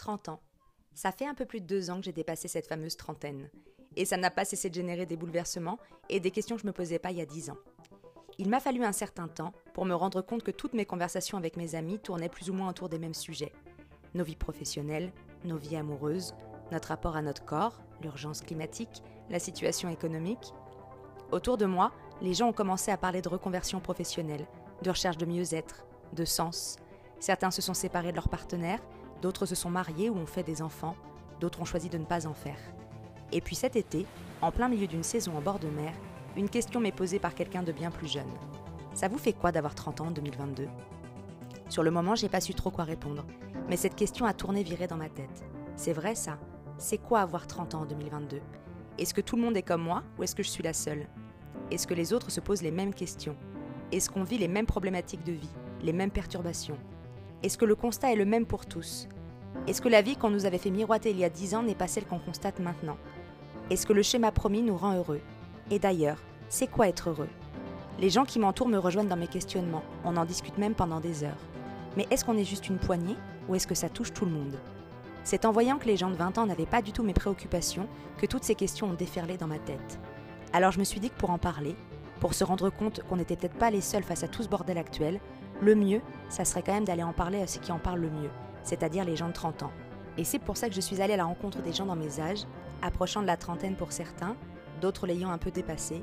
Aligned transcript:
30 0.00 0.30
ans. 0.30 0.40
Ça 0.94 1.12
fait 1.12 1.26
un 1.26 1.34
peu 1.34 1.44
plus 1.44 1.60
de 1.60 1.66
deux 1.66 1.90
ans 1.90 1.98
que 1.98 2.04
j'ai 2.04 2.12
dépassé 2.12 2.48
cette 2.48 2.66
fameuse 2.66 2.96
trentaine. 2.96 3.50
Et 3.96 4.06
ça 4.06 4.16
n'a 4.16 4.30
pas 4.30 4.46
cessé 4.46 4.70
de 4.70 4.74
générer 4.74 5.04
des 5.04 5.16
bouleversements 5.16 5.78
et 6.08 6.20
des 6.20 6.30
questions 6.30 6.56
que 6.56 6.62
je 6.62 6.66
ne 6.66 6.70
me 6.70 6.76
posais 6.76 6.98
pas 6.98 7.10
il 7.10 7.18
y 7.18 7.20
a 7.20 7.26
dix 7.26 7.50
ans. 7.50 7.58
Il 8.38 8.48
m'a 8.48 8.60
fallu 8.60 8.82
un 8.82 8.92
certain 8.92 9.28
temps 9.28 9.52
pour 9.74 9.84
me 9.84 9.94
rendre 9.94 10.22
compte 10.22 10.42
que 10.42 10.50
toutes 10.50 10.72
mes 10.72 10.86
conversations 10.86 11.36
avec 11.36 11.58
mes 11.58 11.74
amis 11.74 11.98
tournaient 11.98 12.30
plus 12.30 12.48
ou 12.48 12.54
moins 12.54 12.70
autour 12.70 12.88
des 12.88 12.98
mêmes 12.98 13.14
sujets. 13.14 13.52
Nos 14.14 14.24
vies 14.24 14.36
professionnelles, 14.36 15.12
nos 15.44 15.58
vies 15.58 15.76
amoureuses, 15.76 16.34
notre 16.72 16.88
rapport 16.88 17.16
à 17.16 17.22
notre 17.22 17.44
corps, 17.44 17.82
l'urgence 18.00 18.40
climatique, 18.40 19.02
la 19.28 19.38
situation 19.38 19.90
économique. 19.90 20.54
Autour 21.30 21.58
de 21.58 21.66
moi, 21.66 21.92
les 22.22 22.32
gens 22.32 22.48
ont 22.48 22.54
commencé 22.54 22.90
à 22.90 22.96
parler 22.96 23.20
de 23.20 23.28
reconversion 23.28 23.80
professionnelle, 23.80 24.46
de 24.82 24.90
recherche 24.90 25.18
de 25.18 25.26
mieux-être, 25.26 25.84
de 26.14 26.24
sens. 26.24 26.76
Certains 27.18 27.50
se 27.50 27.60
sont 27.60 27.74
séparés 27.74 28.12
de 28.12 28.16
leur 28.16 28.30
partenaire, 28.30 28.80
d'autres 29.22 29.46
se 29.46 29.54
sont 29.54 29.70
mariés 29.70 30.10
ou 30.10 30.16
ont 30.16 30.26
fait 30.26 30.42
des 30.42 30.62
enfants, 30.62 30.96
d'autres 31.40 31.60
ont 31.60 31.64
choisi 31.64 31.88
de 31.88 31.98
ne 31.98 32.04
pas 32.04 32.26
en 32.26 32.34
faire. 32.34 32.58
Et 33.32 33.40
puis 33.40 33.56
cet 33.56 33.76
été, 33.76 34.06
en 34.42 34.50
plein 34.50 34.68
milieu 34.68 34.86
d'une 34.86 35.02
saison 35.02 35.36
en 35.36 35.40
bord 35.40 35.58
de 35.58 35.68
mer, 35.68 35.92
une 36.36 36.48
question 36.48 36.80
m'est 36.80 36.92
posée 36.92 37.18
par 37.18 37.34
quelqu'un 37.34 37.62
de 37.62 37.72
bien 37.72 37.90
plus 37.90 38.10
jeune. 38.10 38.30
Ça 38.94 39.08
vous 39.08 39.18
fait 39.18 39.32
quoi 39.32 39.52
d'avoir 39.52 39.74
30 39.74 40.00
ans 40.00 40.06
en 40.08 40.10
2022 40.10 40.68
Sur 41.68 41.82
le 41.82 41.90
moment, 41.90 42.14
j'ai 42.14 42.28
pas 42.28 42.40
su 42.40 42.54
trop 42.54 42.70
quoi 42.70 42.84
répondre, 42.84 43.24
mais 43.68 43.76
cette 43.76 43.94
question 43.94 44.26
a 44.26 44.34
tourné 44.34 44.62
viré 44.62 44.86
dans 44.86 44.96
ma 44.96 45.08
tête. 45.08 45.44
C'est 45.76 45.92
vrai 45.92 46.14
ça? 46.14 46.38
C'est 46.78 46.98
quoi 46.98 47.20
avoir 47.20 47.46
30 47.46 47.74
ans 47.74 47.82
en 47.82 47.86
2022 47.86 48.40
Est-ce 48.98 49.14
que 49.14 49.20
tout 49.20 49.36
le 49.36 49.42
monde 49.42 49.56
est 49.56 49.62
comme 49.62 49.82
moi 49.82 50.02
ou 50.18 50.22
est-ce 50.22 50.34
que 50.34 50.42
je 50.42 50.48
suis 50.48 50.62
la 50.62 50.72
seule? 50.72 51.06
Est-ce 51.70 51.86
que 51.86 51.94
les 51.94 52.12
autres 52.12 52.30
se 52.30 52.40
posent 52.40 52.62
les 52.62 52.70
mêmes 52.70 52.94
questions? 52.94 53.36
Est-ce 53.92 54.10
qu'on 54.10 54.24
vit 54.24 54.38
les 54.38 54.48
mêmes 54.48 54.66
problématiques 54.66 55.24
de 55.24 55.32
vie, 55.32 55.50
les 55.82 55.92
mêmes 55.92 56.10
perturbations? 56.10 56.78
Est-ce 57.42 57.56
que 57.56 57.64
le 57.64 57.74
constat 57.74 58.12
est 58.12 58.16
le 58.16 58.26
même 58.26 58.44
pour 58.44 58.66
tous? 58.66 59.08
Est-ce 59.66 59.80
que 59.80 59.88
la 59.88 60.02
vie 60.02 60.14
qu'on 60.14 60.28
nous 60.28 60.44
avait 60.44 60.58
fait 60.58 60.70
miroiter 60.70 61.10
il 61.10 61.18
y 61.18 61.24
a 61.24 61.30
10 61.30 61.54
ans 61.54 61.62
n'est 61.62 61.74
pas 61.74 61.88
celle 61.88 62.04
qu'on 62.04 62.18
constate 62.18 62.60
maintenant? 62.60 62.98
Est-ce 63.70 63.86
que 63.86 63.94
le 63.94 64.02
schéma 64.02 64.30
promis 64.30 64.60
nous 64.60 64.76
rend 64.76 64.94
heureux? 64.94 65.22
Et 65.70 65.78
d'ailleurs, 65.78 66.18
c'est 66.50 66.66
quoi 66.66 66.88
être 66.88 67.08
heureux? 67.08 67.30
Les 67.98 68.10
gens 68.10 68.26
qui 68.26 68.38
m'entourent 68.38 68.68
me 68.68 68.76
rejoignent 68.76 69.08
dans 69.08 69.16
mes 69.16 69.26
questionnements, 69.26 69.84
on 70.04 70.18
en 70.18 70.26
discute 70.26 70.58
même 70.58 70.74
pendant 70.74 71.00
des 71.00 71.24
heures. 71.24 71.46
Mais 71.96 72.06
est-ce 72.10 72.26
qu'on 72.26 72.36
est 72.36 72.44
juste 72.44 72.68
une 72.68 72.78
poignée 72.78 73.16
ou 73.48 73.54
est-ce 73.54 73.66
que 73.66 73.74
ça 73.74 73.88
touche 73.88 74.12
tout 74.12 74.26
le 74.26 74.32
monde? 74.32 74.58
C'est 75.24 75.46
en 75.46 75.52
voyant 75.52 75.78
que 75.78 75.86
les 75.86 75.96
gens 75.96 76.10
de 76.10 76.16
20 76.16 76.36
ans 76.36 76.46
n'avaient 76.46 76.66
pas 76.66 76.82
du 76.82 76.92
tout 76.92 77.02
mes 77.02 77.14
préoccupations 77.14 77.88
que 78.18 78.26
toutes 78.26 78.44
ces 78.44 78.54
questions 78.54 78.88
ont 78.88 78.94
déferlé 78.94 79.38
dans 79.38 79.46
ma 79.46 79.58
tête. 79.58 79.98
Alors 80.52 80.72
je 80.72 80.78
me 80.78 80.84
suis 80.84 81.00
dit 81.00 81.08
que 81.08 81.18
pour 81.18 81.30
en 81.30 81.38
parler, 81.38 81.74
pour 82.20 82.34
se 82.34 82.44
rendre 82.44 82.68
compte 82.68 83.02
qu'on 83.04 83.16
n'était 83.16 83.36
peut-être 83.36 83.56
pas 83.56 83.70
les 83.70 83.80
seuls 83.80 84.02
face 84.02 84.24
à 84.24 84.28
tout 84.28 84.42
ce 84.42 84.48
bordel 84.48 84.76
actuel, 84.76 85.20
le 85.62 85.74
mieux, 85.74 86.00
ça 86.28 86.44
serait 86.44 86.62
quand 86.62 86.72
même 86.72 86.84
d'aller 86.84 87.02
en 87.02 87.12
parler 87.12 87.40
à 87.42 87.46
ceux 87.46 87.60
qui 87.60 87.72
en 87.72 87.78
parlent 87.78 88.00
le 88.00 88.10
mieux, 88.10 88.30
c'est-à-dire 88.62 89.04
les 89.04 89.16
gens 89.16 89.28
de 89.28 89.32
30 89.32 89.64
ans. 89.64 89.72
Et 90.16 90.24
c'est 90.24 90.38
pour 90.38 90.56
ça 90.56 90.68
que 90.68 90.74
je 90.74 90.80
suis 90.80 91.00
allée 91.00 91.14
à 91.14 91.18
la 91.18 91.24
rencontre 91.24 91.62
des 91.62 91.72
gens 91.72 91.86
dans 91.86 91.96
mes 91.96 92.20
âges, 92.20 92.44
approchant 92.82 93.22
de 93.22 93.26
la 93.26 93.36
trentaine 93.36 93.76
pour 93.76 93.92
certains, 93.92 94.36
d'autres 94.80 95.06
l'ayant 95.06 95.30
un 95.30 95.38
peu 95.38 95.50
dépassé, 95.50 96.02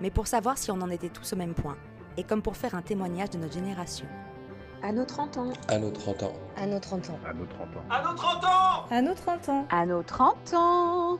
mais 0.00 0.10
pour 0.10 0.26
savoir 0.26 0.58
si 0.58 0.70
on 0.70 0.80
en 0.80 0.90
était 0.90 1.08
tous 1.08 1.32
au 1.32 1.36
même 1.36 1.54
point, 1.54 1.76
et 2.16 2.24
comme 2.24 2.42
pour 2.42 2.56
faire 2.56 2.74
un 2.74 2.82
témoignage 2.82 3.30
de 3.30 3.38
notre 3.38 3.54
génération. 3.54 4.06
À 4.82 4.92
nos 4.92 5.04
30 5.04 5.38
ans. 5.38 5.52
À 5.68 5.78
nos 5.78 5.90
30 5.90 6.22
ans. 6.24 6.32
À 6.56 6.66
nos 6.66 6.78
30 6.78 7.10
ans. 7.10 7.18
À 7.24 7.32
nos 7.32 7.46
30 7.46 7.76
ans. 7.76 7.84
À 7.90 8.02
nos 8.02 8.14
30 8.14 8.44
ans 8.44 8.86
À 8.90 9.02
nos 9.02 9.14
30 9.14 9.48
ans. 9.48 9.66
À 9.70 9.86
nos 9.86 10.02
30 10.02 10.54
ans. 10.54 11.18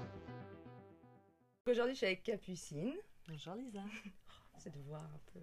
Aujourd'hui, 1.67 1.95
je 1.95 1.99
suis 1.99 2.07
avec 2.07 2.23
Capucine. 2.23 2.93
Bonjour 3.27 3.55
Lisa. 3.55 3.81
C'est 4.59 4.71
de 4.71 4.83
voir 4.87 5.01
un 5.01 5.21
peu. 5.33 5.41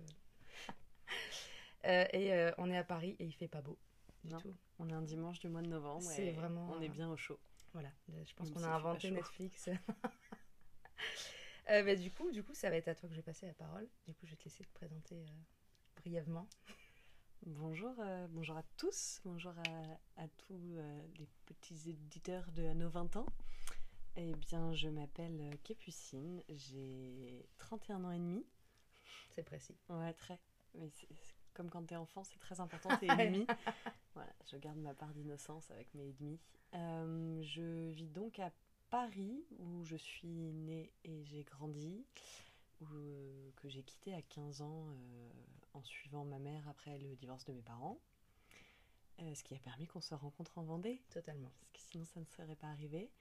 Euh, 1.86 2.06
et 2.14 2.34
euh, 2.34 2.52
on 2.58 2.70
est 2.70 2.78
à 2.78 2.84
Paris 2.84 3.16
et 3.20 3.26
il 3.26 3.32
fait 3.34 3.48
pas 3.48 3.62
beau 3.62 3.78
du 4.24 4.34
Non. 4.34 4.40
tout. 4.40 4.56
On 4.80 4.88
est 4.90 4.94
un 4.94 5.02
dimanche 5.02 5.40
du 5.40 5.50
mois 5.50 5.62
de 5.62 5.68
novembre 5.68 6.04
C'est 6.04 6.32
vraiment- 6.32 6.70
on 6.72 6.82
est 6.82 6.90
bien 6.90 7.10
au 7.10 7.18
chaud. 7.18 7.40
Voilà, 7.74 7.90
euh, 8.12 8.24
je 8.26 8.34
pense 8.36 8.52
qu'on 8.52 8.64
a 8.64 8.68
inventé. 8.70 9.12
Netflix. 9.12 9.70
Euh, 11.70 11.84
bah, 11.84 11.96
du, 11.96 12.12
coup, 12.12 12.32
du 12.32 12.44
coup, 12.44 12.54
ça 12.54 12.70
va 12.70 12.76
être 12.76 12.88
à 12.90 12.96
toi 12.96 13.08
que 13.08 13.14
je 13.16 13.20
vais 13.20 13.24
passer 13.24 13.46
la 13.46 13.54
parole. 13.54 13.88
Du 14.06 14.14
coup, 14.14 14.26
je 14.26 14.32
vais 14.32 14.36
te 14.38 14.44
laisser 14.44 14.64
te 14.66 14.74
présenter 14.74 15.16
euh, 15.16 15.28
brièvement. 15.96 16.48
Bonjour, 17.46 17.94
euh, 18.00 18.28
bonjour 18.30 18.58
à 18.58 18.64
tous, 18.78 19.22
bonjour 19.24 19.54
à, 19.58 20.22
à 20.24 20.28
tous 20.28 20.76
euh, 20.76 21.02
les 21.18 21.28
petits 21.46 21.90
éditeurs 21.90 22.52
de 22.52 22.66
à 22.68 22.74
nos 22.74 22.90
20 22.90 23.16
ans. 23.16 23.26
Eh 24.18 24.34
bien, 24.36 24.74
je 24.74 24.90
m'appelle 24.90 25.40
euh, 25.40 25.56
Capucine, 25.64 26.44
j'ai 26.50 27.46
31 27.58 28.04
ans 28.04 28.12
et 28.12 28.20
demi. 28.20 28.46
C'est 29.30 29.44
précis. 29.44 29.78
Ouais, 29.88 30.14
très. 30.14 30.40
Mais 30.76 30.90
comme 31.54 31.70
quand 31.70 31.84
t'es 31.84 31.96
enfant, 31.96 32.24
c'est 32.24 32.40
très 32.40 32.60
important, 32.60 32.90
t'es 33.00 33.08
et 33.08 33.28
demi. 33.28 33.46
voilà, 34.14 34.32
je 34.52 34.58
garde 34.58 34.78
ma 34.78 34.94
part 34.94 35.14
d'innocence 35.14 35.70
avec 35.72 35.94
mes 35.94 36.10
et 36.10 36.14
demi. 36.14 36.40
Euh, 36.74 37.42
je 37.44 37.90
vis 37.92 38.10
donc 38.10 38.40
à 38.40 38.52
Paris, 38.90 39.46
où 39.60 39.84
je 39.84 39.96
suis 39.96 40.28
née 40.28 40.92
et 41.04 41.24
j'ai 41.24 41.44
grandi, 41.44 42.06
où, 42.82 42.86
euh, 42.94 43.52
que 43.58 43.70
j'ai 43.70 43.84
quitté 43.84 44.14
à 44.14 44.22
15 44.22 44.62
ans 44.62 44.88
euh, 44.90 45.30
en 45.74 45.84
suivant 45.84 46.26
ma 46.26 46.40
mère 46.40 46.68
après 46.70 46.98
le 46.98 47.16
divorce 47.16 47.46
de 47.46 47.54
mes 47.54 47.62
parents. 47.62 48.00
Ce 49.36 49.44
qui 49.44 49.54
a 49.54 49.60
permis 49.60 49.86
qu'on 49.86 50.02
se 50.02 50.16
rencontre 50.16 50.58
en 50.58 50.64
Vendée 50.64 51.00
Totalement. 51.12 51.52
parce 51.60 51.72
que 51.74 51.80
sinon 51.92 52.06
ça 52.06 52.20
ne 52.20 52.26
serait 52.26 52.56
pas 52.56 52.70
arrivé. 52.70 53.12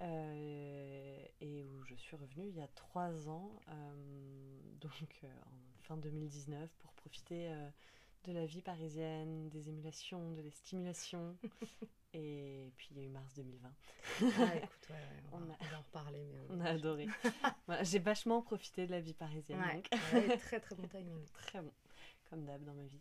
Euh, 0.00 1.24
et 1.40 1.64
où 1.64 1.82
je 1.84 1.94
suis 1.94 2.16
revenue 2.16 2.48
il 2.48 2.54
y 2.56 2.60
a 2.60 2.68
trois 2.68 3.28
ans, 3.28 3.50
euh, 3.68 4.60
donc 4.80 5.20
euh, 5.24 5.28
en 5.46 5.82
fin 5.82 5.96
2019, 5.96 6.70
pour 6.78 6.92
profiter 6.92 7.48
euh, 7.50 7.68
de 8.24 8.32
la 8.32 8.46
vie 8.46 8.62
parisienne, 8.62 9.48
des 9.48 9.68
émulations, 9.68 10.32
de 10.32 10.42
la 10.42 10.50
stimulation. 10.50 11.36
et 12.14 12.72
puis 12.76 12.88
il 12.92 12.98
y 12.98 13.00
a 13.00 13.04
eu 13.04 13.08
mars 13.08 13.34
2020. 13.34 13.68
Ah, 13.68 14.56
écoute, 14.56 14.88
ouais, 14.90 14.94
ouais, 14.96 15.22
on, 15.32 15.36
On 15.38 15.50
a- 15.50 15.56
on 15.60 15.64
va 15.64 15.78
en 15.78 15.82
reparler. 15.82 16.24
Mais, 16.32 16.46
On 16.50 16.60
a 16.60 16.70
adoré. 16.70 17.06
Voilà, 17.66 17.82
J'ai 17.82 17.98
vachement 17.98 18.40
profité 18.42 18.86
de 18.86 18.92
la 18.92 19.00
vie 19.00 19.14
parisienne. 19.14 19.60
Ouais, 19.60 19.74
donc. 19.74 19.90
ouais, 20.14 20.36
très 20.38 20.60
très 20.60 20.74
bon 20.76 20.86
timing. 20.86 21.24
Très 21.32 21.60
bon, 21.60 21.72
comme 22.30 22.44
d'hab 22.44 22.62
dans 22.64 22.74
ma 22.74 22.84
vie. 22.86 23.00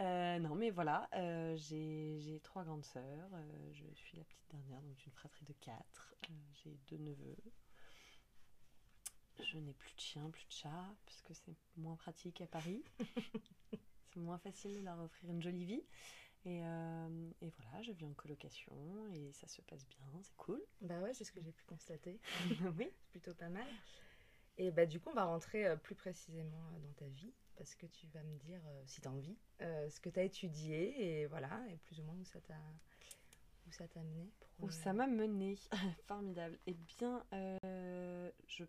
Euh, 0.00 0.38
non, 0.38 0.54
mais 0.54 0.70
voilà, 0.70 1.08
euh, 1.14 1.54
j'ai 1.56 2.40
trois 2.42 2.64
grandes 2.64 2.84
sœurs. 2.84 3.28
euh, 3.34 3.72
je 3.72 3.84
suis 3.94 4.16
la 4.16 4.24
petite 4.24 4.48
dernière, 4.50 4.80
donc 4.80 4.96
d'une 4.96 5.12
fratrie 5.12 5.44
de 5.44 5.52
quatre. 5.60 6.14
j'ai 6.54 6.76
deux 6.88 6.96
neveux. 6.98 7.36
Je 9.42 9.58
n'ai 9.58 9.74
plus 9.74 9.94
de 9.94 10.00
chien, 10.00 10.30
plus 10.30 10.46
de 10.46 10.52
chat, 10.52 10.94
parce 11.04 11.22
que 11.22 11.34
c'est 11.34 11.54
moins 11.76 11.96
pratique 11.96 12.40
à 12.40 12.46
Paris. 12.46 12.82
c'est 14.12 14.20
moins 14.20 14.38
facile 14.38 14.74
de 14.74 14.80
leur 14.80 14.98
offrir 15.00 15.30
une 15.30 15.42
jolie 15.42 15.64
vie. 15.64 15.84
Et, 16.46 16.64
euh, 16.64 17.30
et 17.42 17.50
voilà, 17.50 17.82
je 17.82 17.92
vis 17.92 18.06
en 18.06 18.14
colocation 18.14 18.74
et 19.12 19.30
ça 19.32 19.46
se 19.46 19.60
passe 19.62 19.86
bien, 19.86 20.06
c'est 20.22 20.36
cool. 20.36 20.62
Bah 20.80 20.98
ouais, 21.00 21.12
c'est 21.12 21.24
ce 21.24 21.32
que 21.32 21.40
j'ai 21.42 21.52
pu 21.52 21.64
constater. 21.64 22.18
oui. 22.78 22.90
C'est 23.02 23.10
plutôt 23.10 23.34
pas 23.34 23.50
mal. 23.50 23.66
Et 24.56 24.70
bah 24.70 24.86
du 24.86 25.00
coup, 25.00 25.10
on 25.10 25.14
va 25.14 25.24
rentrer 25.24 25.76
plus 25.78 25.94
précisément 25.94 26.70
dans 26.82 26.92
ta 26.94 27.06
vie, 27.06 27.32
parce 27.60 27.74
que 27.74 27.84
tu 27.84 28.06
vas 28.06 28.22
me 28.22 28.38
dire, 28.38 28.62
euh, 28.66 28.82
si 28.86 29.02
tu 29.02 29.06
as 29.08 29.10
envie, 29.10 29.36
euh, 29.60 29.90
ce 29.90 30.00
que 30.00 30.08
tu 30.08 30.18
as 30.18 30.22
étudié, 30.22 31.20
et 31.20 31.26
voilà, 31.26 31.60
et 31.68 31.76
plus 31.76 32.00
ou 32.00 32.04
moins 32.04 32.14
où 32.14 32.24
ça 32.24 32.40
t'a 32.40 32.54
où 33.68 33.72
ça 33.72 33.86
t'a 33.86 34.00
mené. 34.02 34.32
pour, 34.56 34.64
Où 34.64 34.68
euh, 34.68 34.72
ça 34.72 34.94
m'a 34.94 35.06
mené. 35.06 35.58
Formidable. 36.06 36.58
Eh 36.66 36.72
bien, 36.72 37.22
je, 37.32 38.64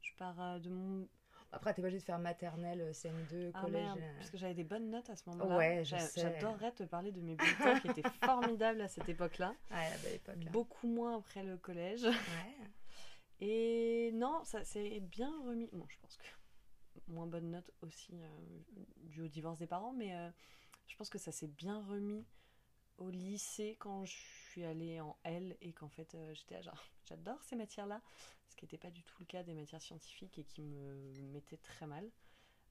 je 0.00 0.12
pars 0.16 0.60
de 0.60 0.70
mon. 0.70 1.08
Après, 1.50 1.74
t'es 1.74 1.82
pas 1.82 1.88
obligé 1.88 1.98
de 1.98 2.04
faire 2.04 2.20
maternelle, 2.20 2.80
euh, 2.80 2.92
CM2, 2.92 3.50
Ah 3.54 3.60
collège. 3.62 3.72
merde, 3.82 3.98
euh, 4.00 4.16
parce 4.18 4.30
que 4.30 4.38
j'avais 4.38 4.54
des 4.54 4.62
bonnes 4.64 4.88
notes 4.88 5.10
à 5.10 5.16
ce 5.16 5.28
moment-là. 5.30 5.56
Ouais, 5.58 5.84
je 5.84 5.90
J'a- 5.90 5.98
sais. 5.98 6.20
J'adorerais 6.20 6.70
te 6.72 6.84
parler 6.84 7.10
de 7.10 7.20
mes 7.20 7.34
bulletins 7.34 7.80
qui 7.80 7.88
étaient 7.88 8.08
formidables 8.24 8.80
à 8.80 8.86
cette 8.88 9.08
époque-là. 9.08 9.52
Ouais, 9.72 9.76
à 9.76 9.90
la 9.90 9.98
belle 9.98 10.14
époque. 10.14 10.44
là. 10.44 10.50
Beaucoup 10.52 10.86
moins 10.86 11.18
après 11.18 11.42
le 11.42 11.56
collège. 11.58 12.04
Ouais. 12.04 12.56
Et 13.40 14.12
non, 14.14 14.44
ça 14.44 14.64
s'est 14.64 15.00
bien 15.00 15.32
remis. 15.44 15.68
Bon, 15.72 15.84
je 15.88 15.96
pense 16.00 16.16
que 16.16 16.24
moins 17.08 17.26
bonne 17.26 17.50
note 17.50 17.70
aussi 17.82 18.12
euh, 18.14 18.38
dû 19.04 19.22
au 19.22 19.28
divorce 19.28 19.58
des 19.58 19.66
parents, 19.66 19.92
mais 19.92 20.14
euh, 20.14 20.30
je 20.86 20.96
pense 20.96 21.10
que 21.10 21.18
ça 21.18 21.32
s'est 21.32 21.48
bien 21.48 21.82
remis 21.84 22.24
au 22.98 23.10
lycée 23.10 23.76
quand 23.78 24.04
je 24.04 24.16
suis 24.50 24.64
allée 24.64 25.00
en 25.00 25.16
L 25.24 25.56
et 25.60 25.72
qu'en 25.72 25.88
fait 25.88 26.14
euh, 26.14 26.34
j'étais 26.34 26.56
à 26.56 26.62
genre 26.62 26.82
j'adore 27.08 27.42
ces 27.42 27.56
matières-là, 27.56 28.00
ce 28.48 28.56
qui 28.56 28.64
n'était 28.64 28.78
pas 28.78 28.90
du 28.90 29.02
tout 29.02 29.16
le 29.20 29.26
cas 29.26 29.42
des 29.42 29.54
matières 29.54 29.82
scientifiques 29.82 30.38
et 30.38 30.44
qui 30.44 30.62
me 30.62 31.12
mettaient 31.32 31.58
très 31.58 31.86
mal. 31.86 32.10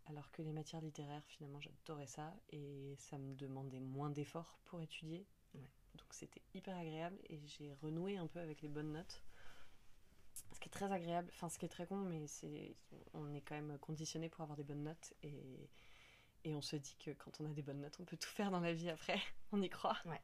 Alors 0.07 0.31
que 0.31 0.41
les 0.41 0.51
matières 0.51 0.81
littéraires, 0.81 1.23
finalement, 1.27 1.61
j'adorais 1.61 2.07
ça 2.07 2.33
et 2.49 2.95
ça 2.97 3.19
me 3.19 3.35
demandait 3.35 3.79
moins 3.79 4.09
d'efforts 4.09 4.59
pour 4.65 4.81
étudier. 4.81 5.27
Donc 5.53 6.07
c'était 6.11 6.41
hyper 6.53 6.75
agréable 6.75 7.19
et 7.29 7.39
j'ai 7.45 7.73
renoué 7.73 8.17
un 8.17 8.27
peu 8.27 8.39
avec 8.39 8.61
les 8.61 8.67
bonnes 8.67 8.93
notes. 8.93 9.21
Est 10.71 10.85
très 10.85 10.91
agréable, 10.91 11.29
enfin 11.33 11.49
ce 11.49 11.59
qui 11.59 11.65
est 11.65 11.69
très 11.69 11.85
con, 11.85 11.97
mais 11.97 12.27
c'est 12.27 12.75
on 13.13 13.33
est 13.33 13.41
quand 13.41 13.55
même 13.55 13.77
conditionné 13.79 14.29
pour 14.29 14.41
avoir 14.41 14.57
des 14.57 14.63
bonnes 14.63 14.83
notes 14.83 15.13
et, 15.21 15.69
et 16.45 16.55
on 16.55 16.61
se 16.61 16.75
dit 16.75 16.95
que 17.03 17.11
quand 17.11 17.41
on 17.41 17.45
a 17.45 17.49
des 17.49 17.61
bonnes 17.61 17.81
notes, 17.81 17.97
on 17.99 18.05
peut 18.05 18.17
tout 18.17 18.29
faire 18.29 18.51
dans 18.51 18.61
la 18.61 18.73
vie 18.73 18.89
après. 18.89 19.19
on 19.51 19.61
y 19.61 19.69
croit. 19.69 19.97
Ouais. 20.05 20.21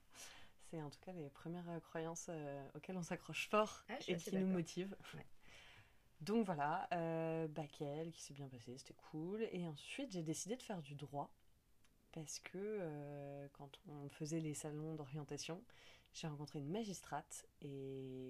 C'est 0.69 0.81
en 0.81 0.89
tout 0.89 0.99
cas 0.99 1.11
les 1.13 1.29
premières 1.29 1.69
euh, 1.69 1.79
croyances 1.79 2.27
euh, 2.29 2.67
auxquelles 2.75 2.97
on 2.97 3.03
s'accroche 3.03 3.49
fort 3.49 3.83
Ah, 3.89 3.95
et 4.07 4.15
qui 4.15 4.35
nous 4.35 4.47
motivent. 4.47 4.95
Ouais. 5.13 5.25
Donc 6.21 6.45
voilà, 6.45 6.87
euh, 6.93 7.47
qui 8.11 8.21
s'est 8.21 8.33
bien 8.33 8.47
passé, 8.47 8.77
c'était 8.77 8.95
cool. 9.11 9.47
Et 9.51 9.67
ensuite, 9.67 10.11
j'ai 10.11 10.23
décidé 10.23 10.55
de 10.55 10.63
faire 10.63 10.81
du 10.81 10.95
droit 10.95 11.29
parce 12.11 12.39
que 12.39 12.57
euh, 12.57 13.47
quand 13.53 13.79
on 13.87 14.09
faisait 14.09 14.39
les 14.39 14.55
salons 14.55 14.95
d'orientation, 14.95 15.63
j'ai 16.13 16.27
rencontré 16.27 16.59
une 16.59 16.71
magistrate 16.71 17.45
et, 17.61 18.26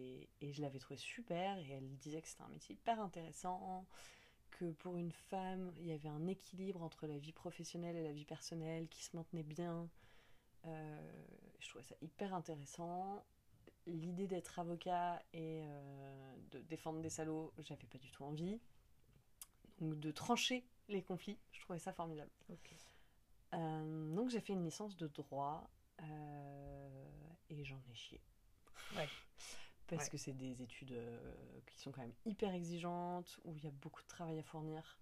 et 0.47 0.53
je 0.53 0.61
l'avais 0.61 0.79
trouvée 0.79 0.97
super 0.97 1.57
et 1.57 1.69
elle 1.71 1.97
disait 1.97 2.21
que 2.21 2.27
c'était 2.27 2.43
un 2.43 2.49
métier 2.49 2.75
hyper 2.75 2.99
intéressant, 3.01 3.85
que 4.51 4.71
pour 4.71 4.95
une 4.95 5.11
femme, 5.11 5.71
il 5.77 5.87
y 5.87 5.91
avait 5.91 6.09
un 6.09 6.25
équilibre 6.27 6.81
entre 6.81 7.05
la 7.05 7.17
vie 7.17 7.33
professionnelle 7.33 7.95
et 7.95 8.03
la 8.03 8.13
vie 8.13 8.25
personnelle 8.25 8.87
qui 8.87 9.03
se 9.03 9.15
maintenait 9.15 9.43
bien. 9.43 9.89
Euh, 10.65 11.25
je 11.59 11.69
trouvais 11.69 11.83
ça 11.83 11.95
hyper 12.01 12.33
intéressant. 12.33 13.23
L'idée 13.85 14.27
d'être 14.27 14.59
avocat 14.59 15.21
et 15.33 15.61
euh, 15.63 16.35
de 16.51 16.59
défendre 16.61 17.01
des 17.01 17.09
salauds, 17.09 17.53
j'avais 17.59 17.87
pas 17.87 17.97
du 17.97 18.09
tout 18.09 18.23
envie. 18.23 18.59
Donc 19.79 19.99
de 19.99 20.11
trancher 20.11 20.65
les 20.87 21.03
conflits, 21.03 21.37
je 21.51 21.61
trouvais 21.61 21.79
ça 21.79 21.91
formidable. 21.93 22.31
Euh, 23.53 24.15
donc 24.15 24.29
j'ai 24.29 24.39
fait 24.39 24.53
une 24.53 24.63
licence 24.63 24.95
de 24.97 25.07
droit 25.07 25.69
et 27.49 27.63
j'en 27.63 27.81
ai 27.91 27.95
chié. 27.95 28.21
Ouais. 28.95 29.07
Parce 29.87 30.03
Ouais. 30.03 30.09
que 30.09 30.17
c'est 30.17 30.33
des 30.33 30.61
études 30.61 30.91
euh, 30.91 31.33
qui 31.65 31.79
sont 31.79 31.91
quand 31.91 32.01
même 32.01 32.13
hyper 32.25 32.53
exigeantes, 32.53 33.39
où 33.45 33.55
il 33.55 33.63
y 33.63 33.67
a 33.67 33.71
beaucoup 33.71 34.01
de 34.01 34.07
travail 34.07 34.37
à 34.39 34.43
fournir. 34.43 34.99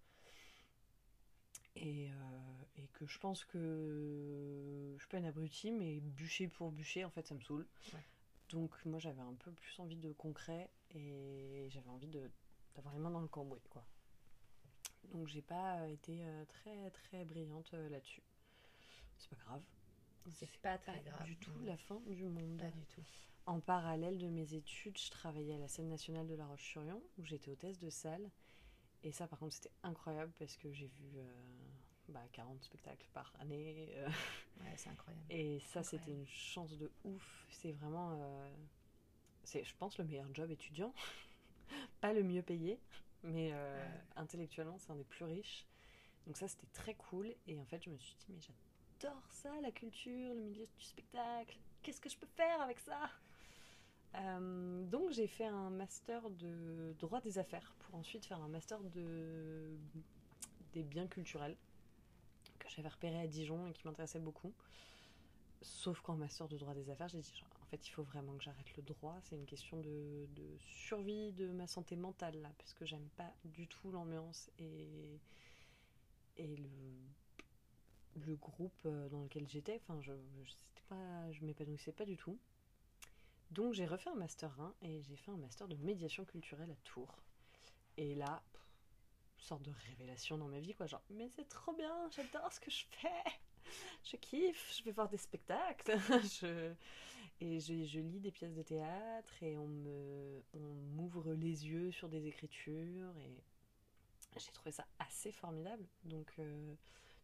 Et, 1.75 2.09
euh, 2.09 2.13
et 2.77 2.87
que 2.93 3.05
je 3.05 3.17
pense 3.19 3.43
que 3.43 4.93
je 4.95 5.01
suis 5.01 5.09
pas 5.09 5.17
une 5.17 5.25
abrutie, 5.25 5.71
mais 5.71 5.99
bûcher 5.99 6.47
pour 6.47 6.71
bûcher, 6.71 7.03
en 7.03 7.09
fait, 7.09 7.27
ça 7.27 7.35
me 7.35 7.41
saoule. 7.41 7.67
Ouais. 7.93 7.99
Donc 8.49 8.85
moi 8.85 8.99
j'avais 8.99 9.21
un 9.21 9.33
peu 9.33 9.51
plus 9.51 9.79
envie 9.79 9.95
de 9.97 10.11
concret 10.13 10.69
et 10.91 11.67
j'avais 11.71 11.89
envie 11.89 12.07
d'avoir 12.75 12.93
les 12.93 12.99
mains 12.99 13.09
dans 13.09 13.19
le 13.21 13.27
cambouis, 13.27 13.59
quoi. 13.71 13.83
Donc 15.11 15.27
j'ai 15.27 15.41
pas 15.41 15.87
été 15.89 16.23
euh, 16.23 16.45
très 16.45 16.91
très 16.91 17.25
brillante 17.25 17.71
là-dessus. 17.73 18.21
C'est 19.17 19.29
pas 19.31 19.35
grave. 19.37 19.63
C'est 20.29 20.49
pas 20.61 20.77
très 20.77 21.01
Pas 21.01 21.09
grave. 21.09 21.23
du 21.25 21.37
tout 21.37 21.59
la 21.63 21.75
fin 21.77 21.99
du 22.05 22.23
monde. 22.27 22.59
Pas 22.59 22.69
du 22.71 22.85
tout. 22.85 23.03
En 23.45 23.59
parallèle 23.59 24.17
de 24.17 24.27
mes 24.27 24.55
études, 24.55 24.97
je 24.97 25.11
travaillais 25.11 25.53
à 25.55 25.59
la 25.59 25.67
scène 25.67 25.87
nationale 25.87 26.25
de 26.27 26.33
La 26.33 26.47
Roche-sur-Yon, 26.47 27.01
où 27.19 27.25
j'étais 27.25 27.51
hôtesse 27.51 27.77
de 27.79 27.89
salle. 27.91 28.31
Et 29.03 29.11
ça, 29.11 29.27
par 29.27 29.37
contre, 29.37 29.53
c'était 29.53 29.71
incroyable 29.83 30.31
parce 30.39 30.57
que 30.57 30.71
j'ai 30.73 30.87
vu 30.87 31.11
euh, 31.17 31.31
bah, 32.09 32.23
40 32.31 32.63
spectacles 32.63 33.07
par 33.13 33.31
année. 33.39 33.89
euh, 33.97 34.09
Ouais, 34.61 34.73
c'est 34.77 34.89
incroyable. 34.89 35.25
et 35.29 35.59
ça, 35.59 35.83
c'était 35.83 36.11
une 36.11 36.25
chance 36.27 36.75
de 36.77 36.91
ouf. 37.03 37.45
C'est 37.51 37.71
vraiment, 37.73 38.13
euh, 38.19 38.51
c'est, 39.43 39.63
je 39.63 39.75
pense, 39.75 39.97
le 39.99 40.05
meilleur 40.05 40.33
job 40.33 40.49
étudiant. 40.49 40.91
Pas 42.01 42.13
le 42.13 42.23
mieux 42.23 42.41
payé, 42.41 42.79
mais 43.23 43.51
Ouais. 43.53 44.01
intellectuellement, 44.15 44.77
c'est 44.79 44.91
un 44.91 44.95
des 44.95 45.03
plus 45.03 45.25
riches. 45.25 45.67
Donc 46.25 46.37
ça, 46.37 46.47
c'était 46.47 46.67
très 46.73 46.95
cool. 46.95 47.35
Et 47.45 47.59
en 47.59 47.65
fait, 47.65 47.83
je 47.83 47.91
me 47.91 47.97
suis 47.99 48.15
dit, 48.15 48.25
mais 48.29 48.39
j'adore 48.41 49.21
ça, 49.29 49.51
la 49.61 49.71
culture, 49.71 50.33
le 50.33 50.41
milieu 50.41 50.65
du 50.65 50.83
spectacle. 50.83 51.59
Qu'est-ce 51.83 52.01
que 52.01 52.09
je 52.09 52.17
peux 52.17 52.25
faire 52.27 52.59
avec 52.61 52.79
ça? 52.79 53.11
Euh, 54.17 54.83
donc 54.85 55.11
j'ai 55.11 55.27
fait 55.27 55.45
un 55.45 55.69
master 55.69 56.29
de 56.29 56.95
droit 56.99 57.19
des 57.21 57.37
affaires 57.37 57.73
pour 57.79 57.95
ensuite 57.95 58.25
faire 58.25 58.41
un 58.41 58.47
master 58.47 58.81
de 58.81 59.77
des 60.73 60.83
biens 60.83 61.07
culturels 61.07 61.55
que 62.59 62.69
j'avais 62.69 62.89
repéré 62.89 63.19
à 63.19 63.27
Dijon 63.27 63.67
et 63.67 63.73
qui 63.73 63.85
m'intéressait 63.85 64.19
beaucoup. 64.19 64.53
Sauf 65.61 66.01
qu'en 66.01 66.15
master 66.15 66.47
de 66.47 66.57
droit 66.57 66.73
des 66.73 66.89
affaires, 66.89 67.07
j'ai 67.07 67.19
dit 67.19 67.43
en 67.61 67.65
fait 67.65 67.87
il 67.87 67.91
faut 67.91 68.03
vraiment 68.03 68.35
que 68.37 68.43
j'arrête 68.43 68.75
le 68.77 68.83
droit, 68.83 69.17
c'est 69.23 69.35
une 69.35 69.45
question 69.45 69.79
de, 69.81 70.27
survie 70.59 71.31
de 71.33 71.51
ma 71.51 71.67
santé 71.67 71.95
mentale 71.95 72.39
là, 72.41 72.51
parce 72.57 72.73
que 72.73 72.85
j'aime 72.85 73.07
pas 73.17 73.31
du 73.45 73.67
tout 73.67 73.91
l'ambiance 73.91 74.51
et, 74.59 75.19
et 76.37 76.55
le, 76.55 76.69
le 78.27 78.35
groupe 78.35 78.79
euh, 78.85 79.09
dans 79.09 79.23
lequel 79.23 79.47
j'étais, 79.47 79.81
enfin 79.83 79.99
je, 80.01 80.11
je, 80.43 80.53
pas, 80.89 81.31
je 81.31 81.43
m'épanouissais 81.43 81.91
pas 81.91 82.05
du 82.05 82.17
tout. 82.17 82.37
Donc 83.51 83.73
j'ai 83.73 83.85
refait 83.85 84.09
un 84.09 84.15
master 84.15 84.59
1 84.59 84.75
et 84.81 85.01
j'ai 85.03 85.15
fait 85.15 85.31
un 85.31 85.37
master 85.37 85.67
de 85.67 85.75
médiation 85.77 86.25
culturelle 86.25 86.71
à 86.71 86.75
Tours. 86.83 87.15
Et 87.97 88.15
là, 88.15 88.43
pff, 88.53 88.61
sorte 89.37 89.63
de 89.63 89.71
révélation 89.89 90.37
dans 90.37 90.47
ma 90.47 90.59
vie, 90.59 90.73
quoi. 90.73 90.87
Genre, 90.87 91.03
mais 91.09 91.29
c'est 91.35 91.47
trop 91.47 91.73
bien, 91.73 92.09
j'adore 92.11 92.51
ce 92.51 92.59
que 92.59 92.71
je 92.71 92.85
fais, 92.89 93.23
je 94.03 94.17
kiffe, 94.17 94.75
je 94.77 94.83
vais 94.83 94.91
voir 94.91 95.09
des 95.09 95.17
spectacles, 95.17 95.97
je... 96.41 96.73
et 97.41 97.59
je, 97.59 97.99
lis 97.99 98.19
des 98.19 98.31
pièces 98.31 98.53
de 98.55 98.63
théâtre 98.63 99.31
et 99.43 99.57
on 99.57 99.69
on 100.53 100.73
m'ouvre 100.95 101.33
les 101.33 101.67
yeux 101.67 101.91
sur 101.91 102.09
des 102.09 102.27
écritures 102.27 103.17
et 103.17 103.43
j'ai 104.37 104.51
trouvé 104.51 104.71
ça 104.71 104.85
assez 104.99 105.31
formidable. 105.31 105.85
Donc, 106.03 106.33
euh, 106.39 106.75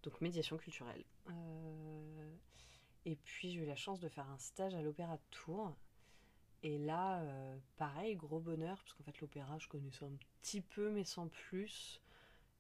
donc 0.04 0.20
médiation 0.22 0.58
culturelle. 0.58 1.04
Euh, 1.30 2.36
Et 3.06 3.16
puis 3.16 3.52
j'ai 3.52 3.60
eu 3.62 3.66
la 3.66 3.76
chance 3.76 4.00
de 4.00 4.10
faire 4.10 4.30
un 4.30 4.38
stage 4.38 4.74
à 4.76 4.82
l'Opéra 4.82 5.18
de 5.18 5.22
Tours. 5.32 5.76
Et 6.64 6.78
là, 6.78 7.20
euh, 7.22 7.58
pareil, 7.78 8.16
gros 8.16 8.40
bonheur, 8.40 8.78
parce 8.78 8.94
qu'en 8.94 9.04
fait 9.04 9.20
l'opéra, 9.20 9.58
je 9.58 9.68
connaissais 9.68 10.06
un 10.06 10.16
petit 10.42 10.62
peu, 10.62 10.92
mais 10.92 11.04
sans 11.04 11.28
plus. 11.28 12.02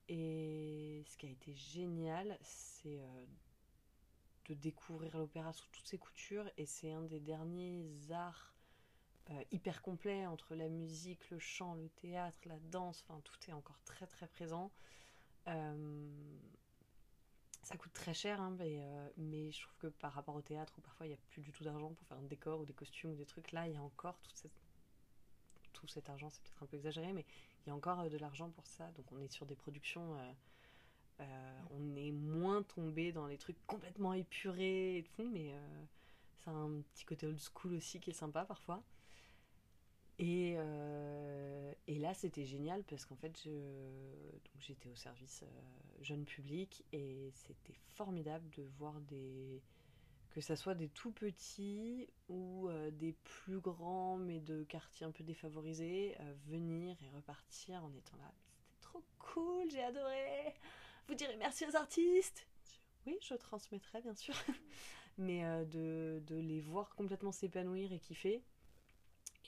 Et 0.09 1.03
ce 1.07 1.17
qui 1.17 1.27
a 1.27 1.29
été 1.29 1.53
génial, 1.53 2.37
c'est 2.41 2.99
euh, 2.99 3.25
de 4.49 4.55
découvrir 4.55 5.17
l'opéra 5.17 5.53
sous 5.53 5.67
toutes 5.71 5.87
ses 5.87 5.99
coutures. 5.99 6.49
Et 6.57 6.65
c'est 6.65 6.91
un 6.91 7.03
des 7.03 7.19
derniers 7.19 7.85
arts 8.11 8.55
euh, 9.29 9.43
hyper 9.51 9.81
complets 9.83 10.25
entre 10.25 10.55
la 10.55 10.67
musique, 10.67 11.29
le 11.29 11.37
chant, 11.39 11.75
le 11.75 11.89
théâtre, 11.89 12.39
la 12.45 12.59
danse. 12.59 13.05
Enfin, 13.07 13.21
tout 13.23 13.37
est 13.47 13.53
encore 13.53 13.79
très 13.85 14.07
très 14.07 14.27
présent. 14.27 14.71
Ça 17.71 17.77
coûte 17.77 17.93
très 17.93 18.13
cher, 18.13 18.41
hein, 18.41 18.53
mais, 18.59 18.79
euh, 18.81 19.09
mais 19.17 19.49
je 19.51 19.61
trouve 19.61 19.75
que 19.77 19.87
par 19.87 20.13
rapport 20.13 20.35
au 20.35 20.41
théâtre, 20.41 20.73
où 20.77 20.81
parfois 20.81 21.05
il 21.05 21.09
n'y 21.09 21.15
a 21.15 21.19
plus 21.29 21.41
du 21.41 21.51
tout 21.51 21.63
d'argent 21.63 21.93
pour 21.93 22.05
faire 22.07 22.17
un 22.17 22.23
décor 22.23 22.59
ou 22.59 22.65
des 22.65 22.73
costumes 22.73 23.11
ou 23.11 23.15
des 23.15 23.25
trucs, 23.25 23.51
là 23.53 23.67
il 23.67 23.73
y 23.73 23.77
a 23.77 23.81
encore 23.81 24.19
toute 24.21 24.35
cette- 24.35 24.51
tout 25.73 25.87
cet 25.87 26.09
argent, 26.09 26.29
c'est 26.29 26.41
peut-être 26.43 26.63
un 26.63 26.65
peu 26.65 26.77
exagéré, 26.77 27.13
mais 27.13 27.25
il 27.65 27.69
y 27.69 27.71
a 27.71 27.75
encore 27.75 28.01
euh, 28.01 28.09
de 28.09 28.17
l'argent 28.17 28.49
pour 28.49 28.67
ça. 28.67 28.91
Donc 28.91 29.11
on 29.11 29.19
est 29.21 29.31
sur 29.31 29.45
des 29.45 29.55
productions, 29.55 30.15
euh, 30.17 30.31
euh, 31.21 31.61
on 31.71 31.95
est 31.95 32.11
moins 32.11 32.63
tombé 32.63 33.11
dans 33.11 33.27
les 33.27 33.37
trucs 33.37 33.57
complètement 33.67 34.13
épurés 34.13 34.97
et 34.97 35.03
tout, 35.03 35.27
mais 35.29 35.53
a 36.47 36.51
un 36.51 36.81
petit 36.93 37.05
côté 37.05 37.27
old 37.27 37.39
school 37.39 37.75
aussi 37.75 37.99
qui 37.99 38.11
est 38.11 38.13
sympa 38.13 38.45
parfois. 38.45 38.83
Et, 40.19 40.55
euh, 40.57 41.73
et 41.87 41.97
là, 41.97 42.13
c'était 42.13 42.45
génial 42.45 42.83
parce 42.83 43.05
qu'en 43.05 43.15
fait, 43.15 43.47
j'étais 44.59 44.89
au 44.89 44.95
service 44.95 45.43
euh, 45.43 46.03
jeune 46.03 46.25
public 46.25 46.83
et 46.91 47.31
c'était 47.33 47.73
formidable 47.95 48.49
de 48.51 48.63
voir 48.77 48.99
des 49.01 49.61
que 50.29 50.39
ça 50.39 50.55
soit 50.55 50.75
des 50.75 50.87
tout 50.87 51.11
petits 51.11 52.07
ou 52.29 52.69
euh, 52.69 52.89
des 52.91 53.11
plus 53.11 53.59
grands 53.59 54.15
mais 54.15 54.39
de 54.39 54.63
quartiers 54.63 55.05
un 55.05 55.11
peu 55.11 55.25
défavorisés 55.25 56.15
venir 56.47 56.95
et 57.03 57.09
repartir 57.09 57.83
en 57.83 57.91
étant 57.93 58.15
là. 58.17 58.31
C'était 58.63 58.81
trop 58.81 59.03
cool, 59.19 59.69
j'ai 59.69 59.83
adoré. 59.83 60.53
Vous 61.07 61.15
direz 61.15 61.35
merci 61.35 61.65
aux 61.65 61.75
artistes. 61.75 62.47
Oui, 63.05 63.17
je 63.21 63.33
transmettrai 63.33 64.01
bien 64.01 64.15
sûr. 64.15 64.35
mais 65.17 65.43
de, 65.65 66.21
de 66.27 66.35
les 66.35 66.61
voir 66.61 66.95
complètement 66.95 67.33
s'épanouir 67.33 67.91
et 67.91 67.99
kiffer. 67.99 68.41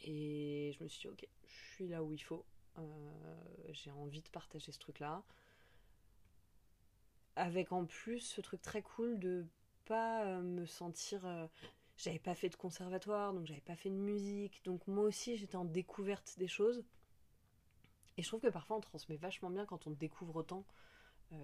Et 0.03 0.75
je 0.77 0.83
me 0.83 0.89
suis 0.89 1.01
dit, 1.01 1.07
ok, 1.07 1.27
je 1.47 1.73
suis 1.75 1.87
là 1.87 2.03
où 2.03 2.11
il 2.11 2.19
faut. 2.21 2.45
Euh, 2.77 2.81
j'ai 3.71 3.91
envie 3.91 4.21
de 4.21 4.29
partager 4.29 4.71
ce 4.71 4.79
truc-là. 4.79 5.23
Avec 7.35 7.71
en 7.71 7.85
plus 7.85 8.19
ce 8.19 8.41
truc 8.41 8.61
très 8.61 8.81
cool 8.81 9.19
de 9.19 9.45
pas 9.85 10.25
euh, 10.25 10.41
me 10.41 10.65
sentir. 10.65 11.25
euh, 11.25 11.47
j'avais 11.97 12.19
pas 12.19 12.35
fait 12.35 12.49
de 12.49 12.55
conservatoire, 12.55 13.33
donc 13.33 13.45
j'avais 13.45 13.61
pas 13.61 13.75
fait 13.75 13.89
de 13.89 13.95
musique. 13.95 14.61
Donc 14.65 14.85
moi 14.87 15.05
aussi, 15.05 15.37
j'étais 15.37 15.55
en 15.55 15.65
découverte 15.65 16.35
des 16.37 16.47
choses. 16.47 16.83
Et 18.17 18.23
je 18.23 18.27
trouve 18.27 18.41
que 18.41 18.47
parfois 18.47 18.77
on 18.77 18.81
transmet 18.81 19.15
vachement 19.15 19.49
bien 19.49 19.65
quand 19.65 19.87
on 19.87 19.91
découvre 19.91 20.35
autant, 20.35 20.65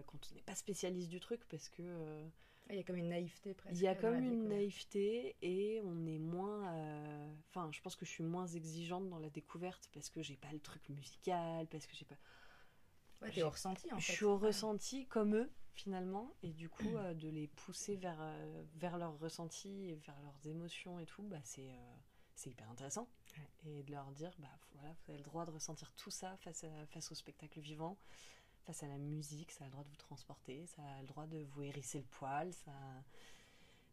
quand 0.06 0.20
on 0.32 0.36
n'est 0.36 0.44
pas 0.44 0.54
spécialiste 0.56 1.10
du 1.10 1.20
truc, 1.20 1.42
parce 1.50 1.70
que. 1.70 2.30
Il 2.70 2.76
y 2.76 2.80
a 2.80 2.84
comme 2.84 2.98
une 2.98 3.10
naïveté 3.10 3.54
presque. 3.56 3.76
il 3.76 3.82
y 3.82 3.88
a 3.88 3.96
comme 3.96 4.16
une 4.24 4.48
naïveté 4.48 5.36
et 5.42 5.82
on 5.84 6.06
est 6.06 6.20
moins. 6.20 6.72
euh, 6.76 7.34
Enfin, 7.50 7.70
je 7.72 7.82
pense 7.82 7.96
que 7.96 8.06
je 8.06 8.12
suis 8.12 8.24
moins 8.24 8.46
exigeante 8.48 9.10
dans 9.10 9.18
la 9.20 9.30
découverte 9.30 9.90
parce 9.94 10.10
que 10.10 10.22
j'ai 10.22 10.36
pas 10.38 10.52
le 10.52 10.60
truc 10.60 10.88
musical, 10.90 11.68
parce 11.68 11.88
que 11.88 11.96
j'ai 11.96 12.06
pas. 12.06 12.16
Ouais, 13.22 13.32
t'es 13.32 13.44
au 13.44 13.50
ressenti 13.50 13.92
en 13.92 14.00
je 14.00 14.06
fait. 14.06 14.14
suis 14.14 14.26
au 14.26 14.38
ressenti 14.38 15.06
comme 15.08 15.36
eux 15.36 15.52
finalement 15.74 16.34
et 16.44 16.54
du 16.54 16.70
coup 16.70 16.96
euh, 16.98 17.14
de 17.14 17.28
les 17.28 17.48
pousser 17.48 17.96
vers 17.96 18.18
euh, 18.22 18.64
vers 18.76 18.98
leur 18.98 19.18
ressenti 19.20 19.90
et 19.90 19.96
vers 19.96 20.20
leurs 20.22 20.48
émotions 20.48 21.00
et 21.00 21.06
tout, 21.06 21.24
bah 21.24 21.40
c'est 21.44 21.72
c'est 22.36 22.50
hyper 22.52 22.70
intéressant 22.70 23.10
et 23.66 23.84
de 23.84 23.92
leur 23.92 24.10
dire 24.12 24.32
bah 24.40 24.48
voilà 24.74 24.94
vous 24.94 25.12
avez 25.12 25.18
le 25.18 25.24
droit 25.26 25.44
de 25.46 25.52
ressentir 25.52 25.92
tout 25.94 26.12
ça 26.12 26.38
face 26.38 26.64
à, 26.64 26.86
face 26.88 27.12
au 27.12 27.16
spectacle 27.16 27.60
vivant. 27.60 27.98
Face 28.70 28.84
à 28.84 28.88
la 28.88 29.00
musique, 29.00 29.50
ça 29.50 29.64
a 29.64 29.66
le 29.66 29.72
droit 29.72 29.84
de 29.84 29.90
vous 29.90 29.96
transporter, 29.96 30.68
ça 30.68 30.84
a 30.84 31.02
le 31.02 31.08
droit 31.08 31.26
de 31.26 31.40
vous 31.40 31.64
hérisser 31.64 31.98
le 31.98 32.06
poil, 32.06 32.54
ça, 32.54 32.72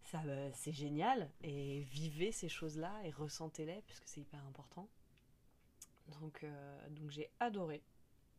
ça, 0.02 0.20
euh, 0.26 0.50
c'est 0.52 0.74
génial. 0.74 1.30
Et 1.40 1.80
vivez 1.84 2.30
ces 2.30 2.50
choses-là 2.50 2.92
et 3.04 3.10
ressentez-les, 3.10 3.80
puisque 3.86 4.06
c'est 4.06 4.20
hyper 4.20 4.44
important. 4.44 4.86
Donc, 6.20 6.44
euh, 6.44 6.88
donc 6.90 7.08
j'ai 7.08 7.30
adoré. 7.40 7.82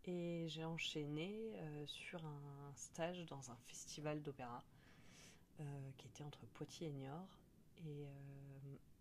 Et 0.05 0.45
j'ai 0.47 0.63
enchaîné 0.63 1.53
euh, 1.55 1.87
sur 1.87 2.23
un 2.23 2.71
stage 2.75 3.25
dans 3.25 3.49
un 3.49 3.57
festival 3.65 4.21
d'opéra 4.21 4.63
qui 5.97 6.05
était 6.05 6.23
entre 6.23 6.45
Poitiers 6.53 6.89
et 6.89 6.91
Niort. 6.91 7.39
Et, 7.83 8.05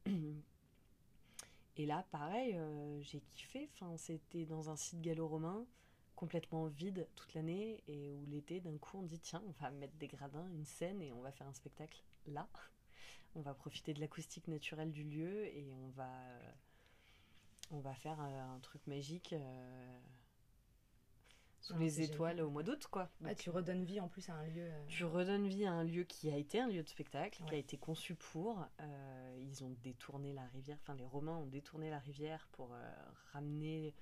et 1.77 1.85
là, 1.85 2.03
pareil, 2.11 2.59
j'ai 3.03 3.21
kiffé. 3.35 3.69
Enfin, 3.75 3.95
c'était 3.99 4.47
dans 4.47 4.71
un 4.71 4.77
site 4.77 5.03
gallo-romain 5.03 5.67
complètement 6.17 6.67
vide 6.67 7.07
toute 7.15 7.35
l'année 7.35 7.83
et 7.87 8.15
où 8.15 8.27
l'été, 8.27 8.61
d'un 8.61 8.77
coup, 8.79 8.99
on 8.99 9.03
dit 9.03 9.21
tiens, 9.21 9.43
on 9.47 9.63
va 9.63 9.71
mettre 9.71 9.95
des 9.97 10.09
gradins, 10.09 10.49
une 10.49 10.65
scène 10.65 11.01
et 11.03 11.13
on 11.13 11.21
va 11.21 11.31
faire 11.31 11.47
un 11.47 11.53
spectacle 11.53 12.03
là. 12.27 12.49
On 13.35 13.41
va 13.41 13.55
profiter 13.55 13.95
de 13.95 14.01
l'acoustique 14.01 14.49
naturelle 14.49 14.93
du 14.93 15.05
lieu 15.05 15.47
et 15.47 15.71
on 15.73 15.89
va, 15.91 16.11
on 17.71 17.81
va 17.81 17.95
faire 17.95 18.19
un 18.19 18.59
truc 18.61 18.87
magique 18.87 19.35
sous 21.67 21.77
les 21.79 22.01
étoiles 22.01 22.41
au 22.41 22.51
mois 22.51 22.63
d'août, 22.63 22.87
quoi. 22.91 23.11
tu 23.37 23.51
redonnes 23.51 23.85
vie 23.85 23.99
en 23.99 24.09
plus 24.09 24.29
à 24.29 24.35
un 24.35 24.47
lieu. 24.47 24.63
Euh, 24.63 24.87
tu 24.87 25.05
redonnes 25.05 25.49
vie 25.49 25.67
à 25.67 25.73
un 25.73 25.83
lieu 25.83 26.05
qui 26.05 26.31
a 26.31 26.37
été 26.37 26.61
un 26.61 26.69
lieu 26.69 26.83
de 26.83 26.89
spectacle, 26.89 27.43
qui 27.45 27.55
a 27.55 27.59
été 27.59 27.77
conçu 27.77 28.15
pour. 28.15 28.65
Euh, 28.81 29.39
ils 29.41 29.65
ont 29.65 29.75
détourné 29.83 30.33
la 30.33 30.45
rivière, 30.47 30.79
enfin 30.83 30.95
les 30.95 31.07
Romains 31.07 31.37
ont 31.37 31.47
détourné 31.47 31.91
la 31.91 31.99
rivière 31.99 32.47
pour 32.53 32.73
euh, 32.73 32.93
ramener 33.33 33.95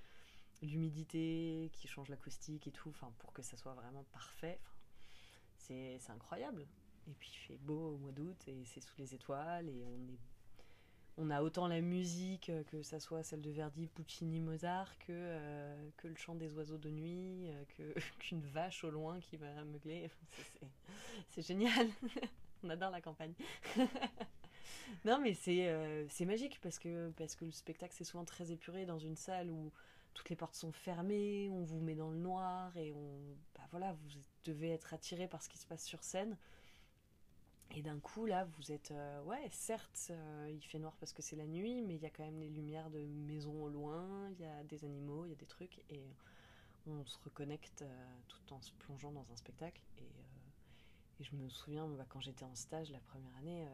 l'humidité, 0.62 1.70
qui 1.72 1.88
change 1.88 2.08
l'acoustique 2.08 2.66
et 2.66 2.72
tout, 2.72 2.92
pour 3.18 3.32
que 3.32 3.42
ça 3.42 3.56
soit 3.56 3.74
vraiment 3.74 4.04
parfait. 4.12 4.60
c'est 5.58 6.00
incroyable. 6.10 6.66
Et 7.06 7.14
puis 7.14 7.30
il 7.32 7.36
fait 7.36 7.58
beau 7.58 7.94
au 7.94 7.98
mois 7.98 8.12
d'août 8.12 8.42
et 8.46 8.64
c'est 8.64 8.80
sous 8.80 8.94
les 8.96 9.14
étoiles 9.14 9.68
et 9.68 9.84
on 9.84 10.08
est 10.08 10.18
on 11.16 11.30
a 11.30 11.42
autant 11.42 11.68
la 11.68 11.80
musique, 11.80 12.50
euh, 12.50 12.64
que 12.64 12.82
ça 12.82 12.98
soit 12.98 13.22
celle 13.22 13.40
de 13.40 13.50
Verdi, 13.50 13.86
Puccini, 13.86 14.40
Mozart, 14.40 14.98
que, 14.98 15.06
euh, 15.10 15.90
que 15.96 16.08
le 16.08 16.16
chant 16.16 16.34
des 16.34 16.52
oiseaux 16.54 16.78
de 16.78 16.90
nuit, 16.90 17.48
euh, 17.48 17.64
que, 17.76 17.94
qu'une 18.18 18.40
vache 18.40 18.82
au 18.84 18.90
loin 18.90 19.20
qui 19.20 19.36
va 19.36 19.64
meugler. 19.64 20.10
C'est, 21.30 21.42
génial. 21.42 21.88
on 22.64 22.70
adore 22.70 22.90
la 22.90 23.00
campagne. 23.00 23.34
non, 25.04 25.20
mais 25.20 25.34
c'est, 25.34 26.06
c'est 26.08 26.24
magique 26.24 26.58
parce 26.60 26.78
que, 26.78 27.10
parce 27.16 27.36
que 27.36 27.44
le 27.44 27.52
spectacle, 27.52 27.94
c'est 27.96 28.04
souvent 28.04 28.24
très 28.24 28.50
épuré 28.50 28.84
dans 28.84 28.98
une 28.98 29.16
salle 29.16 29.50
où 29.50 29.72
toutes 30.14 30.30
les 30.30 30.36
portes 30.36 30.54
sont 30.54 30.72
fermées, 30.72 31.50
on 31.50 31.62
vous 31.62 31.80
met 31.80 31.94
dans 31.94 32.10
le 32.10 32.16
noir 32.16 32.76
et 32.76 32.92
on, 32.92 33.36
bah 33.54 33.66
voilà, 33.70 33.92
vous 33.92 34.08
devez 34.44 34.70
être 34.70 34.94
attiré 34.94 35.28
par 35.28 35.42
ce 35.42 35.48
qui 35.48 35.58
se 35.58 35.66
passe 35.66 35.84
sur 35.84 36.02
scène. 36.02 36.36
Et 37.76 37.82
d'un 37.82 37.98
coup, 37.98 38.24
là, 38.24 38.44
vous 38.44 38.70
êtes. 38.70 38.92
Euh, 38.92 39.22
ouais, 39.24 39.48
certes, 39.50 40.08
euh, 40.10 40.50
il 40.52 40.62
fait 40.62 40.78
noir 40.78 40.96
parce 41.00 41.12
que 41.12 41.22
c'est 41.22 41.34
la 41.34 41.46
nuit, 41.46 41.82
mais 41.82 41.96
il 41.96 42.02
y 42.02 42.06
a 42.06 42.10
quand 42.10 42.22
même 42.22 42.38
les 42.38 42.48
lumières 42.48 42.88
de 42.90 43.00
maisons 43.00 43.64
au 43.64 43.68
loin, 43.68 44.30
il 44.30 44.40
y 44.40 44.46
a 44.46 44.62
des 44.64 44.84
animaux, 44.84 45.24
il 45.26 45.30
y 45.30 45.32
a 45.32 45.36
des 45.36 45.46
trucs, 45.46 45.80
et 45.90 46.00
on 46.86 47.04
se 47.04 47.18
reconnecte 47.24 47.82
euh, 47.82 48.16
tout 48.28 48.54
en 48.54 48.60
se 48.60 48.72
plongeant 48.74 49.10
dans 49.10 49.26
un 49.32 49.36
spectacle. 49.36 49.82
Et, 49.98 50.04
je 51.20 51.34
me 51.36 51.48
souviens, 51.48 51.86
bah, 51.86 52.04
quand 52.08 52.20
j'étais 52.20 52.44
en 52.44 52.54
stage 52.54 52.90
la 52.90 52.98
première 52.98 53.34
année, 53.38 53.66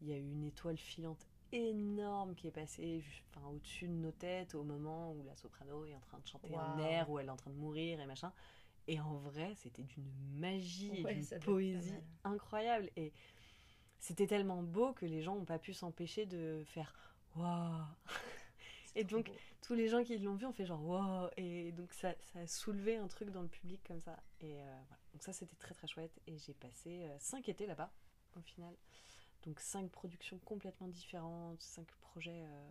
il 0.00 0.08
y 0.08 0.12
a 0.12 0.16
eu 0.16 0.30
une 0.30 0.44
étoile 0.44 0.76
filante 0.76 1.27
énorme 1.52 2.34
qui 2.34 2.48
est 2.48 2.52
passée 2.52 3.02
au-dessus 3.46 3.88
de 3.88 3.92
nos 3.92 4.10
têtes 4.10 4.54
au 4.54 4.62
moment 4.62 5.12
où 5.12 5.22
la 5.24 5.34
soprano 5.36 5.84
est 5.86 5.94
en 5.94 6.00
train 6.00 6.18
de 6.18 6.26
chanter 6.26 6.54
un 6.54 6.78
air, 6.78 7.08
où 7.10 7.18
elle 7.18 7.26
est 7.26 7.30
en 7.30 7.36
train 7.36 7.50
de 7.50 7.56
mourir 7.56 8.00
et 8.00 8.06
machin. 8.06 8.32
Et 8.86 8.98
en 9.00 9.16
vrai, 9.16 9.54
c'était 9.56 9.82
d'une 9.82 10.10
magie 10.38 10.90
et 10.94 11.04
d'une 11.04 11.40
poésie 11.40 11.94
incroyable. 12.24 12.90
Et 12.96 13.12
c'était 13.98 14.26
tellement 14.26 14.62
beau 14.62 14.92
que 14.92 15.04
les 15.06 15.22
gens 15.22 15.34
n'ont 15.34 15.44
pas 15.44 15.58
pu 15.58 15.74
s'empêcher 15.74 16.26
de 16.26 16.62
faire 16.66 16.94
waouh. 17.36 17.84
Et 18.94 19.04
donc, 19.04 19.30
tous 19.60 19.74
les 19.74 19.88
gens 19.88 20.02
qui 20.02 20.16
l'ont 20.18 20.34
vu 20.34 20.46
ont 20.46 20.52
fait 20.52 20.64
genre 20.64 20.84
waouh. 20.84 21.28
Et 21.36 21.72
donc, 21.72 21.92
ça, 21.92 22.14
ça, 22.32 22.40
a 22.40 22.46
soulevé 22.46 22.96
un 22.96 23.08
truc 23.08 23.30
dans 23.30 23.42
le 23.42 23.48
public 23.48 23.80
comme 23.86 24.00
ça. 24.00 24.16
Et 24.40 24.60
euh, 24.60 24.64
voilà. 24.88 25.02
Donc, 25.12 25.22
ça, 25.22 25.32
c'était 25.32 25.56
très 25.56 25.74
très 25.74 25.86
chouette. 25.86 26.18
Et 26.26 26.38
j'ai 26.38 26.54
passé 26.54 27.04
euh, 27.04 27.16
cinq 27.18 27.48
étés 27.48 27.66
là-bas, 27.66 27.92
au 28.36 28.40
final. 28.40 28.74
Donc, 29.44 29.60
cinq 29.60 29.90
productions 29.90 30.38
complètement 30.38 30.88
différentes, 30.88 31.62
cinq 31.62 31.86
projets 32.00 32.44
euh, 32.44 32.70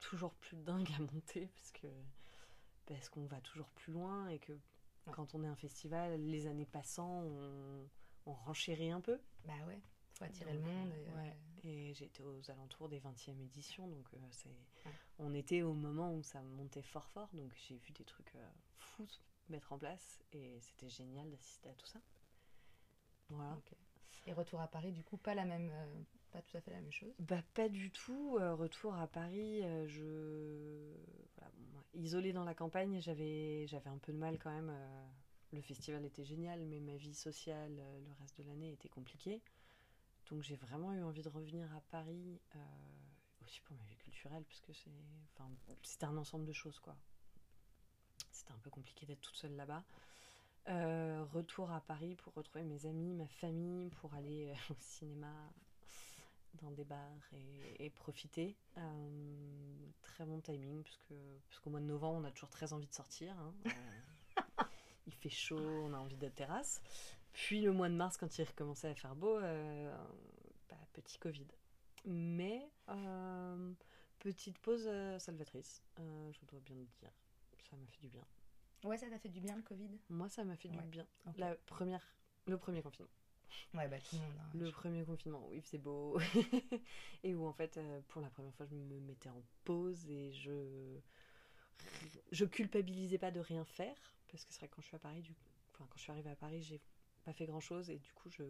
toujours 0.00 0.34
plus 0.34 0.56
dingues 0.56 0.90
à 0.98 1.12
monter, 1.12 1.46
parce 1.54 1.72
que 1.72 1.86
parce 2.86 3.08
qu'on 3.08 3.26
va 3.26 3.40
toujours 3.40 3.68
plus 3.70 3.92
loin 3.92 4.26
et 4.28 4.40
que 4.40 4.52
quand 5.12 5.34
on 5.34 5.44
est 5.44 5.46
un 5.46 5.56
festival, 5.56 6.20
les 6.20 6.46
années 6.46 6.66
passant, 6.66 7.22
on, 7.22 7.88
on 8.26 8.32
renchérit 8.32 8.90
un 8.90 9.00
peu. 9.00 9.18
Bah 9.44 9.54
ouais, 9.66 9.80
faut 10.12 10.24
attirer 10.24 10.52
le 10.52 10.60
monde. 10.60 10.92
Et, 10.94 11.14
ouais. 11.14 11.36
et 11.62 11.94
j'étais 11.94 12.22
aux 12.22 12.50
alentours 12.50 12.88
des 12.88 13.00
20e 13.00 13.40
éditions, 13.40 13.88
donc 13.88 14.06
euh, 14.14 14.18
c'est, 14.30 14.56
on 15.18 15.34
était 15.34 15.62
au 15.62 15.72
moment 15.72 16.12
où 16.14 16.22
ça 16.22 16.42
montait 16.42 16.82
fort 16.82 17.08
fort, 17.08 17.28
donc 17.32 17.52
j'ai 17.68 17.76
vu 17.76 17.92
des 17.92 18.04
trucs 18.04 18.34
euh, 18.36 18.48
fous 18.78 19.08
mettre 19.48 19.72
en 19.72 19.78
place 19.78 20.20
et 20.32 20.60
c'était 20.60 20.88
génial 20.88 21.28
d'assister 21.30 21.70
à 21.70 21.74
tout 21.74 21.86
ça. 21.86 22.00
Voilà. 23.30 23.58
Et 24.26 24.32
retour 24.32 24.60
à 24.60 24.68
Paris, 24.68 24.92
du 24.92 25.02
coup, 25.02 25.16
pas 25.16 25.34
la 25.34 25.44
même, 25.44 25.70
euh, 25.72 26.02
pas 26.30 26.42
tout 26.42 26.56
à 26.56 26.60
fait 26.60 26.70
la 26.70 26.80
même 26.80 26.92
chose? 26.92 27.14
Bah 27.18 27.42
pas 27.54 27.68
du 27.68 27.90
tout. 27.90 28.34
retour 28.34 28.94
à 28.94 29.06
Paris, 29.06 29.62
je 29.86 30.94
voilà, 31.36 31.50
isolée 31.94 32.32
dans 32.32 32.44
la 32.44 32.54
campagne, 32.54 33.00
j'avais 33.00 33.66
j'avais 33.66 33.88
un 33.90 33.98
peu 33.98 34.12
de 34.12 34.18
mal 34.18 34.38
quand 34.38 34.50
même. 34.50 34.70
Euh, 34.70 35.06
le 35.52 35.62
festival 35.62 36.04
était 36.04 36.24
génial, 36.24 36.64
mais 36.66 36.80
ma 36.80 36.96
vie 36.96 37.14
sociale, 37.14 37.76
euh, 37.78 38.00
le 38.00 38.12
reste 38.20 38.40
de 38.40 38.46
l'année 38.46 38.72
était 38.72 38.88
compliquée. 38.88 39.42
Donc 40.30 40.42
j'ai 40.42 40.54
vraiment 40.54 40.92
eu 40.92 41.02
envie 41.02 41.22
de 41.22 41.28
revenir 41.28 41.74
à 41.74 41.80
Paris, 41.90 42.40
euh, 42.54 42.58
aussi 43.42 43.60
pour 43.62 43.76
ma 43.76 43.84
vie 43.84 43.96
culturelle, 43.96 44.44
parce 44.44 44.60
que 44.60 44.72
c'est, 44.72 44.90
enfin, 45.34 45.50
c'était 45.82 46.04
un 46.04 46.16
ensemble 46.16 46.44
de 46.44 46.52
choses 46.52 46.78
quoi. 46.78 46.96
C'était 48.30 48.52
un 48.52 48.58
peu 48.58 48.70
compliqué 48.70 49.06
d'être 49.06 49.20
toute 49.20 49.36
seule 49.36 49.56
là-bas. 49.56 49.82
Retour 50.66 51.70
à 51.70 51.80
Paris 51.80 52.14
pour 52.16 52.34
retrouver 52.34 52.64
mes 52.64 52.86
amis, 52.86 53.14
ma 53.14 53.26
famille, 53.26 53.90
pour 53.90 54.14
aller 54.14 54.52
au 54.70 54.76
cinéma, 54.78 55.32
dans 56.54 56.70
des 56.70 56.84
bars 56.84 57.30
et, 57.78 57.90
profiter. 57.90 58.56
Euh, 58.76 59.88
très 60.02 60.24
bon 60.24 60.40
timing, 60.40 60.82
puisque, 60.82 61.14
puisqu'au 61.48 61.70
mois 61.70 61.80
de 61.80 61.86
novembre, 61.86 62.20
on 62.20 62.24
a 62.24 62.30
toujours 62.30 62.50
très 62.50 62.72
envie 62.72 62.86
de 62.86 62.94
sortir. 62.94 63.36
Hein. 63.38 63.54
Euh, 63.66 64.62
il 65.06 65.14
fait 65.14 65.30
chaud, 65.30 65.58
on 65.58 65.92
a 65.92 65.98
envie 65.98 66.16
de 66.16 66.28
terrasse. 66.28 66.82
Puis 67.32 67.60
le 67.60 67.72
mois 67.72 67.88
de 67.88 67.94
mars, 67.94 68.16
quand 68.16 68.38
il 68.38 68.44
recommençait 68.44 68.88
à 68.88 68.94
faire 68.94 69.14
beau, 69.14 69.38
euh, 69.38 69.94
bah, 70.68 70.76
petit 70.92 71.18
Covid. 71.18 71.46
Mais 72.04 72.68
petite 74.18 74.58
pause 74.58 74.88
salvatrice, 75.18 75.82
je 75.98 76.46
dois 76.46 76.60
bien 76.60 76.76
le 76.76 76.86
dire. 77.00 77.12
Ça 77.70 77.76
m'a 77.76 77.86
fait 77.86 78.00
du 78.00 78.08
bien. 78.08 78.24
Ouais, 78.84 78.96
ça 78.96 79.08
t'a 79.08 79.18
fait 79.18 79.28
du 79.28 79.40
bien 79.40 79.56
le 79.56 79.62
Covid? 79.62 79.90
Moi, 80.08 80.28
ça 80.28 80.44
m'a 80.44 80.56
fait 80.56 80.68
du 80.68 80.80
bien. 80.82 81.06
La 81.36 81.54
première, 81.66 82.02
le 82.46 82.56
premier 82.56 82.82
confinement. 82.82 83.10
Ouais, 83.74 83.88
bah 83.88 83.98
tout 83.98 84.16
le 84.16 84.22
monde. 84.22 84.32
Hein, 84.38 84.50
le 84.54 84.70
premier 84.70 85.04
confinement, 85.04 85.46
oui, 85.48 85.60
c'est 85.64 85.78
beau. 85.78 86.18
et 87.24 87.34
où 87.34 87.46
en 87.46 87.52
fait, 87.52 87.76
euh, 87.76 88.00
pour 88.08 88.20
la 88.20 88.30
première 88.30 88.54
fois, 88.54 88.66
je 88.66 88.74
me 88.74 89.00
mettais 89.00 89.28
en 89.28 89.42
pause 89.64 90.08
et 90.08 90.32
je. 90.32 90.98
Je 92.30 92.44
culpabilisais 92.44 93.18
pas 93.18 93.30
de 93.30 93.40
rien 93.40 93.64
faire. 93.64 93.96
Parce 94.30 94.44
que 94.44 94.52
c'est 94.52 94.60
vrai 94.60 94.68
que 94.68 94.76
quand 94.76 94.82
je 94.82 94.86
suis 94.86 94.96
à 94.96 95.00
Paris, 95.00 95.22
du 95.22 95.34
enfin, 95.72 95.86
quand 95.88 95.96
je 95.96 96.02
suis 96.02 96.12
arrivée 96.12 96.30
à 96.30 96.36
Paris, 96.36 96.62
j'ai 96.62 96.80
pas 97.24 97.32
fait 97.32 97.46
grand 97.46 97.60
chose 97.60 97.90
et 97.90 97.98
du 97.98 98.12
coup, 98.12 98.28
je 98.28 98.44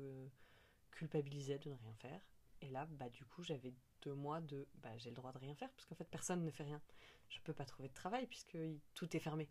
culpabilisais 0.90 1.58
de 1.58 1.70
ne 1.70 1.74
rien 1.74 1.94
faire. 1.94 2.20
Et 2.60 2.68
là, 2.68 2.86
bah, 2.86 3.08
du 3.08 3.24
coup, 3.24 3.42
j'avais 3.42 3.72
deux 4.02 4.14
mois 4.14 4.40
de. 4.40 4.66
Bah, 4.74 4.96
j'ai 4.98 5.10
le 5.10 5.16
droit 5.16 5.32
de 5.32 5.38
rien 5.38 5.54
faire 5.54 5.70
parce 5.70 5.86
qu'en 5.86 5.94
fait, 5.94 6.08
personne 6.10 6.44
ne 6.44 6.50
fait 6.50 6.64
rien. 6.64 6.80
Je 7.28 7.40
peux 7.40 7.54
pas 7.54 7.64
trouver 7.64 7.88
de 7.88 7.94
travail 7.94 8.26
puisque 8.26 8.58
tout 8.94 9.16
est 9.16 9.20
fermé. 9.20 9.48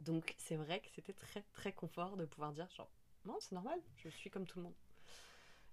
Donc, 0.00 0.34
c'est 0.38 0.56
vrai 0.56 0.80
que 0.80 0.88
c'était 0.94 1.12
très 1.12 1.42
très 1.52 1.72
confort 1.72 2.16
de 2.16 2.24
pouvoir 2.24 2.52
dire 2.52 2.68
genre 2.70 2.90
non, 3.24 3.36
c'est 3.40 3.52
normal, 3.52 3.80
je 3.96 4.08
suis 4.08 4.30
comme 4.30 4.46
tout 4.46 4.58
le 4.58 4.64
monde. 4.64 4.74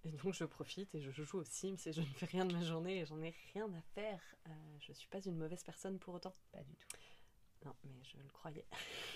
Et 0.05 0.11
donc 0.11 0.33
je 0.33 0.45
profite 0.45 0.95
et 0.95 1.01
je 1.01 1.11
joue 1.11 1.39
aux 1.39 1.43
Sims 1.43 1.75
et 1.85 1.91
je 1.91 1.99
ne 1.99 2.05
fais 2.05 2.25
rien 2.25 2.45
de 2.45 2.53
ma 2.53 2.61
journée 2.61 2.99
et 2.99 3.05
j'en 3.05 3.21
ai 3.21 3.33
rien 3.53 3.65
à 3.73 3.81
faire. 3.93 4.21
Je 4.45 4.51
euh, 4.51 4.53
je 4.81 4.93
suis 4.93 5.09
pas 5.09 5.19
une 5.19 5.35
mauvaise 5.35 5.63
personne 5.63 5.99
pour 5.99 6.13
autant. 6.13 6.33
Pas 6.51 6.63
du 6.63 6.75
tout. 6.75 6.87
Non, 7.65 7.75
mais 7.83 7.91
je 8.03 8.17
le 8.17 8.29
croyais. 8.29 8.65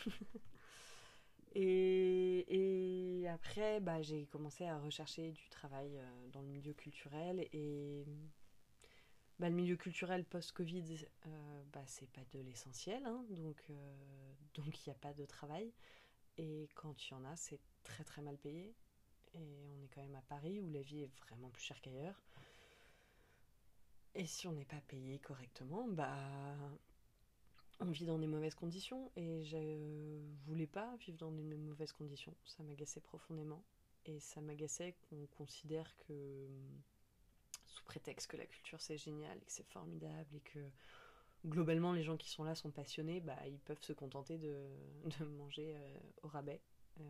et, 1.55 3.21
et, 3.21 3.27
après, 3.29 3.79
bah, 3.79 4.01
j'ai 4.01 4.25
commencé 4.25 4.65
à 4.65 4.77
rechercher 4.79 5.31
du 5.31 5.47
travail 5.49 5.97
euh, 5.97 6.27
dans 6.33 6.41
le 6.41 6.47
milieu 6.47 6.73
culturel 6.73 7.47
et 7.53 8.05
bah, 9.43 9.49
le 9.49 9.55
milieu 9.55 9.75
culturel 9.75 10.23
post-Covid, 10.23 11.05
euh, 11.25 11.63
bah, 11.73 11.83
c'est 11.85 12.09
pas 12.11 12.23
de 12.31 12.39
l'essentiel, 12.39 13.05
hein, 13.05 13.25
donc 13.31 13.61
donc 14.55 14.85
il 14.85 14.89
n'y 14.89 14.95
a 14.95 14.97
pas 14.97 15.13
de 15.13 15.25
travail. 15.25 15.73
Et 16.37 16.69
quand 16.75 16.95
il 17.05 17.11
y 17.11 17.13
en 17.13 17.25
a, 17.25 17.35
c'est 17.35 17.59
très 17.83 18.05
très 18.05 18.21
mal 18.21 18.37
payé. 18.37 18.73
Et 19.33 19.57
on 19.65 19.83
est 19.83 19.89
quand 19.89 20.01
même 20.01 20.15
à 20.15 20.21
Paris 20.21 20.61
où 20.61 20.69
la 20.69 20.81
vie 20.81 21.01
est 21.01 21.11
vraiment 21.27 21.49
plus 21.49 21.61
chère 21.61 21.81
qu'ailleurs. 21.81 22.23
Et 24.15 24.25
si 24.27 24.47
on 24.47 24.53
n'est 24.53 24.63
pas 24.63 24.79
payé 24.87 25.19
correctement, 25.19 25.89
bah 25.89 26.15
on 27.81 27.91
vit 27.91 28.05
dans 28.05 28.19
des 28.19 28.27
mauvaises 28.27 28.55
conditions. 28.55 29.11
Et 29.17 29.43
je 29.43 30.21
voulais 30.45 30.67
pas 30.67 30.95
vivre 31.01 31.17
dans 31.17 31.31
des 31.31 31.43
mauvaises 31.43 31.91
conditions. 31.91 32.33
Ça 32.45 32.63
m'agaçait 32.63 33.01
profondément. 33.01 33.61
Et 34.05 34.21
ça 34.21 34.39
m'agaçait 34.39 34.95
qu'on 35.09 35.25
considère 35.35 35.97
que 35.97 36.47
sous 37.83 37.85
prétexte 37.85 38.27
que 38.27 38.37
la 38.37 38.45
culture 38.45 38.81
c'est 38.81 38.97
génial 38.97 39.37
et 39.37 39.45
que 39.45 39.51
c'est 39.51 39.67
formidable 39.67 40.35
et 40.35 40.41
que 40.41 40.59
globalement 41.45 41.91
les 41.91 42.03
gens 42.03 42.15
qui 42.17 42.29
sont 42.29 42.43
là 42.43 42.55
sont 42.55 42.71
passionnés, 42.71 43.19
bah 43.19 43.37
ils 43.47 43.59
peuvent 43.59 43.81
se 43.81 43.93
contenter 43.93 44.37
de, 44.37 44.69
de 45.19 45.25
manger 45.25 45.75
euh, 45.75 45.99
au 46.23 46.27
rabais. 46.29 46.61
Euh, 46.99 47.03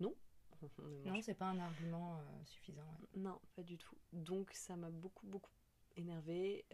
non, 0.00 0.14
en 0.62 0.68
on 0.78 0.82
ne 0.82 0.96
mange 1.04 1.04
Non, 1.06 1.22
c'est 1.22 1.34
pas 1.34 1.46
un 1.46 1.58
argument 1.58 2.18
euh, 2.18 2.44
suffisant. 2.46 2.82
ouais. 2.82 3.20
Non, 3.20 3.38
pas 3.54 3.62
du 3.62 3.76
tout. 3.76 3.96
Donc 4.12 4.50
ça 4.52 4.76
m'a 4.76 4.90
beaucoup, 4.90 5.26
beaucoup 5.26 5.50
énervé, 5.96 6.64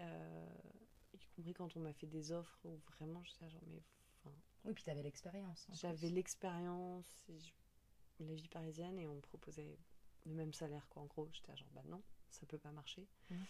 y 1.15 1.19
compris 1.35 1.55
quand 1.55 1.77
on 1.77 1.81
m'a 1.81 1.93
fait 1.93 2.07
des 2.07 2.31
offres 2.33 2.61
où 2.65 2.79
vraiment 2.99 3.23
j'étais 3.25 3.49
genre, 3.49 3.63
mais 3.67 3.83
enfin, 4.25 4.35
Oui, 4.65 4.75
puis 4.75 4.85
t'avais 4.85 5.03
l'expérience. 5.03 5.67
en 5.71 5.75
j'avais 5.75 6.09
l'expérience, 6.11 7.25
je- 7.29 8.25
la 8.25 8.35
vie 8.35 8.49
parisienne, 8.49 8.99
et 8.99 9.07
on 9.09 9.15
me 9.15 9.21
proposait 9.21 9.79
le 10.25 10.35
même 10.35 10.53
salaire, 10.53 10.89
quoi. 10.89 11.03
En 11.03 11.07
gros, 11.07 11.29
j'étais 11.33 11.57
genre, 11.57 11.69
bah 11.73 11.83
non, 11.87 12.03
ça 12.37 12.47
peut 12.47 12.59
pas 12.59 12.73
marcher. 12.73 13.07
Mhm. 13.31 13.47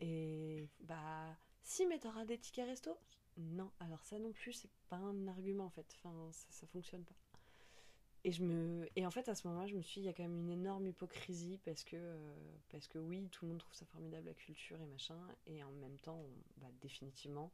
Et 0.00 0.68
bah, 0.80 1.36
si, 1.62 1.86
mais 1.86 1.98
t'auras 1.98 2.24
des 2.24 2.38
tickets 2.38 2.66
resto? 2.66 2.96
Non, 3.36 3.70
alors 3.80 4.04
ça 4.04 4.18
non 4.18 4.32
plus, 4.32 4.52
c'est 4.52 4.70
pas 4.88 4.96
un 4.96 5.26
argument 5.28 5.64
en 5.66 5.70
fait. 5.70 5.86
Enfin, 5.98 6.30
ça, 6.32 6.46
ça 6.50 6.66
fonctionne 6.66 7.04
pas. 7.04 7.14
Et, 8.24 8.30
je 8.30 8.44
me... 8.44 8.88
et 8.94 9.04
en 9.04 9.10
fait, 9.10 9.28
à 9.28 9.34
ce 9.34 9.48
moment-là, 9.48 9.66
je 9.66 9.76
me 9.76 9.82
suis 9.82 10.00
dit, 10.00 10.06
il 10.06 10.06
y 10.06 10.08
a 10.08 10.12
quand 10.12 10.22
même 10.22 10.38
une 10.38 10.50
énorme 10.50 10.86
hypocrisie 10.86 11.58
parce 11.64 11.82
que, 11.82 11.96
euh, 11.96 12.34
parce 12.70 12.86
que 12.86 12.98
oui, 12.98 13.28
tout 13.30 13.44
le 13.44 13.50
monde 13.50 13.60
trouve 13.60 13.74
ça 13.74 13.86
formidable, 13.86 14.26
la 14.28 14.34
culture 14.34 14.80
et 14.80 14.86
machin, 14.86 15.18
et 15.46 15.62
en 15.64 15.72
même 15.72 15.98
temps, 15.98 16.18
on- 16.20 16.60
bah, 16.60 16.68
définitivement, 16.80 17.50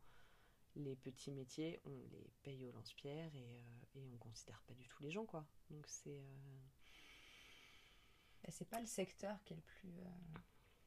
les 0.77 0.95
petits 0.97 1.31
métiers, 1.31 1.81
on 1.87 1.97
les 2.13 2.31
paye 2.43 2.67
au 2.67 2.73
lance-pierre 2.73 3.35
et, 3.35 3.47
euh, 3.59 4.01
et 4.01 4.07
on 4.13 4.19
considère 4.19 4.63
pas 4.67 4.75
du 4.75 4.87
tout 4.89 5.03
les 5.03 5.11
gens, 5.11 5.25
quoi. 5.27 5.47
Donc 5.71 5.87
c'est. 5.89 6.19
euh, 6.21 6.59
Et 8.45 8.51
c'est 8.51 8.69
pas 8.69 8.81
le 8.81 8.87
secteur 8.87 9.43
qui 9.45 9.53
est 9.55 9.57
le 9.57 9.63
plus. 9.63 9.91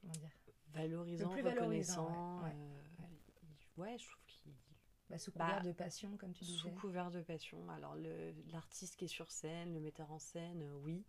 Comment 0.01 0.13
dire 0.13 0.31
valorisant, 0.74 1.27
Le 1.29 1.34
plus 1.34 1.41
valorisant, 1.43 2.05
reconnaissant. 2.05 2.43
ouais, 2.43 2.50
ouais, 2.50 2.55
euh, 2.55 3.81
ouais, 3.81 3.98
je 3.98 4.08
trouve 4.10 4.24
qu'il 4.25 4.53
bah, 5.10 5.17
Sous 5.17 5.31
Bah, 5.34 5.46
couvert 5.46 5.62
de 5.63 5.72
passion, 5.74 6.17
comme 6.17 6.34
tu 6.34 6.43
disais. 6.46 6.58
sous 6.60 6.70
couvert 6.72 7.12
de 7.12 7.22
passion. 7.22 7.70
Alors 7.70 7.96
l'artiste 8.51 8.96
qui 8.96 9.05
est 9.05 9.10
sur 9.10 9.29
scène, 9.31 9.74
le 9.74 9.79
metteur 9.81 10.12
en 10.12 10.20
scène, 10.20 10.62
euh, 10.63 10.74
oui, 10.84 11.03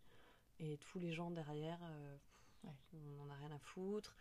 et 0.58 0.78
tous 0.78 0.98
les 0.98 1.12
gens 1.12 1.30
derrière, 1.30 1.78
euh, 1.82 2.16
Ouais. 2.64 2.74
on 2.94 3.24
n'en 3.24 3.28
a 3.30 3.34
rien 3.34 3.50
à 3.50 3.58
foutre. 3.58 4.14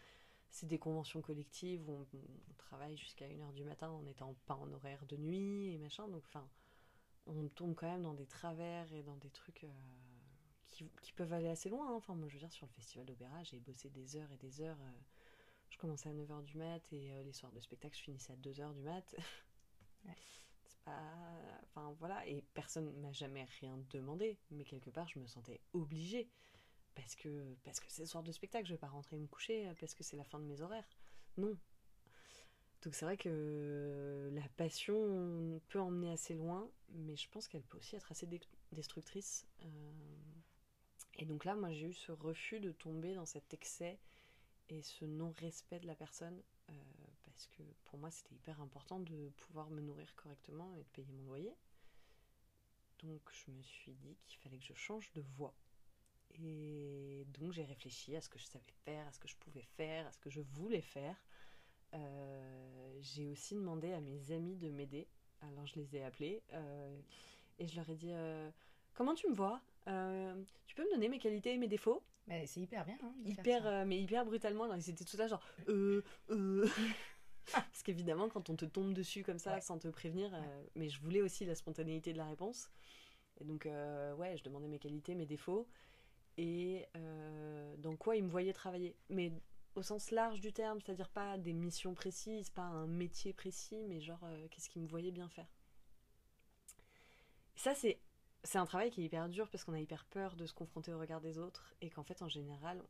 C'est 0.50 0.66
des 0.68 0.80
conventions 0.80 1.22
collectives 1.22 1.88
où 1.88 1.94
on, 1.94 2.18
on 2.18 2.54
travaille 2.58 2.98
jusqu'à 2.98 3.28
1h 3.28 3.54
du 3.54 3.64
matin 3.64 3.90
en 3.90 4.02
n'étant 4.02 4.36
pas 4.48 4.56
en 4.56 4.72
horaire 4.72 5.06
de 5.06 5.16
nuit 5.18 5.72
et 5.74 5.78
machin. 5.78 6.08
Donc 6.08 6.24
enfin, 6.26 6.48
on 7.28 7.48
tombe 7.50 7.74
quand 7.76 7.88
même 7.88 8.02
dans 8.02 8.14
des 8.16 8.26
travers 8.26 8.92
et 8.94 9.04
dans 9.04 9.16
des 9.18 9.30
trucs 9.30 9.64
euh, 9.64 9.68
qui, 10.72 10.90
qui 11.02 11.14
peuvent 11.14 11.34
aller 11.34 11.50
assez 11.50 11.70
loin. 11.70 11.88
hein. 11.90 11.96
Enfin, 11.96 12.16
moi 12.16 12.28
je 12.28 12.34
veux 12.36 12.40
dire, 12.40 12.52
sur 12.52 12.66
le 12.68 12.72
festival 12.74 13.06
d'opéra, 13.06 13.44
j'ai 13.44 13.60
bossé 13.60 13.90
des 13.90 14.16
heures 14.18 14.32
et 14.32 14.38
des 14.38 14.62
heures. 14.62 14.80
euh, 14.82 15.00
je 15.70 15.78
commençais 15.78 16.10
à 16.10 16.14
9h 16.14 16.44
du 16.44 16.58
mat 16.58 16.82
et 16.94 17.14
euh, 17.14 17.24
les 17.24 17.34
soirs 17.34 17.52
de 17.52 17.60
spectacle, 17.62 17.98
je 17.98 18.04
finissais 18.04 18.34
à 18.34 18.36
2h 18.38 18.74
du 18.74 18.82
mat. 18.84 19.16
Ouais. 20.06 20.16
C'est 20.64 20.80
pas. 20.84 21.02
Enfin 21.64 21.96
voilà, 22.00 22.26
et 22.28 22.44
personne 22.54 22.92
m'a 23.02 23.12
jamais 23.12 23.46
rien 23.60 23.78
demandé, 23.92 24.38
mais 24.52 24.64
quelque 24.64 24.90
part, 24.90 25.08
je 25.10 25.20
me 25.20 25.28
sentais 25.28 25.62
obligée. 25.74 26.30
Parce 26.96 27.16
que 27.16 27.56
parce 27.64 27.80
que 27.80 27.88
c'est 27.90 28.04
le 28.04 28.08
soir 28.08 28.24
de 28.24 28.32
spectacle, 28.32 28.68
je 28.68 28.74
vais 28.74 28.80
pas 28.80 28.88
rentrer 28.88 29.18
me 29.18 29.28
coucher 29.28 29.68
euh, 29.70 29.74
parce 29.80 29.96
que 29.96 30.04
c'est 30.04 30.18
la 30.18 30.26
fin 30.26 30.40
de 30.40 30.46
mes 30.46 30.62
horaires. 30.62 30.90
Non. 31.38 31.58
Donc 32.84 32.96
c'est 32.96 33.06
vrai 33.06 33.18
que 33.18 34.30
la 34.34 34.48
passion 34.58 35.62
peut 35.70 35.80
emmener 35.80 36.12
assez 36.12 36.34
loin, 36.34 36.70
mais 36.90 37.16
je 37.16 37.30
pense 37.30 37.48
qu'elle 37.48 37.62
peut 37.64 37.78
aussi 37.78 37.96
être 37.96 38.12
assez 38.12 38.26
dé- 38.26 38.42
destructrice. 38.72 39.46
Euh, 39.64 39.92
Et 41.16 41.26
donc 41.26 41.46
là, 41.46 41.56
moi, 41.56 41.72
j'ai 41.72 41.88
eu 41.88 41.94
ce 41.94 42.12
refus 42.12 42.60
de 42.60 42.72
tomber 42.72 43.14
dans 43.14 43.26
cet 43.26 43.54
excès 43.54 44.00
et 44.70 44.82
ce 44.82 45.06
non-respect 45.06 45.80
de 45.80 45.88
la 45.88 45.96
personne, 45.96 46.42
euh, 46.70 46.74
parce 47.26 47.48
que 47.48 47.64
pour 47.86 48.00
moi, 48.00 48.10
c'était 48.10 48.36
hyper 48.36 48.62
important 48.62 49.00
de 49.00 49.30
pouvoir 49.38 49.70
me 49.70 49.82
nourrir 49.82 50.14
correctement 50.16 50.74
et 50.76 50.84
de 50.84 50.90
payer 50.90 51.12
mon 51.12 51.24
loyer. 51.24 51.56
Donc 53.04 53.22
je 53.32 53.52
me 53.52 53.62
suis 53.64 53.94
dit 53.94 54.16
qu'il 54.26 54.40
fallait 54.40 54.60
que 54.60 54.66
je 54.66 54.74
change 54.74 55.12
de 55.14 55.22
voie. 55.22 55.54
Et 56.36 57.26
donc 57.30 57.52
j'ai 57.52 57.66
réfléchi 57.66 58.16
à 58.16 58.22
ce 58.22 58.30
que 58.30 58.40
je 58.40 58.46
savais 58.46 58.74
faire, 58.86 59.06
à 59.08 59.12
ce 59.12 59.20
que 59.20 59.28
je 59.28 59.36
pouvais 59.36 59.66
faire, 59.76 60.08
à 60.08 60.12
ce 60.12 60.20
que 60.20 60.30
je 60.30 60.40
voulais 60.40 60.82
faire. 60.82 61.18
Euh, 61.94 62.98
j'ai 63.02 63.28
aussi 63.28 63.56
demandé 63.56 63.92
à 63.92 64.00
mes 64.00 64.32
amis 64.32 64.56
de 64.56 64.70
m'aider. 64.70 65.08
Alors 65.42 65.66
je 65.66 65.76
les 65.76 65.96
ai 65.96 66.04
appelés 66.04 66.44
euh, 66.54 67.02
et 67.58 67.68
je 67.68 67.76
leur 67.76 67.90
ai 67.90 67.96
dit 67.96 68.14
Comment 68.94 69.16
tu 69.16 69.28
me 69.30 69.34
vois? 69.34 69.62
Euh, 69.88 70.36
Tu 70.68 70.76
peux 70.76 70.84
me 70.84 70.92
donner 70.92 71.10
mes 71.10 71.20
qualités 71.20 71.54
et 71.54 71.58
mes 71.58 71.68
défauts? 71.68 72.04
Mais 72.28 72.46
c'est 72.46 72.62
hyper 72.62 72.86
bien. 72.86 72.98
hein, 73.04 73.14
Hyper, 73.26 73.66
euh, 73.66 73.86
mais 73.86 74.00
hyper 74.00 74.26
brutalement. 74.26 74.64
Alors, 74.66 74.78
ils 74.78 74.90
étaient 74.90 75.04
tous 75.04 75.18
là, 75.18 75.28
genre 75.28 75.42
Euh, 75.68 76.04
euh. 76.30 76.68
Parce 77.52 77.82
qu'évidemment, 77.84 78.30
quand 78.30 78.50
on 78.50 78.56
te 78.56 78.66
tombe 78.66 78.94
dessus 78.94 79.24
comme 79.24 79.40
ça 79.40 79.56
Ouais. 79.56 79.62
sans 79.62 79.80
te 79.80 79.88
prévenir, 79.88 80.32
euh, 80.34 80.64
mais 80.76 80.88
je 80.90 81.02
voulais 81.02 81.22
aussi 81.22 81.44
la 81.46 81.56
spontanéité 81.56 82.14
de 82.14 82.18
la 82.18 82.26
réponse. 82.28 82.70
Et 83.40 83.44
donc, 83.44 83.66
ouais, 83.66 84.38
je 84.38 84.44
demandais 84.44 84.68
mes 84.68 84.78
qualités, 84.80 85.16
mes 85.16 85.26
défauts 85.26 85.68
et 86.38 86.86
dans 87.80 87.96
quoi 87.98 88.16
ils 88.16 88.24
me 88.24 88.30
voyaient 88.30 88.54
travailler. 88.54 88.96
Mais 89.10 89.32
au 89.76 89.82
sens 89.82 90.12
large 90.12 90.40
du 90.40 90.54
terme, 90.54 90.80
c'est-à-dire 90.80 91.10
pas 91.10 91.38
des 91.40 91.54
missions 91.54 91.96
précises, 91.96 92.52
pas 92.52 92.62
un 92.62 92.86
métier 92.86 93.34
précis, 93.34 93.84
mais 93.88 94.00
genre 94.00 94.24
qu'est-ce 94.52 94.70
qu'ils 94.70 94.84
me 94.84 94.88
voyaient 94.88 95.12
bien 95.12 95.28
faire. 95.28 95.48
Ça, 97.56 97.74
c'est 97.74 98.00
c'est 98.44 98.58
un 98.58 98.66
travail 98.66 98.90
qui 98.90 99.02
est 99.02 99.06
hyper 99.06 99.30
dur 99.30 99.50
parce 99.50 99.64
qu'on 99.64 99.74
a 99.74 99.80
hyper 99.80 100.06
peur 100.06 100.36
de 100.36 100.46
se 100.46 100.54
confronter 100.54 100.94
au 100.94 101.00
regard 101.00 101.22
des 101.22 101.38
autres 101.38 101.74
et 101.82 101.90
qu'en 101.90 102.04
fait, 102.04 102.22
en 102.22 102.28
général, 102.28 102.82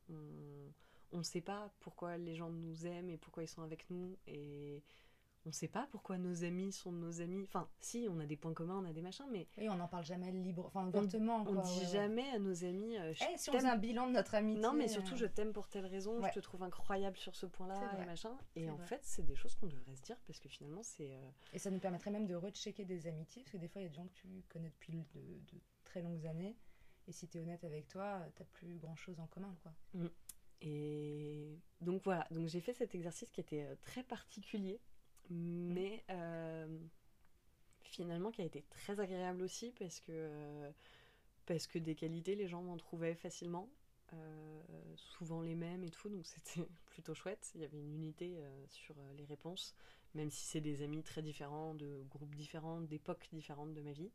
on 1.11 1.17
ne 1.17 1.23
sait 1.23 1.41
pas 1.41 1.69
pourquoi 1.79 2.17
les 2.17 2.35
gens 2.35 2.49
nous 2.49 2.85
aiment 2.85 3.09
et 3.09 3.17
pourquoi 3.17 3.43
ils 3.43 3.49
sont 3.49 3.61
avec 3.61 3.89
nous 3.89 4.17
et 4.27 4.83
on 5.45 5.49
ne 5.49 5.53
sait 5.53 5.67
pas 5.67 5.87
pourquoi 5.91 6.17
nos 6.19 6.43
amis 6.43 6.71
sont 6.71 6.91
nos 6.91 7.19
amis. 7.19 7.43
Enfin, 7.43 7.67
si, 7.79 8.07
on 8.09 8.19
a 8.19 8.25
des 8.27 8.37
points 8.37 8.53
communs, 8.53 8.77
on 8.77 8.85
a 8.85 8.93
des 8.93 9.01
machins, 9.01 9.25
mais 9.31 9.47
Oui, 9.57 9.69
on 9.69 9.75
n'en 9.75 9.87
parle 9.87 10.05
jamais 10.05 10.31
libre, 10.31 10.65
enfin 10.67 10.85
ouvertement. 10.87 11.37
on 11.37 11.43
quoi, 11.45 11.63
dit 11.63 11.69
ouais, 11.79 11.85
ouais. 11.85 11.91
jamais 11.91 12.29
à 12.29 12.37
nos 12.39 12.63
amis 12.63 12.95
euh, 12.97 13.13
je 13.13 13.23
Eh, 13.33 13.37
si 13.37 13.49
on 13.49 13.53
faisait 13.53 13.67
un 13.67 13.75
bilan 13.77 14.07
de 14.07 14.11
notre 14.13 14.35
amitié. 14.35 14.61
non, 14.61 14.73
mais 14.73 14.87
surtout, 14.87 15.13
euh, 15.13 15.17
je 15.17 15.25
t'aime 15.25 15.51
pour 15.51 15.67
telle 15.67 15.85
raison, 15.87 16.19
Ouais. 16.21 16.29
je 16.29 16.35
te 16.35 16.39
trouve 16.41 16.61
incroyable 16.63 17.17
sur 17.17 17.35
ce 17.35 17.47
point-là, 17.47 17.79
et 18.01 18.05
machin. 18.05 18.37
Et 18.55 18.69
en 18.69 18.75
vrai. 18.75 18.85
fait, 18.85 18.99
c'est 19.03 19.23
des 19.25 19.35
choses 19.35 19.55
qu'on 19.55 19.67
devrait 19.67 19.95
se 19.95 20.01
dire 20.03 20.17
parce 20.27 20.39
que 20.39 20.47
finalement, 20.49 20.83
c'est. 20.83 21.11
euh, 21.11 21.29
Et 21.53 21.59
ça 21.59 21.71
nous 21.71 21.79
permettrait 21.79 22.11
même 22.11 22.27
de 22.27 22.35
rechecker 22.35 22.85
des 22.85 23.07
amitiés, 23.07 23.41
parce 23.43 23.53
que 23.53 23.57
des 23.57 23.67
fois, 23.67 23.81
il 23.81 23.85
y 23.85 23.87
a 23.87 23.89
des 23.89 23.95
gens 23.95 24.05
que 24.05 24.13
tu 24.13 24.27
connais 24.49 24.69
depuis 24.69 24.93
de, 25.15 25.21
de 25.21 25.59
très 25.85 26.01
longues 26.03 26.25
années. 26.27 26.55
Et 27.07 27.11
si 27.13 27.27
tu 27.27 27.39
es 27.39 27.41
honnête 27.41 27.63
avec 27.63 27.87
toi, 27.87 28.19
t'as 28.35 28.43
plus 28.45 28.77
grand 28.77 28.95
chose 28.95 29.19
en 29.19 29.25
commun, 29.25 29.55
quoi. 29.63 29.71
Et 30.61 31.57
donc 31.81 32.03
voilà, 32.03 32.27
donc 32.29 32.47
j'ai 32.47 32.61
fait 32.61 32.73
cet 32.73 32.93
exercice 32.93 33.29
qui 33.31 33.41
était 33.41 33.63
euh, 33.63 33.75
très 33.81 34.03
particulier, 34.03 34.79
mais 35.31 36.03
euh, 36.11 36.67
finalement 37.83 38.31
qui 38.31 38.41
a 38.41 38.45
été 38.45 38.63
très 38.69 38.99
agréable 38.99 39.41
aussi 39.41 39.71
parce 39.79 39.99
que, 39.99 40.11
euh, 40.11 40.71
parce 41.45 41.67
que 41.67 41.79
des 41.79 41.95
qualités, 41.95 42.35
les 42.35 42.47
gens 42.47 42.61
m'en 42.63 42.77
trouvaient 42.77 43.15
facilement. 43.15 43.69
euh, 44.13 44.61
souvent 44.97 45.41
les 45.41 45.55
mêmes 45.55 45.83
et 45.85 45.91
tout, 45.91 46.09
donc 46.09 46.25
c'était 46.27 46.67
plutôt 46.87 47.13
chouette. 47.15 47.51
Il 47.55 47.61
y 47.61 47.65
avait 47.65 47.79
une 47.79 47.93
unité 47.93 48.37
sur 48.69 48.95
les 49.17 49.25
réponses, 49.25 49.75
même 50.15 50.31
si 50.31 50.45
c'est 50.45 50.61
des 50.61 50.83
amis 50.83 51.03
très 51.03 51.21
différents, 51.23 51.75
de 51.75 52.03
groupes 52.09 52.35
différents, 52.35 52.81
d'époques 52.81 53.29
différentes 53.33 53.73
de 53.73 53.81
ma 53.81 53.93
vie. 53.93 54.11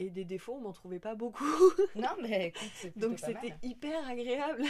Et 0.00 0.10
des 0.10 0.24
défauts, 0.24 0.54
on 0.54 0.60
m'en 0.60 0.72
trouvait 0.72 1.00
pas 1.00 1.16
beaucoup, 1.16 1.44
Non, 1.96 2.10
mais 2.22 2.48
écoute, 2.48 2.70
c'est 2.74 2.96
donc 2.96 3.18
c'était 3.18 3.54
hyper 3.64 4.06
agréable. 4.06 4.62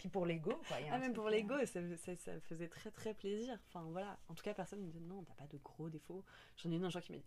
Puis 0.00 0.08
pour 0.08 0.26
l'ego, 0.26 0.60
quoi. 0.66 0.80
y 0.80 0.88
a 0.88 0.94
Ah, 0.94 0.98
même 0.98 1.12
pour 1.12 1.28
l'ego, 1.30 1.54
ça, 1.66 1.80
ça, 1.96 2.16
ça 2.16 2.40
faisait 2.40 2.66
très 2.68 2.90
très 2.90 3.14
plaisir. 3.14 3.56
Enfin 3.68 3.84
voilà, 3.92 4.18
en 4.28 4.34
tout 4.34 4.42
cas, 4.42 4.54
personne 4.54 4.80
me 4.80 4.86
disait 4.86 4.98
non, 5.00 5.22
t'as 5.22 5.34
pas 5.34 5.46
de 5.46 5.58
gros 5.58 5.88
défauts. 5.88 6.24
J'en 6.56 6.72
ai 6.72 6.76
une 6.76 6.84
un 6.84 6.90
jour 6.90 7.00
qui 7.00 7.12
m'a 7.12 7.18
dit 7.18 7.24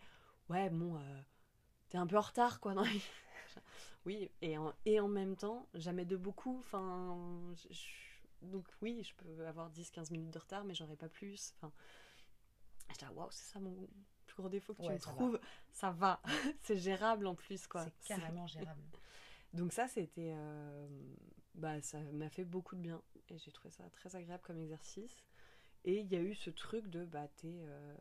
ouais, 0.49 0.69
bon, 0.69 0.97
euh, 0.97 1.21
t'es 1.87 1.97
un 1.97 2.07
peu 2.07 2.17
en 2.17 2.21
retard 2.21 2.59
quoi. 2.59 2.73
les- 2.73 3.01
oui, 4.05 4.29
et 4.41 4.57
en, 4.57 4.73
et 4.85 4.99
en 4.99 5.07
même 5.07 5.37
temps, 5.37 5.65
jamais 5.75 6.03
de 6.03 6.17
beaucoup. 6.17 6.57
Enfin, 6.59 7.17
je- 7.55 7.73
je- 7.73 8.47
donc 8.47 8.65
oui, 8.81 9.01
je 9.03 9.13
peux 9.15 9.47
avoir 9.47 9.69
10-15 9.69 10.11
minutes 10.11 10.31
de 10.31 10.39
retard, 10.39 10.65
mais 10.65 10.73
j'aurais 10.73 10.97
pas 10.97 11.07
plus. 11.09 11.53
Enfin, 11.57 11.71
j'étais 12.89 13.05
waouh, 13.13 13.29
c'est 13.31 13.53
ça 13.53 13.59
mon 13.61 13.87
gros 14.39 14.49
défaut 14.49 14.73
que 14.73 14.81
tu 14.81 14.89
me 14.89 14.97
ça 14.97 15.09
va. 15.09 15.15
trouves. 15.15 15.39
Ça 15.71 15.91
va, 15.91 16.21
c'est 16.61 16.77
gérable 16.77 17.27
en 17.27 17.35
plus 17.35 17.67
quoi. 17.67 17.85
C'est 17.85 18.07
carrément 18.07 18.47
gérable. 18.47 18.81
Donc 19.53 19.73
ça, 19.73 19.87
c'était... 19.87 20.31
euh, 20.35 20.87
bah, 21.55 21.81
ça 21.81 21.99
m'a 22.13 22.29
fait 22.29 22.45
beaucoup 22.45 22.75
de 22.75 22.81
bien. 22.81 23.01
Et 23.29 23.37
j'ai 23.37 23.51
trouvé 23.51 23.71
ça 23.71 23.83
très 23.91 24.15
agréable 24.15 24.43
comme 24.43 24.59
exercice. 24.59 25.23
Et 25.85 25.99
il 25.99 26.07
y 26.07 26.15
a 26.15 26.21
eu 26.21 26.35
ce 26.35 26.49
truc 26.49 26.87
de, 26.87 27.05
bah, 27.05 27.27
t'es 27.37 27.47
euh, 27.47 27.95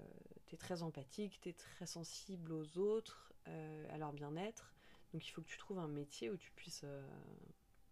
très 0.59 0.83
empathique, 0.83 1.41
t'es 1.41 1.53
très 1.53 1.87
sensible 1.87 2.53
aux 2.53 2.79
autres, 2.79 3.33
euh, 3.49 3.95
à 3.95 3.99
leur 3.99 4.13
bien-être. 4.13 4.73
Donc 5.13 5.27
il 5.27 5.31
faut 5.31 5.43
que 5.43 5.49
tu 5.49 5.59
trouves 5.59 5.79
un 5.79 5.89
métier 5.89 6.31
où 6.31 6.37
tu 6.37 6.51
puisses 6.53 6.83
euh, 6.85 7.07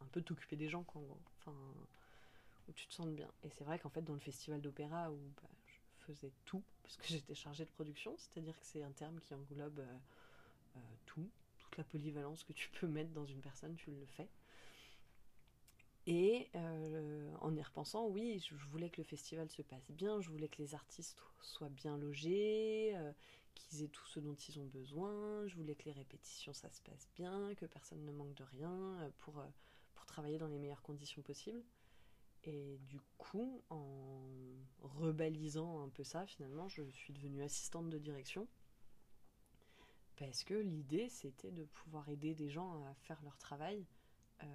un 0.01 0.07
peu 0.07 0.23
t'occuper 0.23 0.57
des 0.57 0.69
gens, 0.69 0.83
quoi, 0.83 1.01
en 1.01 1.05
gros. 1.05 1.21
Enfin, 1.39 1.57
où 2.69 2.73
tu 2.73 2.87
te 2.89 2.95
sentes 2.95 3.15
bien. 3.15 3.31
Et 3.43 3.51
c'est 3.51 3.65
vrai 3.65 3.79
qu'en 3.79 3.91
fait, 3.91 4.03
dans 4.03 4.15
le 4.15 4.21
festival 4.21 4.61
d'opéra, 4.61 5.11
où 5.11 5.17
bah, 5.43 5.49
faisais 6.07 6.33
tout, 6.45 6.63
parce 6.83 6.97
que 6.97 7.07
j'étais 7.09 7.35
chargée 7.35 7.65
de 7.65 7.71
production, 7.71 8.17
c'est-à-dire 8.19 8.59
que 8.59 8.67
c'est 8.67 8.83
un 8.83 8.93
terme 8.93 9.19
qui 9.21 9.35
englobe 9.35 9.79
euh, 9.79 9.97
euh, 10.77 10.81
tout, 11.07 11.29
toute 11.59 11.77
la 11.77 11.85
polyvalence 11.85 12.45
que 12.45 12.53
tu 12.53 12.71
peux 12.81 12.87
mettre 12.87 13.11
dans 13.11 13.27
une 13.27 13.41
personne, 13.41 13.75
tu 13.77 13.91
le 13.91 14.07
fais. 14.07 14.29
Et 16.09 16.49
euh, 16.55 17.35
en 17.41 17.53
y 17.57 17.63
repensant, 17.63 18.07
oui, 18.07 18.39
je 18.39 18.55
voulais 18.71 18.91
que 18.91 19.01
le 19.01 19.05
festival 19.05 19.51
se 19.51 19.63
passe 19.63 19.91
bien, 19.91 20.21
je 20.21 20.31
voulais 20.31 20.47
que 20.47 20.63
les 20.63 20.73
artistes 20.73 21.21
soient 21.41 21.69
bien 21.69 21.99
logés, 21.99 22.97
qu'ils 23.57 23.83
aient 23.83 23.89
tout 23.89 24.07
ce 24.07 24.21
dont 24.21 24.35
ils 24.35 24.61
ont 24.61 24.67
besoin, 24.67 25.45
je 25.49 25.57
voulais 25.57 25.75
que 25.75 25.87
les 25.87 25.93
répétitions 25.93 26.53
ça 26.53 26.71
se 26.71 26.81
passe 26.83 27.09
bien, 27.17 27.53
que 27.57 27.67
personne 27.67 28.05
ne 28.05 28.13
manque 28.13 28.35
de 28.35 28.45
rien 28.45 29.11
pour, 29.19 29.45
pour 29.97 30.07
travailler 30.07 30.39
dans 30.39 30.47
les 30.47 30.59
meilleures 30.61 30.83
conditions 30.83 31.23
possibles. 31.23 31.65
Et 32.47 32.79
du 32.89 33.01
coup, 33.19 33.63
en 33.71 34.23
rebalisant 34.81 35.83
un 35.83 35.89
peu 35.89 36.05
ça, 36.05 36.27
finalement, 36.27 36.69
je 36.69 36.83
suis 36.91 37.13
devenue 37.13 37.43
assistante 37.43 37.91
de 37.91 37.99
direction. 37.99 38.47
Parce 40.17 40.45
que 40.45 40.55
l'idée, 40.55 41.09
c'était 41.09 41.51
de 41.51 41.65
pouvoir 41.65 42.09
aider 42.09 42.35
des 42.35 42.49
gens 42.49 42.83
à 42.85 42.95
faire 42.95 43.21
leur 43.23 43.37
travail 43.37 43.85
euh, 44.43 44.47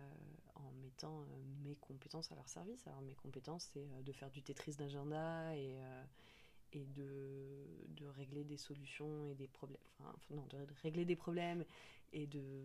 en 0.56 0.72
mettant 0.84 1.22
euh, 1.22 1.26
mes 1.64 1.76
compétences 1.76 2.32
à 2.32 2.36
leur 2.36 2.50
service. 2.50 2.86
Alors 2.88 3.02
mes 3.02 3.14
compétences, 3.14 3.70
c'est 3.74 3.80
euh, 3.80 4.02
de 4.04 4.12
faire 4.12 4.32
du 4.32 4.42
Tetris 4.42 4.76
d'agenda 4.76 5.56
et, 5.56 5.80
et 6.74 6.86
de, 6.86 7.68
de, 7.90 8.06
régler 8.08 8.44
des 8.44 8.58
solutions 8.58 9.28
et 9.28 9.36
des 9.36 9.48
problèmes. 9.48 9.82
Enfin, 10.00 10.16
non, 10.32 10.46
de 10.48 10.58
régler 10.82 11.06
des 11.06 11.16
problèmes 11.16 11.66
et 12.14 12.28
de 12.28 12.64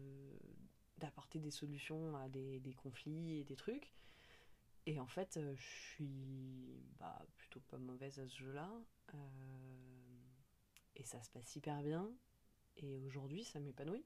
d'apporter 0.99 1.39
des 1.39 1.51
solutions 1.51 2.17
à 2.17 2.27
des, 2.31 2.59
des, 2.61 2.73
conflits 2.73 3.41
et 3.41 3.45
des 3.45 3.57
trucs. 3.57 3.93
Et 4.87 5.01
en 5.01 5.07
fait, 5.07 5.39
je 5.55 5.63
suis 5.63 6.85
bah, 6.99 7.21
plutôt 7.37 7.61
pas 7.61 7.79
mauvaise 7.79 8.19
à 8.19 8.27
ce 8.27 8.37
jeu-là. 8.39 8.71
et 10.95 11.05
ça 11.05 11.23
se 11.23 11.31
passe 11.31 11.57
hyper 11.57 11.83
bien. 11.83 12.11
Et 12.77 12.99
aujourd'hui, 12.99 13.45
ça 13.45 13.61
m'épanouit 13.61 14.05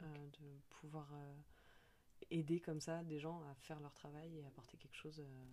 de 0.00 0.60
pouvoir 0.68 1.12
aider 2.32 2.60
comme 2.60 2.80
ça 2.80 3.02
des 3.04 3.18
gens 3.18 3.42
à 3.42 3.54
faire 3.54 3.80
leur 3.80 3.94
travail 3.94 4.38
et 4.38 4.44
apporter 4.44 4.76
quelque 4.76 4.96
chose 4.96 5.20
euh, 5.20 5.44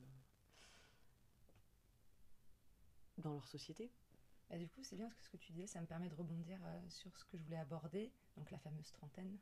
dans 3.17 3.34
leur 3.34 3.47
société. 3.47 3.91
Bah, 4.49 4.58
du 4.58 4.67
coup, 4.67 4.84
c'est 4.84 4.95
bien 4.95 5.10
ce 5.19 5.29
que 5.29 5.38
tu 5.38 5.51
disais, 5.51 5.67
ça 5.67 5.82
me 5.82 5.86
permet 5.86 6.10
de 6.10 6.15
rebondir 6.15 6.60
euh, 6.65 6.89
sur 6.89 7.15
ce 7.17 7.25
que 7.25 7.38
je 7.38 7.43
voulais 7.43 7.58
aborder, 7.58 8.12
donc 8.38 8.49
la 8.51 8.60
fameuse 8.60 8.91
trentaine. 8.91 9.38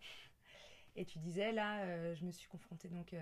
Et 0.95 1.05
tu 1.05 1.19
disais, 1.19 1.51
là, 1.51 1.83
euh, 1.83 2.15
je 2.15 2.25
me 2.25 2.31
suis 2.31 2.47
confrontée 2.47 2.89
donc 2.89 3.15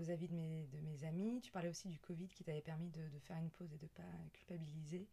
aux 0.00 0.10
avis 0.10 0.28
de 0.28 0.34
mes, 0.34 0.66
de 0.66 0.80
mes 0.80 1.04
amis. 1.04 1.40
Tu 1.40 1.50
parlais 1.50 1.68
aussi 1.68 1.88
du 1.88 1.98
Covid 1.98 2.28
qui 2.28 2.44
t'avait 2.44 2.62
permis 2.62 2.90
de, 2.90 3.08
de, 3.08 3.18
faire 3.20 3.36
une 3.36 3.50
pause 3.50 3.72
et 3.72 3.78
de 3.78 3.84
ne 3.84 3.88
pas 3.88 4.02
culpabiliser. 4.32 5.06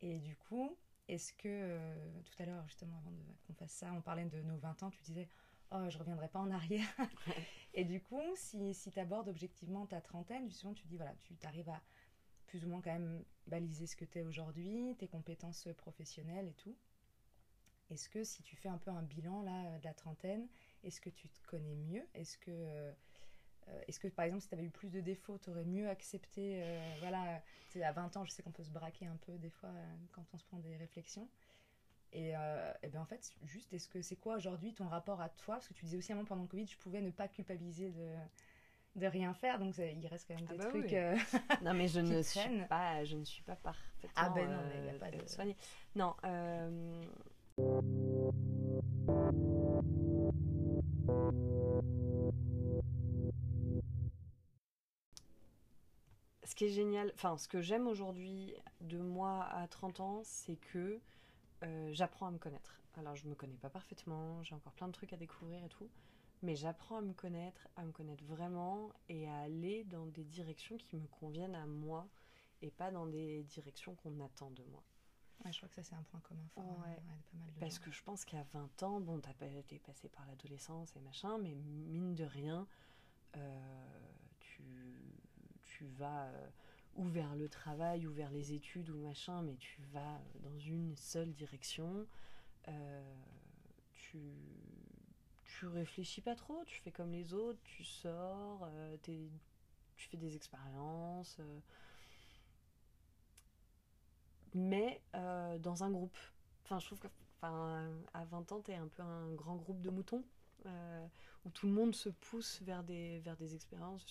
Et 0.00 0.18
du 0.18 0.36
coup, 0.36 0.76
est-ce 1.08 1.32
que, 1.34 1.94
tout 2.24 2.42
à 2.42 2.46
l'heure, 2.46 2.66
justement, 2.66 2.96
avant 2.98 3.12
qu'on 3.46 3.54
fasse 3.54 3.72
ça, 3.72 3.92
on 3.92 4.00
parlait 4.00 4.24
de 4.24 4.40
nos 4.42 4.56
20 4.56 4.82
ans, 4.82 4.90
tu 4.90 5.02
disais, 5.02 5.28
oh, 5.72 5.88
je 5.88 5.98
reviendrai 5.98 6.28
pas 6.28 6.38
en 6.38 6.50
arrière. 6.50 6.86
et 7.74 7.84
du 7.84 8.00
coup, 8.00 8.22
si, 8.36 8.74
si 8.74 8.90
tu 8.90 8.98
abordes 8.98 9.28
objectivement 9.28 9.86
ta 9.86 10.00
trentaine, 10.00 10.48
justement, 10.48 10.74
tu 10.74 10.86
dis, 10.86 10.96
voilà, 10.96 11.14
tu 11.16 11.34
arrives 11.44 11.68
à 11.68 11.80
plus 12.46 12.64
ou 12.64 12.68
moins 12.68 12.80
quand 12.80 12.92
même 12.92 13.24
baliser 13.46 13.86
ce 13.86 13.96
que 13.96 14.04
tu 14.04 14.18
es 14.18 14.22
aujourd'hui, 14.22 14.96
tes 14.98 15.08
compétences 15.08 15.68
professionnelles 15.76 16.48
et 16.48 16.54
tout. 16.54 16.76
Est-ce 17.90 18.08
que 18.08 18.24
si 18.24 18.42
tu 18.42 18.56
fais 18.56 18.68
un 18.68 18.78
peu 18.78 18.90
un 18.90 19.02
bilan 19.02 19.42
là 19.42 19.78
de 19.78 19.84
la 19.84 19.94
trentaine, 19.94 20.48
est-ce 20.84 21.00
que 21.00 21.10
tu 21.10 21.28
te 21.28 21.40
connais 21.46 21.74
mieux? 21.74 22.06
Est-ce 22.14 22.38
que, 22.38 22.50
euh, 22.50 22.92
est-ce 23.88 24.00
que 24.00 24.08
par 24.08 24.24
exemple 24.24 24.42
si 24.42 24.48
tu 24.48 24.54
avais 24.54 24.64
eu 24.64 24.70
plus 24.70 24.90
de 24.90 25.00
défauts, 25.00 25.38
tu 25.38 25.50
aurais 25.50 25.64
mieux 25.64 25.88
accepté 25.88 26.62
euh, 26.62 26.94
Voilà, 27.00 27.42
à 27.82 27.92
20 27.92 28.16
ans, 28.16 28.24
je 28.24 28.30
sais 28.30 28.42
qu'on 28.42 28.50
peut 28.50 28.64
se 28.64 28.70
braquer 28.70 29.06
un 29.06 29.16
peu 29.26 29.32
des 29.38 29.50
fois 29.50 29.70
euh, 29.70 29.94
quand 30.12 30.24
on 30.32 30.38
se 30.38 30.44
prend 30.44 30.58
des 30.58 30.76
réflexions. 30.76 31.28
Et, 32.12 32.36
euh, 32.36 32.72
et 32.82 32.88
ben 32.88 33.00
en 33.00 33.04
fait, 33.04 33.32
juste, 33.44 33.72
est-ce 33.72 33.88
que 33.88 34.02
c'est 34.02 34.16
quoi 34.16 34.36
aujourd'hui 34.36 34.74
ton 34.74 34.88
rapport 34.88 35.20
à 35.20 35.28
toi? 35.28 35.56
Parce 35.56 35.68
que 35.68 35.74
tu 35.74 35.84
disais 35.84 35.96
aussi 35.96 36.12
avant 36.12 36.24
pendant 36.24 36.42
le 36.42 36.48
Covid, 36.48 36.66
je 36.66 36.76
pouvais 36.78 37.00
ne 37.00 37.10
pas 37.10 37.28
culpabiliser 37.28 37.90
de, 37.90 38.14
de 38.96 39.06
rien 39.06 39.32
faire, 39.32 39.60
donc 39.60 39.78
il 39.78 40.06
reste 40.08 40.26
quand 40.26 40.34
même 40.34 40.46
ah 40.48 40.52
des 40.52 40.58
bah 40.58 40.66
trucs. 40.66 40.92
Euh, 40.92 41.16
non, 41.62 41.72
mais 41.72 41.86
je 41.86 42.00
ne 42.00 42.22
suis 42.22 42.64
pas, 42.68 43.04
je 43.04 43.16
ne 43.16 43.24
suis 43.24 43.44
pas 43.44 43.54
parfaitement. 43.54 44.10
Ah 44.16 44.30
ben 44.30 44.50
non, 44.50 44.58
il 44.74 44.82
n'y 44.82 44.90
a 44.90 44.94
pas 44.94 45.10
de 45.12 45.24
soigné. 45.28 45.56
Non. 45.94 46.14
Qui 56.60 56.66
est 56.66 56.68
génial, 56.68 57.10
enfin, 57.14 57.38
ce 57.38 57.48
que 57.48 57.62
j'aime 57.62 57.86
aujourd'hui 57.86 58.52
de 58.82 58.98
moi 58.98 59.44
à 59.44 59.66
30 59.66 60.00
ans, 60.00 60.20
c'est 60.24 60.56
que 60.56 61.00
euh, 61.62 61.90
j'apprends 61.94 62.26
à 62.26 62.30
me 62.30 62.36
connaître. 62.36 62.82
Alors 62.98 63.16
je 63.16 63.26
me 63.26 63.34
connais 63.34 63.56
pas 63.56 63.70
parfaitement, 63.70 64.42
j'ai 64.42 64.54
encore 64.54 64.74
plein 64.74 64.86
de 64.88 64.92
trucs 64.92 65.14
à 65.14 65.16
découvrir 65.16 65.64
et 65.64 65.70
tout, 65.70 65.88
mais 66.42 66.56
j'apprends 66.56 66.98
à 66.98 67.00
me 67.00 67.14
connaître, 67.14 67.66
à 67.76 67.84
me 67.84 67.92
connaître 67.92 68.22
vraiment 68.24 68.92
et 69.08 69.26
à 69.26 69.38
aller 69.38 69.84
dans 69.84 70.04
des 70.04 70.22
directions 70.22 70.76
qui 70.76 70.98
me 70.98 71.06
conviennent 71.06 71.54
à 71.54 71.64
moi 71.64 72.06
et 72.60 72.70
pas 72.70 72.90
dans 72.90 73.06
des 73.06 73.42
directions 73.44 73.94
qu'on 73.94 74.20
attend 74.20 74.50
de 74.50 74.64
moi. 74.64 74.82
Ouais, 75.42 75.52
je 75.52 75.56
crois 75.56 75.70
que 75.70 75.76
ça 75.76 75.82
c'est 75.82 75.94
un 75.94 76.02
point 76.02 76.20
commun 76.20 76.46
fort. 76.54 76.62
Ouais. 76.80 76.96
pas 76.96 77.38
mal 77.38 77.54
de 77.54 77.58
Parce 77.58 77.78
que 77.78 77.90
je 77.90 78.02
pense 78.02 78.26
qu'à 78.26 78.42
20 78.52 78.82
ans, 78.82 79.00
bon, 79.00 79.18
t'as 79.18 79.30
été 79.46 79.78
passé 79.78 80.10
par 80.10 80.26
l'adolescence 80.26 80.94
et 80.94 81.00
machin, 81.00 81.38
mais 81.38 81.54
mine 81.54 82.14
de 82.14 82.24
rien, 82.24 82.66
euh, 83.38 84.12
tu, 84.40 84.99
tu 85.80 85.86
vas... 85.98 86.24
Euh, 86.24 86.48
ou 86.96 87.04
vers 87.04 87.34
le 87.36 87.48
travail, 87.48 88.06
ou 88.06 88.12
vers 88.12 88.30
les 88.30 88.52
études, 88.52 88.90
ou 88.90 88.96
machin, 88.96 89.42
mais 89.42 89.56
tu 89.56 89.80
vas 89.92 90.20
dans 90.42 90.58
une 90.58 90.96
seule 90.96 91.32
direction. 91.32 92.06
Euh, 92.68 93.14
tu, 93.92 94.18
tu 95.44 95.66
réfléchis 95.66 96.20
pas 96.20 96.34
trop, 96.34 96.64
tu 96.66 96.80
fais 96.80 96.90
comme 96.90 97.12
les 97.12 97.32
autres, 97.32 97.60
tu 97.64 97.84
sors, 97.84 98.64
euh, 98.64 98.96
tu 99.04 99.30
fais 100.08 100.16
des 100.16 100.36
expériences. 100.36 101.36
Euh. 101.40 101.60
mais 104.54 105.00
dans 105.60 105.84
un 105.84 105.90
groupe. 105.90 106.18
Enfin, 106.64 106.78
je 106.78 106.86
trouve 106.86 106.98
que 106.98 107.08
à 107.42 108.24
20 108.24 108.52
ans, 108.52 108.60
tu 108.60 108.72
es 108.72 108.76
un 108.76 108.88
peu 108.88 109.02
un 109.02 109.32
grand 109.34 109.56
groupe 109.56 109.80
de 109.80 109.90
moutons. 109.90 110.24
où 111.44 111.50
tout 111.50 111.66
le 111.66 111.72
monde 111.72 111.94
se 111.94 112.10
pousse 112.10 112.60
vers 112.62 112.82
des, 112.84 113.20
vers 113.20 113.36
des 113.36 113.54
expériences 113.54 114.04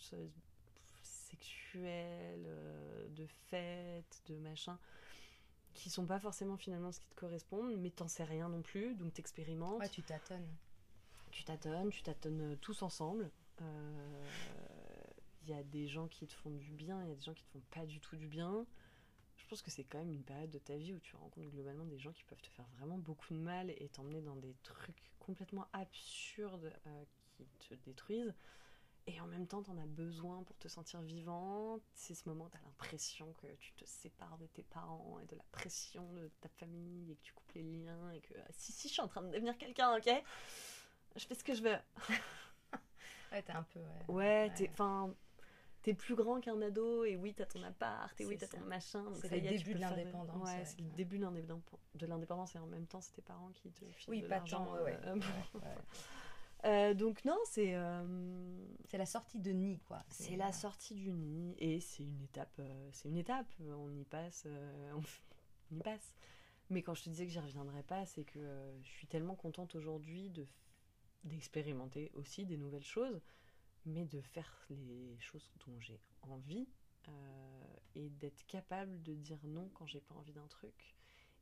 sexuelles, 1.40 2.46
euh, 2.46 3.08
de 3.10 3.26
fêtes, 3.50 4.22
de 4.28 4.36
machin, 4.38 4.78
qui 5.74 5.90
sont 5.90 6.06
pas 6.06 6.20
forcément 6.20 6.58
finalement 6.58 6.92
ce 6.92 7.00
qui 7.00 7.08
te 7.08 7.16
correspond, 7.16 7.64
mais 7.78 7.90
t'en 7.90 8.08
sais 8.08 8.24
rien 8.24 8.50
non 8.50 8.62
plus, 8.62 8.96
donc 8.96 9.14
t'expérimentes. 9.14 9.80
Ouais, 9.80 9.90
tu 9.90 10.04
tâtonnes. 10.04 10.48
Tu 11.32 11.44
tâtonnes, 11.44 11.90
tu 11.90 12.02
tâtonnes 12.02 12.54
euh, 12.54 12.56
tous 12.58 12.82
ensemble. 12.82 13.32
Il 13.60 13.66
euh, 13.66 14.28
y 15.48 15.54
a 15.54 15.64
des 15.64 15.88
gens 15.88 16.08
qui 16.08 16.28
te 16.28 16.34
font 16.34 16.50
du 16.50 16.72
bien, 16.72 17.02
il 17.04 17.10
y 17.10 17.12
a 17.12 17.16
des 17.16 17.22
gens 17.22 17.34
qui 17.34 17.44
te 17.44 17.52
font 17.52 17.62
pas 17.72 17.86
du 17.86 18.00
tout 18.00 18.16
du 18.16 18.28
bien. 18.28 18.66
Je 19.38 19.46
pense 19.48 19.62
que 19.62 19.72
c'est 19.72 19.84
quand 19.84 20.00
même 20.00 20.12
une 20.12 20.24
période 20.24 20.52
de 20.52 20.60
ta 20.60 20.76
vie 20.76 20.94
où 20.94 21.00
tu 21.00 21.16
rencontres 21.16 21.50
globalement 21.50 21.86
des 21.86 21.98
gens 21.98 22.12
qui 22.12 22.24
peuvent 22.26 22.42
te 22.42 22.50
faire 22.50 22.68
vraiment 22.78 22.98
beaucoup 22.98 23.34
de 23.34 23.40
mal 23.40 23.72
et 23.72 23.90
t'emmener 23.90 24.22
dans 24.22 24.36
des 24.36 24.54
trucs 24.64 25.12
complètement 25.18 25.66
absurdes 25.74 26.72
qui 27.38 27.46
te 27.58 27.74
détruisent. 27.86 28.34
Et 29.08 29.20
en 29.22 29.28
même 29.28 29.48
temps, 29.48 29.64
tu 29.64 29.72
en 29.72 29.78
as 29.78 29.86
besoin 29.86 30.44
pour 30.44 30.58
te 30.58 30.68
sentir 30.68 31.02
vivante. 31.02 31.82
C'est 31.94 32.14
ce 32.14 32.28
moment 32.30 32.46
où 32.46 32.50
tu 32.50 32.58
as 32.58 32.62
l'impression 32.62 33.34
que 33.34 33.48
tu 33.56 33.74
te 33.74 33.86
sépares 33.86 34.38
de 34.38 34.46
tes 34.48 34.64
parents 34.64 35.20
et 35.20 35.26
de 35.26 35.36
la 35.36 35.44
pression 35.52 36.12
de 36.14 36.30
ta 36.42 36.50
famille 36.50 37.12
et 37.12 37.16
que 37.16 37.24
tu 37.24 37.34
coupes 37.34 37.52
les 37.54 37.64
liens 37.64 38.12
et 38.12 38.22
que 38.22 38.34
ah, 38.38 38.48
si, 38.52 38.72
si, 38.72 38.88
je 38.88 38.94
suis 38.94 39.02
en 39.02 39.08
train 39.08 39.22
de 39.22 39.30
devenir 39.32 39.58
quelqu'un, 39.58 39.96
ok? 39.98 40.10
Je 41.16 41.26
fais 41.26 41.36
ce 41.36 41.44
que 41.44 41.56
je 41.56 41.64
veux. 41.64 41.78
ouais, 43.32 43.42
t'es 43.42 43.52
un 43.52 43.64
peu. 43.64 43.80
Ouais, 44.08 44.16
ouais, 44.16 44.54
t'es. 44.56 44.70
Enfin. 44.72 45.14
T'es 45.82 45.94
plus 45.94 46.14
grand 46.14 46.42
qu'un 46.42 46.62
ado 46.62 47.06
et 47.06 47.16
oui, 47.16 47.34
t'as 47.34 47.46
ton 47.46 47.64
appart 47.64 48.20
et 48.20 48.26
oui, 48.26 48.38
t'as 48.38 48.48
ton 48.48 48.60
machin. 48.60 49.06
C'est 49.22 49.30
le 49.30 49.40
début 49.40 49.74
de 49.74 49.80
l'indépendance. 49.80 50.50
Ouais, 50.50 50.66
c'est 50.66 50.82
le 50.82 50.90
début 50.90 51.18
de 51.20 52.06
l'indépendance 52.06 52.54
et 52.54 52.60
en 52.60 52.66
même 52.66 52.86
temps, 52.86 53.00
c'est 53.00 53.14
tes 53.14 53.22
parents 53.22 53.52
qui 53.54 53.72
te 53.72 53.86
filent 53.86 54.10
oui, 54.10 54.22
de 54.22 54.28
pas 54.28 54.42
tant, 54.42 54.74
ouais. 54.82 55.00
Euh, 55.06 55.16
euh, 56.66 56.94
donc 56.94 57.24
non, 57.24 57.38
c'est 57.46 57.74
euh, 57.76 58.04
c'est 58.90 58.98
la 58.98 59.06
sortie 59.06 59.40
de 59.40 59.52
nid 59.52 59.80
quoi. 59.88 60.04
C'est 60.10 60.36
la 60.36 60.52
sortie 60.52 60.96
du 60.96 61.12
nid 61.12 61.56
et 61.58 61.80
c'est 61.80 62.04
une 62.04 62.22
étape, 62.22 62.54
euh, 62.60 62.90
c'est 62.92 63.08
une 63.08 63.18
étape. 63.18 63.48
On 63.62 63.94
y 63.96 64.04
passe, 64.04 64.46
on, 64.94 65.76
y 65.76 65.80
passe. 65.80 66.16
Mais 66.70 66.82
quand 66.82 66.94
je 66.94 67.04
te 67.04 67.10
disais 67.10 67.26
que 67.26 67.32
j'y 67.32 67.40
reviendrai 67.40 67.84
pas, 67.84 68.06
c'est 68.06 68.26
que 68.26 68.40
je 68.84 68.90
suis 68.90 69.08
tellement 69.08 69.36
contente 69.36 69.76
aujourd'hui 69.76 70.30
de 70.30 70.46
d'expérimenter 71.26 72.12
aussi 72.14 72.46
des 72.46 72.56
nouvelles 72.56 72.86
choses, 72.86 73.20
mais 73.86 74.06
de 74.06 74.22
faire 74.22 74.66
les 74.70 75.18
choses 75.20 75.52
dont 75.66 75.80
j'ai 75.80 76.00
envie 76.22 76.68
et 77.96 78.10
d'être 78.10 78.46
capable 78.46 79.02
de 79.02 79.16
dire 79.16 79.40
non 79.44 79.70
quand 79.74 79.88
j'ai 79.88 80.00
pas 80.00 80.16
envie 80.16 80.32
d'un 80.32 80.48
truc 80.48 80.96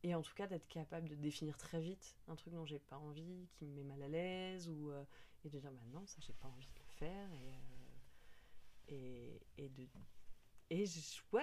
et 0.04 0.16
en 0.16 0.22
tout 0.22 0.34
cas 0.36 0.48
d'être 0.48 0.68
capable 0.68 1.10
de 1.10 1.16
définir 1.16 1.58
très 1.58 1.82
vite 1.82 2.18
un 2.28 2.36
truc 2.36 2.54
dont 2.54 2.66
j'ai 2.66 2.80
pas 2.80 2.98
envie, 2.98 3.48
qui 3.54 3.66
me 3.66 3.76
met 3.76 3.84
mal 3.84 4.02
à 4.04 4.08
l'aise, 4.08 4.70
ou 4.70 4.92
euh, 4.92 5.04
et 5.44 5.50
de 5.50 5.60
dire 5.60 5.72
bah 5.72 5.82
non, 5.94 6.06
ça 6.06 6.18
j'ai 6.20 6.34
pas 6.34 6.48
envie 6.48 6.68
de 6.68 6.80
le 6.80 6.92
faire, 6.98 7.34
et, 7.34 8.94
euh, 8.94 9.40
et, 9.58 9.64
et, 9.66 9.70
de. 9.70 9.88
Et 10.70 10.84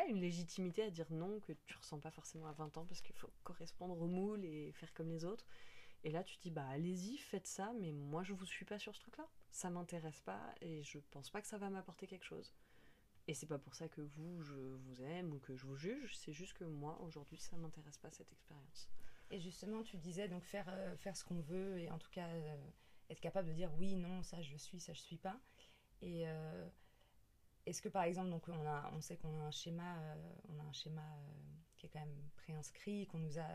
une 0.09 0.21
légitimité 0.21 0.83
à 0.83 0.90
dire 0.90 1.11
non 1.11 1.40
que 1.40 1.53
tu 1.67 1.77
ressens 1.79 1.99
pas 1.99 2.11
forcément 2.11 2.47
à 2.47 2.53
20 2.53 2.77
ans 2.77 2.85
parce 2.85 3.01
qu'il 3.01 3.14
faut 3.14 3.31
correspondre 3.43 3.99
au 4.01 4.07
moule 4.07 4.45
et 4.45 4.73
faire 4.73 4.93
comme 4.93 5.09
les 5.09 5.25
autres. 5.25 5.47
Et 6.03 6.11
là, 6.11 6.23
tu 6.23 6.37
te 6.37 6.43
dis, 6.43 6.51
bah 6.51 6.67
allez-y, 6.69 7.17
faites 7.17 7.47
ça, 7.47 7.73
mais 7.81 7.90
moi, 7.90 8.23
je 8.23 8.35
vous 8.35 8.45
suis 8.45 8.67
pas 8.67 8.79
sur 8.79 8.95
ce 8.95 9.01
truc-là. 9.01 9.27
Ça 9.51 9.71
m'intéresse 9.71 10.21
pas 10.21 10.55
et 10.61 10.83
je 10.83 10.99
pense 11.11 11.31
pas 11.31 11.40
que 11.40 11.47
ça 11.47 11.57
va 11.57 11.71
m'apporter 11.71 12.07
quelque 12.07 12.27
chose. 12.27 12.53
Et 13.27 13.35
c'est 13.35 13.47
pas 13.47 13.59
pour 13.59 13.75
ça 13.75 13.89
que 13.89 14.03
vous, 14.03 14.43
je 14.43 14.55
vous 14.55 15.03
aime 15.03 15.33
ou 15.33 15.39
que 15.39 15.57
je 15.57 15.67
vous 15.67 15.77
juge, 15.77 16.15
c'est 16.17 16.33
juste 16.33 16.53
que 16.53 16.65
moi, 16.65 17.01
aujourd'hui, 17.01 17.39
ça 17.39 17.57
m'intéresse 17.57 17.97
pas 17.97 18.11
cette 18.11 18.31
expérience. 18.31 18.91
Et 19.31 19.41
justement, 19.41 19.83
tu 19.83 19.97
disais 19.97 20.29
donc 20.29 20.45
faire, 20.45 20.67
euh, 20.69 20.95
faire 20.99 21.17
ce 21.17 21.25
qu'on 21.25 21.41
veut 21.41 21.79
et 21.79 21.91
en 21.91 21.99
tout 21.99 22.11
cas 22.11 22.29
euh, 22.29 22.57
être 23.09 23.21
capable 23.21 23.49
de 23.49 23.55
dire 23.55 23.73
oui, 23.79 23.97
non, 23.97 24.23
ça 24.23 24.43
je 24.43 24.57
suis, 24.57 24.79
ça 24.79 24.93
je 24.93 25.01
suis 25.01 25.17
pas. 25.17 25.41
Et 26.03 26.29
euh, 26.29 26.69
est-ce 27.65 27.81
que 27.81 27.89
par 27.89 28.03
exemple, 28.03 28.29
donc 28.29 28.47
on, 28.49 28.67
a, 28.67 28.91
on 28.93 29.01
sait 29.01 29.17
qu'on 29.17 29.41
a 29.41 29.45
un 29.45 29.51
schéma, 29.51 29.97
on 30.51 30.59
a 30.59 30.63
un 30.63 30.73
schéma 30.73 31.03
qui 31.77 31.87
est 31.87 31.89
quand 31.89 32.01
même 32.01 32.31
préinscrit, 32.37 33.07
qu'on 33.07 33.19
nous 33.19 33.39
a, 33.39 33.49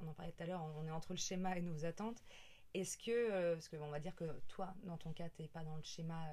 on 0.00 0.08
en 0.08 0.14
parlait 0.14 0.32
tout 0.32 0.42
à 0.42 0.46
l'heure, 0.46 0.62
on 0.76 0.84
est 0.86 0.90
entre 0.90 1.12
le 1.12 1.18
schéma 1.18 1.56
et 1.56 1.62
nos 1.62 1.84
attentes. 1.84 2.24
Est-ce 2.74 2.98
que, 2.98 3.52
parce 3.52 3.68
qu'on 3.68 3.90
va 3.90 4.00
dire 4.00 4.16
que 4.16 4.24
toi, 4.48 4.74
dans 4.82 4.96
ton 4.96 5.12
cas, 5.12 5.28
tu 5.28 5.42
n'es 5.42 5.48
pas 5.48 5.62
dans 5.62 5.76
le 5.76 5.82
schéma 5.82 6.26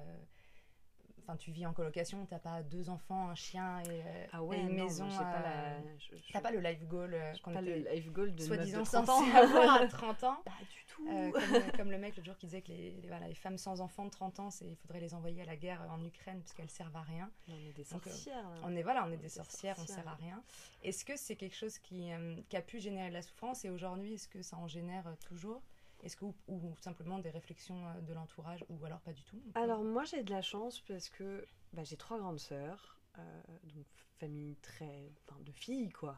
enfin 1.30 1.36
tu 1.36 1.52
vis 1.52 1.64
en 1.66 1.72
colocation, 1.72 2.26
t'as 2.26 2.38
pas 2.40 2.62
deux 2.62 2.90
enfants, 2.90 3.28
un 3.28 3.34
chien 3.34 3.80
et, 3.82 4.02
euh, 4.04 4.26
ah 4.32 4.42
ouais, 4.42 4.60
une 4.60 4.76
non, 4.76 4.84
maison. 4.84 5.08
j'ai 5.08 5.16
pas 5.18 5.40
la- 5.42 5.80
je- 5.98 6.16
je- 6.16 6.32
T'as 6.32 6.40
pas 6.40 6.50
le 6.50 6.58
life 6.60 6.84
goal 6.86 7.14
euh, 7.14 7.32
j'ai 7.34 7.40
qu'on 7.40 7.52
pas 7.52 7.60
le 7.60 7.76
était 7.78 7.94
life 7.94 8.10
goal 8.12 8.34
de 8.34 8.42
soi-disant 8.42 8.82
30 8.82 9.06
censé 9.06 9.30
ans. 9.30 9.34
avoir 9.36 9.82
à 9.82 9.86
30 9.88 10.24
ans. 10.24 10.36
Pas 10.44 10.50
du 10.60 10.84
tout. 10.88 11.08
Euh, 11.08 11.30
comme, 11.30 11.72
comme 11.76 11.90
le 11.92 11.98
mec 11.98 12.16
l'autre 12.16 12.26
jour 12.26 12.36
qui 12.36 12.46
disait 12.46 12.62
que 12.62 12.68
les, 12.72 12.90
les- 12.90 13.06
voilà, 13.08 13.28
les 13.28 13.34
femmes 13.34 13.56
sans 13.58 13.80
enfants 13.80 14.04
de 14.04 14.10
30 14.10 14.40
ans, 14.40 14.48
il 14.62 14.76
faudrait 14.76 15.00
les 15.00 15.14
envoyer 15.14 15.42
à 15.42 15.44
la 15.46 15.56
guerre 15.56 15.80
en 15.90 16.02
Ukraine 16.04 16.40
parce 16.40 16.52
qu'elles 16.52 16.70
servent 16.70 16.96
à 16.96 17.02
rien. 17.02 17.30
on 17.48 17.52
est 17.68 17.72
des 17.72 17.84
sorcières. 17.84 18.44
On 18.64 18.74
est 18.76 18.82
voilà, 18.82 19.04
on 19.04 19.10
est 19.10 19.14
On 19.14 19.16
des 19.16 19.22
des 19.22 19.28
sorcières, 19.28 19.76
on 19.78 19.86
sorcières. 19.86 20.04
sert 20.04 20.12
à 20.12 20.16
rien. 20.16 20.42
Est-ce 20.82 21.04
que 21.04 21.16
c'est 21.16 21.36
quelque 21.36 21.56
chose 21.56 21.78
qui, 21.78 22.12
euh, 22.12 22.36
qui 22.48 22.56
a 22.56 22.62
pu 22.62 22.80
générer 22.80 23.08
de 23.08 23.14
la 23.14 23.22
souffrance 23.22 23.64
et 23.64 23.70
aujourd'hui 23.70 24.14
est-ce 24.14 24.28
que 24.28 24.42
ça 24.42 24.56
en 24.56 24.66
génère 24.66 25.04
toujours? 25.28 25.62
Est-ce 26.02 26.16
que 26.16 26.24
ou, 26.48 26.74
simplement 26.80 27.18
des 27.18 27.30
réflexions 27.30 27.86
euh, 27.88 28.00
de 28.00 28.12
l'entourage 28.12 28.64
ou 28.68 28.84
alors 28.84 29.00
pas 29.00 29.12
du 29.12 29.22
tout 29.22 29.40
Alors 29.54 29.82
moi 29.82 30.04
j'ai 30.04 30.22
de 30.22 30.30
la 30.30 30.42
chance 30.42 30.80
parce 30.80 31.08
que 31.08 31.46
bah, 31.72 31.84
j'ai 31.84 31.96
trois 31.96 32.18
grandes 32.18 32.40
sœurs, 32.40 32.98
euh, 33.18 33.42
donc 33.64 33.86
famille 34.18 34.56
très, 34.56 35.12
enfin 35.26 35.40
de 35.40 35.52
filles 35.52 35.90
quoi, 35.90 36.16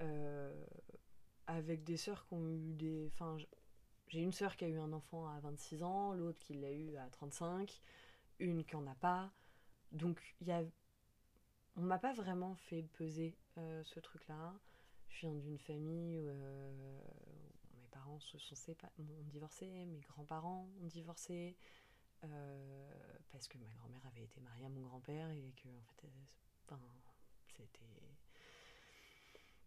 Euh, 0.00 0.66
avec 1.46 1.84
des 1.84 1.96
sœurs 1.96 2.26
qui 2.26 2.34
ont 2.34 2.48
eu 2.48 2.72
des, 2.74 3.10
enfin 3.14 3.36
j'ai 4.08 4.20
une 4.20 4.32
sœur 4.32 4.56
qui 4.56 4.64
a 4.64 4.68
eu 4.68 4.78
un 4.78 4.92
enfant 4.92 5.28
à 5.28 5.38
26 5.40 5.82
ans, 5.82 6.12
l'autre 6.12 6.38
qui 6.40 6.54
l'a 6.54 6.72
eu 6.72 6.96
à 6.96 7.08
35, 7.10 7.82
une 8.38 8.64
qui 8.64 8.74
en 8.76 8.86
a 8.86 8.94
pas, 8.94 9.32
donc 9.92 10.20
il 10.40 10.48
y 10.48 10.52
a, 10.52 10.62
on 11.76 11.82
m'a 11.82 11.98
pas 11.98 12.12
vraiment 12.12 12.54
fait 12.56 12.82
peser 12.94 13.36
ce 13.56 14.00
truc 14.00 14.26
là. 14.28 14.54
Je 15.08 15.26
viens 15.26 15.34
d'une 15.34 15.58
famille 15.58 16.18
où, 16.20 17.02
se 18.20 18.38
sont 18.38 18.54
mes 19.86 20.00
grands-parents 20.00 20.68
ont 20.80 20.86
divorcé. 20.86 21.56
Euh, 22.24 22.92
parce 23.32 23.48
que 23.48 23.58
ma 23.58 23.66
grand-mère 23.78 24.06
avait 24.06 24.22
été 24.22 24.40
mariée 24.40 24.66
à 24.66 24.68
mon 24.68 24.82
grand-père 24.82 25.28
et 25.30 25.52
que 25.56 25.68
en 25.68 25.92
fait, 26.00 26.08
enfin, 26.64 26.80
c'était 27.48 27.80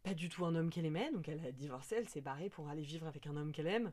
pas 0.04 0.14
du 0.14 0.30
tout 0.30 0.46
un 0.46 0.56
homme 0.56 0.70
qu'elle 0.70 0.86
aimait, 0.86 1.12
donc 1.12 1.28
elle 1.28 1.46
a 1.46 1.52
divorcé, 1.52 1.96
elle 1.96 2.08
s'est 2.08 2.22
barrée 2.22 2.50
pour 2.50 2.70
aller 2.70 2.84
vivre 2.84 3.08
avec 3.08 3.28
un 3.28 3.36
homme 3.36 3.52
qu'elle 3.52 3.68
aime. 3.68 3.92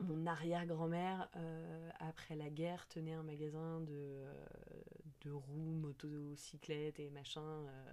Mon 0.00 0.26
arrière-grand-mère, 0.26 1.30
euh, 1.36 1.90
après 1.98 2.36
la 2.36 2.50
guerre, 2.50 2.86
tenait 2.88 3.14
un 3.14 3.22
magasin 3.22 3.80
de, 3.80 3.94
euh, 3.94 4.46
de 5.22 5.30
roues, 5.30 5.76
motocyclettes 5.76 6.98
et 6.98 7.08
machin. 7.08 7.40
euh, 7.40 7.92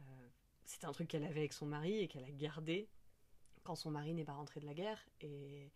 euh, 0.00 0.28
C'était 0.64 0.86
un 0.86 0.92
truc 0.92 1.06
qu'elle 1.06 1.22
avait 1.22 1.40
avec 1.40 1.52
son 1.52 1.66
mari 1.66 1.98
et 1.98 2.08
qu'elle 2.08 2.24
a 2.24 2.30
gardé 2.32 2.88
quand 3.64 3.74
son 3.74 3.90
mari 3.90 4.14
n'est 4.14 4.24
pas 4.24 4.32
rentré 4.34 4.60
de 4.60 4.66
la 4.66 4.74
guerre. 4.74 4.98
Et, 5.20 5.70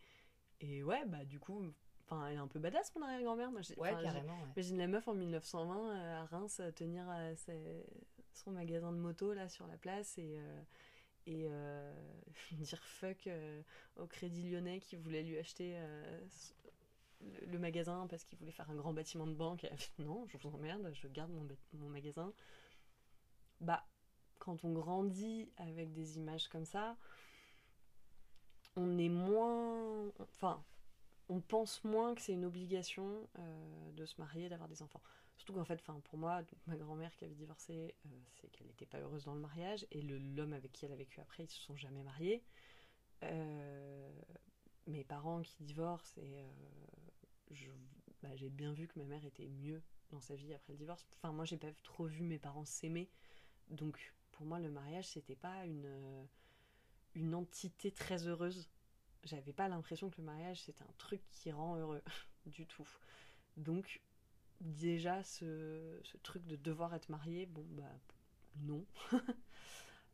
et 0.60 0.82
ouais, 0.82 1.04
bah 1.06 1.24
du 1.24 1.38
coup, 1.40 1.62
enfin, 2.04 2.26
elle 2.28 2.34
est 2.34 2.38
un 2.40 2.48
peu 2.48 2.58
badass, 2.58 2.94
mon 2.94 3.02
arrière-grand-mère. 3.02 3.50
Moi, 3.50 3.60
Ouais, 3.76 3.90
carrément. 4.02 4.40
ouais. 4.42 4.48
Imagine 4.56 4.78
la 4.78 4.86
meuf 4.88 5.08
en 5.08 5.14
1920 5.14 5.90
euh, 5.90 6.22
à 6.22 6.24
Reims 6.26 6.60
euh, 6.60 6.70
tenir 6.72 7.04
euh, 7.10 7.34
ses- 7.36 7.86
son 8.32 8.50
magasin 8.52 8.92
de 8.92 8.98
moto 8.98 9.32
là 9.32 9.48
sur 9.48 9.66
la 9.66 9.76
place 9.76 10.18
et, 10.18 10.36
euh, 10.38 10.62
et 11.26 11.48
dire 12.52 12.82
fuck 12.84 13.28
au 13.96 14.06
Crédit 14.06 14.50
Lyonnais 14.50 14.80
qui 14.80 14.96
voulait 14.96 15.22
lui 15.22 15.38
acheter 15.38 15.78
le, 17.20 17.46
le 17.46 17.58
magasin 17.58 18.06
parce 18.08 18.24
qu'il 18.24 18.38
voulait 18.38 18.50
faire 18.52 18.68
un 18.70 18.74
grand 18.74 18.92
bâtiment 18.92 19.26
de 19.26 19.34
banque. 19.34 19.64
Et 19.64 19.68
elle 19.68 19.74
a 19.74 19.76
fait, 19.76 20.02
non, 20.02 20.26
je 20.26 20.36
vous 20.38 20.54
emmerde, 20.54 20.90
je 20.92 21.06
garde 21.08 21.30
mon 21.30 21.88
magasin. 21.88 22.32
Bah, 23.60 23.84
quand 24.38 24.64
on 24.64 24.72
grandit 24.72 25.48
avec 25.56 25.92
des 25.92 26.18
images 26.18 26.48
comme 26.48 26.66
ça, 26.66 26.96
on 28.76 28.98
est 28.98 29.08
moins. 29.08 30.08
Enfin, 30.20 30.62
on 31.28 31.40
pense 31.40 31.82
moins 31.84 32.14
que 32.14 32.20
c'est 32.20 32.32
une 32.32 32.44
obligation 32.44 33.28
euh, 33.38 33.92
de 33.92 34.04
se 34.04 34.20
marier, 34.20 34.48
d'avoir 34.48 34.68
des 34.68 34.82
enfants. 34.82 35.02
Surtout 35.36 35.54
qu'en 35.54 35.64
fait, 35.64 35.80
enfin, 35.80 36.00
pour 36.04 36.18
moi, 36.18 36.42
ma 36.66 36.76
grand-mère 36.76 37.14
qui 37.16 37.24
avait 37.24 37.34
divorcé, 37.34 37.94
euh, 38.06 38.08
c'est 38.40 38.48
qu'elle 38.50 38.66
n'était 38.66 38.86
pas 38.86 38.98
heureuse 38.98 39.24
dans 39.24 39.34
le 39.34 39.40
mariage, 39.40 39.86
et 39.90 40.02
l'homme 40.02 40.52
avec 40.52 40.72
qui 40.72 40.84
elle 40.84 40.92
a 40.92 40.96
vécu 40.96 41.20
après, 41.20 41.44
ils 41.44 41.50
se 41.50 41.60
sont 41.60 41.76
jamais 41.76 42.02
mariés. 42.02 42.42
Euh, 43.22 44.12
mes 44.86 45.04
parents 45.04 45.40
qui 45.42 45.64
divorcent, 45.64 46.18
et 46.18 46.44
bah, 48.22 48.34
j'ai 48.36 48.50
bien 48.50 48.72
vu 48.72 48.86
que 48.86 48.98
ma 48.98 49.06
mère 49.06 49.24
était 49.24 49.48
mieux 49.48 49.82
dans 50.10 50.20
sa 50.20 50.34
vie 50.34 50.52
après 50.52 50.72
le 50.72 50.78
divorce. 50.78 51.06
Enfin, 51.16 51.32
moi, 51.32 51.44
j'ai 51.46 51.56
pas 51.56 51.72
trop 51.82 52.04
vu 52.04 52.22
mes 52.22 52.38
parents 52.38 52.64
s'aimer, 52.64 53.10
donc 53.70 54.14
pour 54.30 54.44
moi, 54.46 54.58
le 54.58 54.70
mariage, 54.70 55.08
c'était 55.08 55.36
pas 55.36 55.64
une, 55.64 56.28
une 57.14 57.34
entité 57.34 57.90
très 57.92 58.26
heureuse 58.26 58.68
j'avais 59.24 59.52
pas 59.52 59.68
l'impression 59.68 60.10
que 60.10 60.18
le 60.18 60.24
mariage 60.24 60.62
c'était 60.62 60.82
un 60.82 60.94
truc 60.98 61.22
qui 61.30 61.50
rend 61.50 61.76
heureux 61.76 62.02
du 62.46 62.66
tout. 62.66 62.88
Donc 63.56 64.00
déjà 64.60 65.22
ce, 65.22 66.00
truc 66.22 66.46
de 66.46 66.56
devoir 66.56 66.94
être 66.94 67.08
marié, 67.08 67.46
bon 67.46 67.64
bah 67.70 67.92
non. 68.56 68.84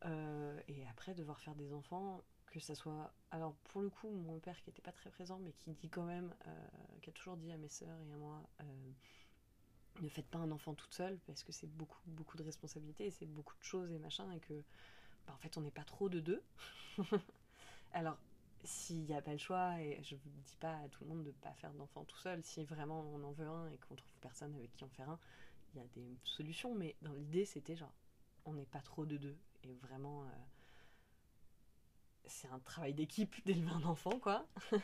Euh, 0.07 0.59
et 0.67 0.87
après 0.87 1.13
devoir 1.13 1.39
faire 1.41 1.55
des 1.55 1.75
enfants, 1.75 2.25
que 2.47 2.59
ça 2.59 2.75
soit... 2.75 3.13
Alors 3.31 3.55
pour 3.65 3.83
le 3.83 3.91
coup 3.91 4.09
mon 4.09 4.39
père 4.39 4.59
qui 4.63 4.71
était 4.71 4.81
pas 4.81 4.93
très 4.93 5.11
présent 5.11 5.39
mais 5.39 5.53
qui 5.53 5.73
dit 5.73 5.91
quand 5.91 6.07
même, 6.07 6.35
euh, 6.47 6.69
qui 7.03 7.11
a 7.11 7.13
toujours 7.13 7.37
dit 7.37 7.53
à 7.53 7.59
mes 7.59 7.69
sœurs 7.69 8.01
et 8.01 8.11
à 8.11 8.17
moi, 8.17 8.43
euh, 8.63 8.65
ne 10.01 10.09
faites 10.09 10.27
pas 10.27 10.39
un 10.39 10.51
enfant 10.53 10.73
toute 10.73 10.95
seule 10.95 11.19
parce 11.27 11.45
que 11.45 11.53
c'est 11.53 11.67
beaucoup 11.67 12.01
beaucoup 12.07 12.39
de 12.39 12.43
responsabilités 12.43 13.11
c'est 13.11 13.27
beaucoup 13.27 13.59
de 13.59 13.63
choses 13.63 13.93
et 13.93 13.99
machin 13.99 14.31
et 14.31 14.41
que 14.41 14.65
bah, 15.27 15.35
en 15.35 15.39
fait 15.39 15.57
on 15.57 15.61
n'est 15.61 15.71
pas 15.71 15.85
trop 15.85 16.09
de 16.09 16.21
deux. 16.21 16.43
Alors 17.93 18.19
s'il 18.65 19.05
n'y 19.05 19.15
a 19.15 19.23
pas 19.23 19.33
le 19.33 19.39
choix, 19.39 19.81
et 19.81 19.99
je 20.03 20.15
ne 20.15 20.21
dis 20.21 20.57
pas 20.61 20.77
à 20.77 20.89
tout 20.89 21.05
le 21.05 21.11
monde 21.11 21.23
de 21.23 21.29
ne 21.29 21.35
pas 21.35 21.53
faire 21.55 21.73
d'enfant 21.73 22.05
tout 22.05 22.19
seul, 22.19 22.43
si 22.45 22.65
vraiment 22.65 23.01
on 23.15 23.23
en 23.25 23.33
veut 23.33 23.47
un 23.47 23.69
et 23.69 23.79
qu'on 23.79 23.95
trouve 23.95 24.13
personne 24.21 24.55
avec 24.55 24.75
qui 24.77 24.85
en 24.85 24.89
faire 24.89 25.09
un, 25.09 25.19
il 25.73 25.81
y 25.81 25.85
a 25.85 25.87
des 25.95 26.19
solutions, 26.25 26.75
mais 26.75 26.97
dans 27.03 27.13
l'idée 27.13 27.45
c'était 27.45 27.77
genre, 27.77 27.95
on 28.45 28.55
n'est 28.55 28.67
pas 28.67 28.81
trop 28.81 29.07
de 29.07 29.17
deux, 29.17 29.37
et 29.65 29.75
vraiment, 29.75 30.25
euh, 30.25 30.27
c'est 32.27 32.49
un 32.49 32.59
travail 32.59 32.95
d'équipe 32.95 33.35
d'élever 33.47 33.71
un 33.71 33.85
enfant, 33.85 34.19
quoi. 34.19 34.47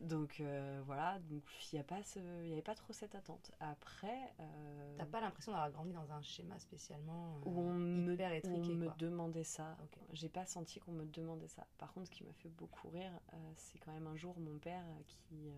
Donc 0.00 0.38
euh, 0.40 0.80
voilà, 0.86 1.18
donc 1.28 1.42
il 1.72 1.74
n'y 1.74 2.52
avait 2.52 2.62
pas 2.62 2.74
trop 2.76 2.92
cette 2.92 3.16
attente. 3.16 3.50
Après, 3.58 4.32
euh, 4.38 4.96
T'as 4.96 5.06
pas 5.06 5.20
l'impression 5.20 5.50
d'avoir 5.50 5.72
grandi 5.72 5.92
dans 5.92 6.12
un 6.12 6.22
schéma 6.22 6.56
spécialement 6.60 7.34
euh, 7.38 7.40
où 7.46 7.60
on 7.60 7.74
me, 7.74 8.14
hyper 8.14 8.32
étriqué, 8.32 8.70
on 8.70 8.74
me 8.76 8.88
demandait 8.96 9.42
ça. 9.42 9.76
J'ai 10.12 10.28
pas 10.28 10.46
senti 10.46 10.78
qu'on 10.78 10.92
me 10.92 11.04
demandait 11.04 11.48
ça. 11.48 11.66
Par 11.78 11.92
contre, 11.92 12.06
ce 12.06 12.12
qui 12.12 12.22
m'a 12.22 12.32
fait 12.34 12.48
beaucoup 12.48 12.88
rire, 12.90 13.10
euh, 13.32 13.52
c'est 13.56 13.78
quand 13.78 13.92
même 13.92 14.06
un 14.06 14.14
jour 14.14 14.38
mon 14.38 14.56
père 14.58 14.84
qui 15.04 15.50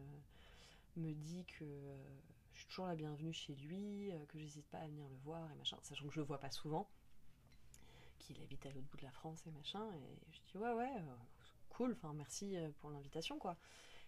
me 0.97 1.13
dit 1.13 1.45
que 1.45 1.65
je 2.55 2.61
suis 2.61 2.69
toujours 2.69 2.87
la 2.87 2.97
bienvenue 2.97 3.35
chez 3.35 3.55
lui, 3.55 4.11
que 4.29 4.39
j'hésite 4.39 4.67
pas 4.69 4.79
à 4.79 4.87
venir 4.87 5.07
le 5.07 5.17
voir 5.17 5.51
et 5.53 5.55
machin, 5.57 5.77
sachant 5.83 6.07
que 6.07 6.15
je 6.15 6.21
le 6.21 6.27
vois 6.27 6.39
pas 6.39 6.51
souvent, 6.51 6.89
qu'il 8.19 8.41
habite 8.41 8.65
à 8.65 8.71
l'autre 8.71 8.87
bout 8.87 8.97
de 8.97 9.05
la 9.05 9.13
France 9.13 9.47
et 9.47 9.51
machin. 9.51 9.85
Et 9.93 10.33
je 10.33 10.41
dis 10.51 10.57
ouais 10.57 10.73
ouais, 10.73 10.91
cool, 11.69 11.93
enfin 11.93 12.15
merci 12.15 12.57
pour 12.81 12.91
l'invitation 12.91 13.39
quoi. 13.39 13.59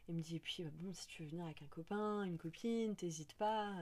Il 0.08 0.14
me 0.14 0.22
dit 0.22 0.36
et 0.36 0.40
puis 0.40 0.62
euh, 0.62 0.70
bon 0.74 0.92
si 0.92 1.06
tu 1.06 1.22
veux 1.22 1.28
venir 1.28 1.44
avec 1.44 1.62
un 1.62 1.66
copain, 1.66 2.24
une 2.24 2.38
copine, 2.38 2.96
t'hésites 2.96 3.34
pas. 3.34 3.74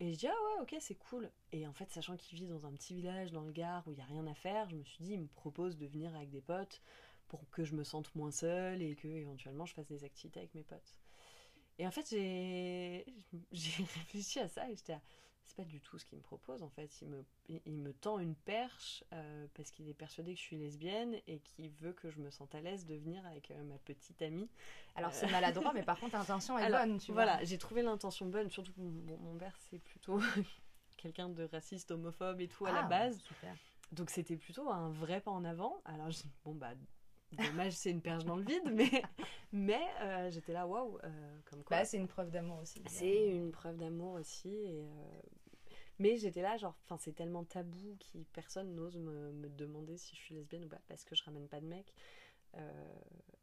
Et 0.00 0.14
je 0.14 0.18
dis, 0.18 0.26
ah 0.26 0.30
ouais, 0.30 0.62
ok, 0.62 0.74
c'est 0.80 0.94
cool. 0.94 1.30
Et 1.52 1.66
en 1.66 1.74
fait, 1.74 1.90
sachant 1.90 2.16
qu'il 2.16 2.38
vit 2.38 2.46
dans 2.46 2.64
un 2.64 2.72
petit 2.72 2.94
village 2.94 3.32
dans 3.32 3.42
le 3.42 3.52
Gard 3.52 3.86
où 3.86 3.92
il 3.92 3.96
n'y 3.96 4.02
a 4.02 4.06
rien 4.06 4.26
à 4.26 4.34
faire, 4.34 4.68
je 4.70 4.76
me 4.76 4.82
suis 4.82 5.04
dit, 5.04 5.12
il 5.12 5.20
me 5.20 5.26
propose 5.26 5.76
de 5.76 5.86
venir 5.86 6.14
avec 6.16 6.30
des 6.30 6.40
potes 6.40 6.80
pour 7.28 7.48
que 7.50 7.64
je 7.64 7.74
me 7.74 7.84
sente 7.84 8.14
moins 8.14 8.30
seule 8.30 8.80
et 8.80 8.96
que 8.96 9.08
éventuellement 9.08 9.66
je 9.66 9.74
fasse 9.74 9.86
des 9.88 10.02
activités 10.02 10.40
avec 10.40 10.54
mes 10.54 10.64
potes. 10.64 10.96
Et 11.78 11.86
en 11.86 11.90
fait, 11.90 12.08
j'ai 12.10 13.04
réfléchi 13.52 14.40
à 14.40 14.48
ça 14.48 14.68
et 14.70 14.74
j'étais 14.74 14.96
c'est 15.50 15.56
pas 15.56 15.64
du 15.64 15.80
tout 15.80 15.98
ce 15.98 16.04
qu'il 16.04 16.16
me 16.16 16.22
propose 16.22 16.62
en 16.62 16.68
fait. 16.70 17.00
Il 17.02 17.08
me, 17.08 17.24
il- 17.48 17.72
me 17.78 17.92
tend 17.92 18.18
une 18.20 18.34
perche 18.36 19.02
euh, 19.12 19.46
parce 19.54 19.70
qu'il 19.72 19.88
est 19.88 19.94
persuadé 19.94 20.32
que 20.34 20.38
je 20.38 20.44
suis 20.44 20.58
lesbienne 20.58 21.16
et 21.26 21.40
qu'il 21.40 21.70
veut 21.70 21.92
que 21.92 22.08
je 22.08 22.18
me 22.20 22.30
sente 22.30 22.54
à 22.54 22.60
l'aise 22.60 22.86
de 22.86 22.94
venir 22.94 23.26
avec 23.26 23.50
euh, 23.50 23.62
ma 23.64 23.78
petite 23.78 24.22
amie 24.22 24.48
Alors 24.94 25.12
c'est 25.12 25.30
maladroit, 25.30 25.72
mais 25.72 25.82
par 25.82 25.98
contre 25.98 26.16
l'intention 26.16 26.56
est 26.58 26.62
Alors, 26.64 26.80
bonne, 26.82 26.98
tu 26.98 27.12
vois. 27.12 27.24
voilà, 27.24 27.44
j'ai 27.44 27.58
trouvé 27.58 27.82
l'intention 27.82 28.26
bonne, 28.26 28.48
surtout 28.48 28.72
que 28.72 28.80
mon, 28.80 29.16
mon 29.18 29.36
père 29.38 29.56
c'est 29.70 29.78
plutôt 29.80 30.20
quelqu'un 30.96 31.28
de 31.28 31.44
raciste, 31.44 31.90
homophobe 31.90 32.40
et 32.40 32.48
tout 32.48 32.66
à 32.66 32.72
la 32.72 32.80
Ah, 32.80 32.88
base. 32.88 33.18
Super. 33.20 33.56
Donc 33.92 34.10
c'était 34.10 34.36
plutôt 34.36 34.68
un 34.70 34.90
vrai 34.90 35.20
pas 35.20 35.32
en 35.32 35.44
avant. 35.44 35.80
Alors 35.84 36.10
je 36.10 36.18
dis, 36.18 36.30
bon 36.44 36.54
bah 36.54 36.70
dommage, 37.32 37.72
c'est 37.74 37.90
une 37.90 38.02
perche 38.02 38.24
dans 38.24 38.34
le 38.36 38.42
vide, 38.44 38.70
mais, 38.72 38.90
mais 39.52 39.80
euh, 40.00 40.30
j'étais 40.32 40.52
là, 40.52 40.66
waouh, 40.66 40.98
euh, 41.04 41.38
comme 41.44 41.62
quoi. 41.62 41.76
Bah, 41.78 41.84
c'est 41.84 41.96
une 41.96 42.08
preuve 42.08 42.30
d'amour 42.30 42.58
aussi. 42.58 42.82
c'est 42.88 43.28
une 43.28 43.52
preuve 43.52 43.76
d'amour 43.76 44.14
aussi. 44.14 44.48
Et, 44.48 44.82
euh, 44.84 45.20
Mais 46.00 46.16
j'étais 46.16 46.42
là, 46.42 46.56
genre, 46.56 46.74
enfin, 46.84 46.96
c'est 46.98 47.12
tellement 47.12 47.44
tabou 47.44 47.96
que 48.00 48.18
personne 48.32 48.74
n'ose 48.74 48.96
me, 48.96 49.30
me 49.32 49.48
demander 49.50 49.96
si 49.98 50.16
je 50.16 50.20
suis 50.20 50.34
lesbienne 50.34 50.64
ou 50.64 50.68
pas 50.68 50.80
parce 50.88 51.04
que 51.04 51.14
je 51.14 51.22
ramène 51.22 51.46
pas 51.46 51.60
de 51.60 51.66
mec. 51.66 51.94
Euh, 52.56 52.94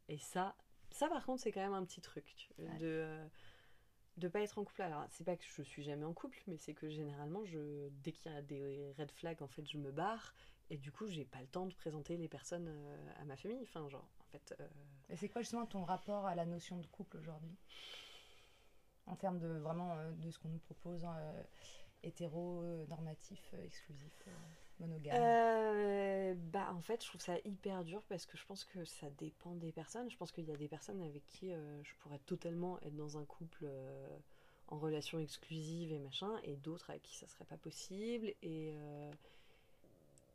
et 0.10 0.18
ça, 0.18 0.56
ça 0.92 1.08
par 1.08 1.26
contre, 1.26 1.42
c'est 1.44 1.52
quand 1.52 1.62
même 1.62 1.74
un 1.76 1.86
petit 1.86 2.02
truc 2.02 2.50
Ouais. 2.58 2.78
de 2.80 2.86
euh, 2.86 3.28
de 4.18 4.28
pas 4.28 4.42
être 4.42 4.58
en 4.58 4.64
couple. 4.66 4.82
Alors, 4.82 5.06
c'est 5.12 5.24
pas 5.24 5.38
que 5.38 5.44
je 5.46 5.62
suis 5.62 5.84
jamais 5.84 6.04
en 6.04 6.14
couple, 6.14 6.42
mais 6.48 6.58
c'est 6.58 6.74
que 6.74 6.90
généralement, 6.90 7.46
je 7.46 7.90
dès 8.04 8.12
qu'il 8.12 8.32
y 8.32 8.36
a 8.36 8.42
des 8.42 8.92
red 8.98 9.12
flags, 9.12 9.42
en 9.44 9.48
fait, 9.48 9.66
je 9.70 9.78
me 9.78 9.92
barre. 9.92 10.34
Et 10.72 10.78
du 10.78 10.92
coup, 10.92 11.08
j'ai 11.08 11.24
pas 11.24 11.40
le 11.40 11.48
temps 11.48 11.68
de 11.68 11.74
présenter 11.76 12.18
les 12.18 12.28
personnes 12.28 12.68
euh, 12.68 13.14
à 13.22 13.24
ma 13.26 13.38
famille. 13.38 13.62
Enfin, 13.62 13.88
genre, 13.88 14.10
en 14.20 14.26
fait, 14.32 14.56
euh, 14.60 14.68
Et 15.10 15.16
c'est 15.16 15.30
quoi 15.30 15.42
justement 15.42 15.68
ton 15.68 15.84
rapport 15.84 16.26
à 16.26 16.34
la 16.36 16.46
notion 16.46 16.78
de 16.80 16.88
couple 16.88 17.18
aujourd'hui? 17.18 17.56
En 19.06 19.16
termes 19.16 19.40
de 19.40 19.48
vraiment 19.48 19.96
de 20.12 20.30
ce 20.32 20.40
qu'on 20.40 20.50
nous 20.50 20.58
propose, 20.60 21.06
hein, 21.06 21.16
euh, 21.18 21.44
hétéro, 22.04 22.64
normatif, 22.88 23.52
euh, 23.54 23.66
exclusif, 23.66 24.24
euh, 24.28 24.32
monogame. 24.80 25.16
Euh, 25.20 26.34
bah 26.36 26.72
en 26.74 26.82
fait 26.82 27.04
je 27.04 27.08
trouve 27.10 27.22
ça 27.22 27.38
hyper 27.46 27.84
dur 27.84 28.02
parce 28.04 28.26
que 28.26 28.38
je 28.38 28.46
pense 28.46 28.64
que 28.64 28.86
ça 28.86 29.10
dépend 29.12 29.56
des 29.56 29.72
personnes. 29.72 30.10
Je 30.10 30.18
pense 30.18 30.32
qu'il 30.32 30.46
y 30.46 30.52
a 30.52 30.58
des 30.58 30.68
personnes 30.68 31.02
avec 31.02 31.26
qui 31.26 31.50
je 31.50 31.96
pourrais 32.00 32.20
totalement 32.20 32.80
être 32.82 32.96
dans 32.96 33.18
un 33.18 33.26
couple 33.26 33.68
en 34.68 34.78
relation 34.78 35.20
exclusive 35.20 35.92
et 35.92 36.00
machin, 36.00 36.38
et 36.44 36.58
d'autres 36.58 36.90
avec 36.90 37.02
qui 37.02 37.16
ça 37.16 37.28
serait 37.28 37.46
pas 37.46 37.58
possible. 37.58 38.34
Et, 38.42 38.76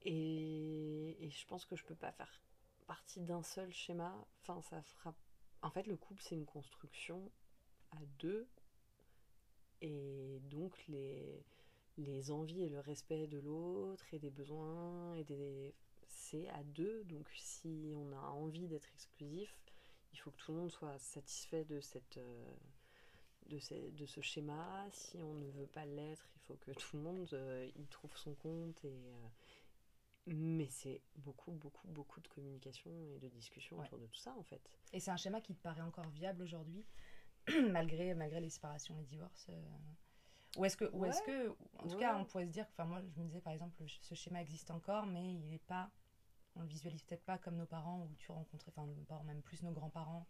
et, 0.04 1.24
et 1.24 1.30
je 1.30 1.46
pense 1.46 1.64
que 1.64 1.76
je 1.76 1.84
peux 1.84 1.94
pas 1.94 2.12
faire 2.12 2.42
partie 2.86 3.20
d'un 3.20 3.42
seul 3.42 3.72
schéma. 3.72 4.12
Enfin 4.40 4.60
ça 4.62 4.82
fera... 4.82 5.14
En 5.62 5.70
fait 5.70 5.86
le 5.86 5.96
couple 5.96 6.22
c'est 6.22 6.34
une 6.34 6.46
construction 6.46 7.30
à 7.92 7.98
deux. 8.18 8.48
Et 9.82 10.40
donc 10.50 10.72
les 10.88 11.44
les 11.98 12.30
envies 12.30 12.62
et 12.62 12.68
le 12.70 12.80
respect 12.80 13.26
de 13.26 13.38
l'autre 13.38 14.04
et 14.14 14.18
des 14.18 14.30
besoins 14.30 15.14
et 15.16 15.24
des 15.24 15.74
c'est 16.06 16.48
à 16.48 16.62
deux. 16.62 17.04
Donc 17.04 17.28
si 17.34 17.92
on 17.96 18.12
a 18.12 18.20
envie 18.30 18.66
d'être 18.68 18.88
exclusif 18.94 19.54
il 20.14 20.18
faut 20.18 20.30
que 20.30 20.36
tout 20.36 20.52
le 20.52 20.58
monde 20.58 20.70
soit 20.70 20.98
satisfait 20.98 21.64
de 21.64 21.80
cette 21.80 22.16
euh, 22.18 22.54
de, 23.46 23.58
ce, 23.58 23.74
de 23.74 24.06
ce 24.06 24.20
schéma. 24.20 24.86
Si 24.90 25.22
on 25.22 25.34
ne 25.34 25.50
veut 25.50 25.66
pas 25.66 25.84
l'être 25.84 26.26
il 26.36 26.40
faut 26.42 26.54
que 26.56 26.70
tout 26.80 26.96
le 26.96 27.02
monde 27.02 27.28
euh, 27.34 27.68
y 27.76 27.86
trouve 27.88 28.16
son 28.16 28.34
compte 28.34 28.82
et 28.84 28.88
euh, 29.08 29.28
mais 30.26 30.68
c'est 30.68 31.02
beaucoup 31.16 31.50
beaucoup 31.52 31.88
beaucoup 31.88 32.20
de 32.20 32.28
communication 32.28 32.90
et 33.08 33.18
de 33.18 33.28
discussion 33.28 33.76
Ouais. 33.78 33.86
autour 33.86 33.98
de 33.98 34.06
tout 34.06 34.16
ça 34.20 34.32
en 34.38 34.42
fait. 34.44 34.62
Et 34.92 35.00
c'est 35.00 35.10
un 35.10 35.16
schéma 35.16 35.40
qui 35.40 35.52
te 35.54 35.60
paraît 35.62 35.82
encore 35.82 36.08
viable 36.10 36.42
aujourd'hui, 36.42 36.86
malgré, 37.70 38.14
malgré 38.14 38.40
les 38.40 38.50
séparations, 38.50 38.96
les 38.96 39.04
divorces 39.04 39.46
euh, 39.50 39.62
Ou 40.58 40.64
est-ce 40.64 40.76
que, 40.76 40.84
ou 40.92 41.04
est-ce 41.04 41.22
que, 41.22 41.48
en 41.78 41.82
tout 41.88 41.88
Ouais. 41.94 41.96
cas, 41.96 42.16
on 42.16 42.24
pourrait 42.24 42.46
se 42.46 42.50
dire, 42.52 42.66
enfin 42.70 42.84
moi 42.84 43.00
je 43.00 43.20
me 43.20 43.26
disais 43.26 43.40
par 43.40 43.52
exemple, 43.52 43.82
ce 43.86 44.14
schéma 44.14 44.40
existe 44.40 44.70
encore, 44.70 45.06
mais 45.06 45.34
il 45.34 45.52
est 45.52 45.64
pas, 45.66 45.90
on 46.54 46.60
le 46.62 46.68
visualise 46.68 47.02
peut-être 47.02 47.24
pas 47.24 47.38
comme 47.38 47.56
nos 47.56 47.66
parents 47.66 48.02
où 48.04 48.14
tu 48.16 48.30
rencontrais, 48.30 48.70
enfin 48.76 48.86
nos 48.86 49.04
parents, 49.04 49.24
même 49.24 49.42
plus 49.42 49.62
nos 49.62 49.72
grands-parents, 49.72 50.26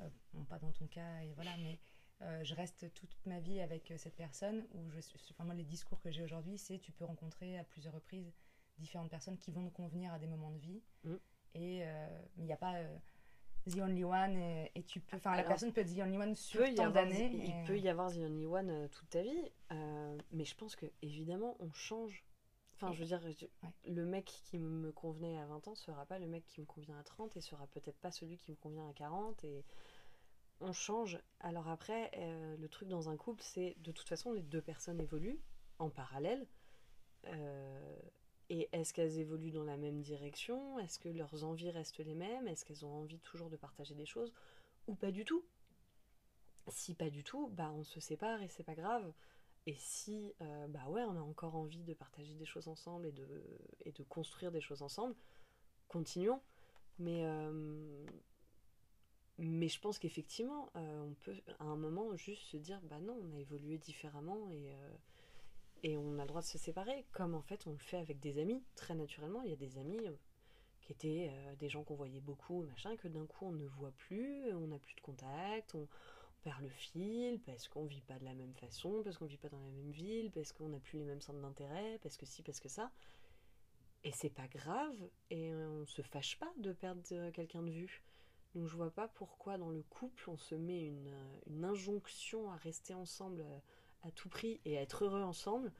euh, 0.00 0.08
bon, 0.32 0.44
pas 0.44 0.58
dans 0.58 0.72
ton 0.72 0.86
cas, 0.86 1.20
et 1.22 1.32
voilà, 1.34 1.56
mais 1.56 1.80
euh, 2.22 2.44
je 2.44 2.54
reste 2.54 2.92
toute 2.94 3.16
ma 3.26 3.40
vie 3.40 3.60
avec 3.60 3.92
cette 3.96 4.16
personne 4.16 4.66
où 4.72 4.90
je, 4.90 4.98
enfin 5.30 5.44
moi 5.44 5.54
les 5.54 5.64
discours 5.64 6.00
que 6.00 6.10
j'ai 6.10 6.22
aujourd'hui, 6.22 6.58
c'est 6.58 6.78
tu 6.78 6.92
peux 6.92 7.04
rencontrer 7.04 7.58
à 7.58 7.64
plusieurs 7.64 7.94
reprises 7.94 8.32
différentes 8.78 9.10
personnes 9.10 9.38
qui 9.38 9.50
vont 9.50 9.62
nous 9.62 9.70
convenir 9.70 10.12
à 10.12 10.18
des 10.18 10.26
moments 10.28 10.50
de 10.52 10.58
vie, 10.58 10.82
Mm. 11.04 11.14
et 11.54 11.80
euh, 11.84 12.22
mais 12.36 12.44
il 12.44 12.46
n'y 12.46 12.52
a 12.52 12.56
pas 12.56 12.74
the 13.68 13.80
only 13.80 14.04
one 14.04 14.36
et, 14.36 14.70
et 14.74 14.82
tu 14.82 15.00
peux, 15.00 15.16
enfin 15.16 15.34
la 15.36 15.42
personne 15.44 15.72
peut 15.72 15.80
être 15.82 15.94
the 15.94 16.00
only 16.00 16.16
one 16.18 16.34
sur 16.34 16.62
tant 16.74 16.90
d'années. 16.90 17.30
il 17.32 17.50
et- 17.50 17.64
peut 17.66 17.78
y 17.78 17.88
avoir 17.88 18.10
The 18.12 18.18
Only 18.18 18.46
One 18.46 18.70
euh, 18.70 18.88
toute 18.88 19.08
ta 19.10 19.22
vie, 19.22 19.50
euh, 19.72 20.18
mais 20.32 20.44
je 20.44 20.54
pense 20.56 20.76
que 20.76 20.86
évidemment 21.02 21.56
on 21.60 21.72
change. 21.72 22.24
Enfin, 22.74 22.92
je 22.92 23.00
veux 23.00 23.06
dire, 23.06 23.20
je- 23.20 23.46
Ouais. 23.64 23.72
le 23.86 24.04
mec 24.04 24.24
qui 24.26 24.56
me 24.58 24.92
convenait 24.92 25.36
à 25.38 25.46
20 25.46 25.66
ans 25.66 25.74
sera 25.74 26.06
pas 26.06 26.18
le 26.20 26.28
mec 26.28 26.44
qui 26.46 26.60
me 26.60 26.66
convient 26.66 26.96
à 26.98 27.02
30 27.02 27.36
et 27.36 27.40
sera 27.40 27.66
peut-être 27.66 27.98
pas 27.98 28.12
celui 28.12 28.38
qui 28.38 28.52
me 28.52 28.56
convient 28.56 28.88
à 28.88 28.92
40 28.92 29.42
et 29.44 29.64
on 30.60 30.72
change. 30.72 31.18
Alors 31.40 31.68
après, 31.68 32.10
euh, 32.16 32.56
le 32.56 32.68
truc 32.68 32.88
dans 32.88 33.08
un 33.08 33.16
couple, 33.16 33.42
c'est 33.42 33.74
de 33.78 33.90
toute 33.92 34.08
façon 34.08 34.32
les 34.32 34.42
deux 34.42 34.62
personnes 34.62 35.00
évoluent 35.00 35.40
en 35.80 35.90
parallèle. 35.90 36.46
Et 38.50 38.68
est-ce 38.72 38.94
qu'elles 38.94 39.18
évoluent 39.18 39.50
dans 39.50 39.64
la 39.64 39.76
même 39.76 40.00
direction? 40.00 40.78
Est-ce 40.78 40.98
que 40.98 41.08
leurs 41.08 41.44
envies 41.44 41.70
restent 41.70 41.98
les 41.98 42.14
mêmes? 42.14 42.48
Est-ce 42.48 42.64
qu'elles 42.64 42.84
ont 42.84 43.00
envie 43.00 43.20
toujours 43.20 43.50
de 43.50 43.56
partager 43.56 43.94
des 43.94 44.06
choses? 44.06 44.32
Ou 44.86 44.94
pas 44.94 45.10
du 45.10 45.24
tout? 45.24 45.44
Si 46.68 46.94
pas 46.94 47.10
du 47.10 47.24
tout, 47.24 47.48
bah 47.48 47.70
on 47.74 47.84
se 47.84 48.00
sépare 48.00 48.42
et 48.42 48.48
c'est 48.48 48.62
pas 48.62 48.74
grave. 48.74 49.12
Et 49.66 49.74
si, 49.76 50.32
euh, 50.40 50.66
bah 50.68 50.88
ouais, 50.88 51.02
on 51.04 51.16
a 51.16 51.20
encore 51.20 51.54
envie 51.54 51.82
de 51.82 51.92
partager 51.92 52.34
des 52.34 52.46
choses 52.46 52.68
ensemble 52.68 53.06
et 53.06 53.12
de, 53.92 54.02
construire 54.04 54.50
des 54.50 54.62
choses 54.62 54.80
ensemble, 54.80 55.14
continuons. 55.88 56.40
Mais, 56.98 57.24
euh, 57.24 58.06
je 59.38 59.78
pense 59.80 59.98
qu'effectivement, 59.98 60.70
euh, 60.74 61.02
on 61.02 61.14
peut 61.14 61.36
à 61.58 61.64
un 61.64 61.76
moment 61.76 62.16
juste 62.16 62.44
se 62.44 62.56
dire, 62.56 62.80
bah 62.84 62.98
non, 62.98 63.18
on 63.22 63.32
a 63.34 63.38
évolué 63.38 63.76
différemment 63.76 64.48
et, 64.50 64.72
et 65.82 65.96
on 65.96 66.18
a 66.18 66.22
le 66.22 66.28
droit 66.28 66.40
de 66.40 66.46
se 66.46 66.58
séparer, 66.58 67.04
comme 67.12 67.34
en 67.34 67.42
fait 67.42 67.66
on 67.66 67.72
le 67.72 67.78
fait 67.78 67.98
avec 67.98 68.20
des 68.20 68.38
amis, 68.38 68.62
très 68.74 68.94
naturellement. 68.94 69.42
Il 69.42 69.50
y 69.50 69.52
a 69.52 69.56
des 69.56 69.78
amis 69.78 70.06
euh, 70.06 70.12
qui 70.80 70.92
étaient 70.92 71.30
euh, 71.32 71.56
des 71.56 71.68
gens 71.68 71.84
qu'on 71.84 71.94
voyait 71.94 72.20
beaucoup, 72.20 72.62
machin, 72.62 72.96
que 72.96 73.08
d'un 73.08 73.26
coup 73.26 73.46
on 73.46 73.52
ne 73.52 73.66
voit 73.66 73.92
plus, 73.92 74.52
on 74.52 74.66
n'a 74.68 74.78
plus 74.78 74.94
de 74.94 75.00
contact, 75.00 75.74
on, 75.74 75.88
perd 76.42 76.62
le 76.62 76.68
fil, 76.68 77.40
parce 77.40 77.66
qu'on 77.66 77.84
vit 77.84 78.00
pas 78.02 78.18
de 78.18 78.24
la 78.24 78.34
même 78.34 78.54
façon, 78.54 79.02
parce 79.02 79.18
qu'on 79.18 79.26
vit 79.26 79.36
pas 79.36 79.48
dans 79.48 79.60
la 79.60 79.70
même 79.70 79.90
ville, 79.90 80.30
parce 80.30 80.52
qu'on 80.52 80.68
n'a 80.68 80.78
plus 80.78 80.98
les 80.98 81.04
mêmes 81.04 81.20
centres 81.20 81.40
d'intérêt, 81.40 81.98
parce 82.00 82.16
que 82.16 82.26
si, 82.26 82.44
parce 82.44 82.60
que 82.60 82.68
ça. 82.68 82.92
Et 84.04 84.12
c'est 84.12 84.30
pas 84.30 84.46
grave, 84.46 84.94
et 85.30 85.52
on 85.52 85.84
se 85.86 86.02
fâche 86.02 86.38
pas 86.38 86.52
de 86.58 86.72
perdre 86.72 87.02
euh, 87.12 87.32
quelqu'un 87.32 87.62
de 87.62 87.70
vue. 87.70 88.02
Donc 88.54 88.66
je 88.66 88.76
vois 88.76 88.90
pas 88.90 89.08
pourquoi 89.08 89.58
dans 89.58 89.70
le 89.70 89.82
couple 89.82 90.30
on 90.30 90.36
se 90.36 90.54
met 90.54 90.86
une, 90.86 91.64
injonction 91.64 92.50
à 92.50 92.56
rester 92.56 92.94
ensemble 92.94 93.44
à 94.02 94.10
tout 94.10 94.28
prix 94.28 94.60
et 94.64 94.78
à 94.78 94.82
être 94.82 95.04
heureux 95.04 95.22
ensemble, 95.22 95.72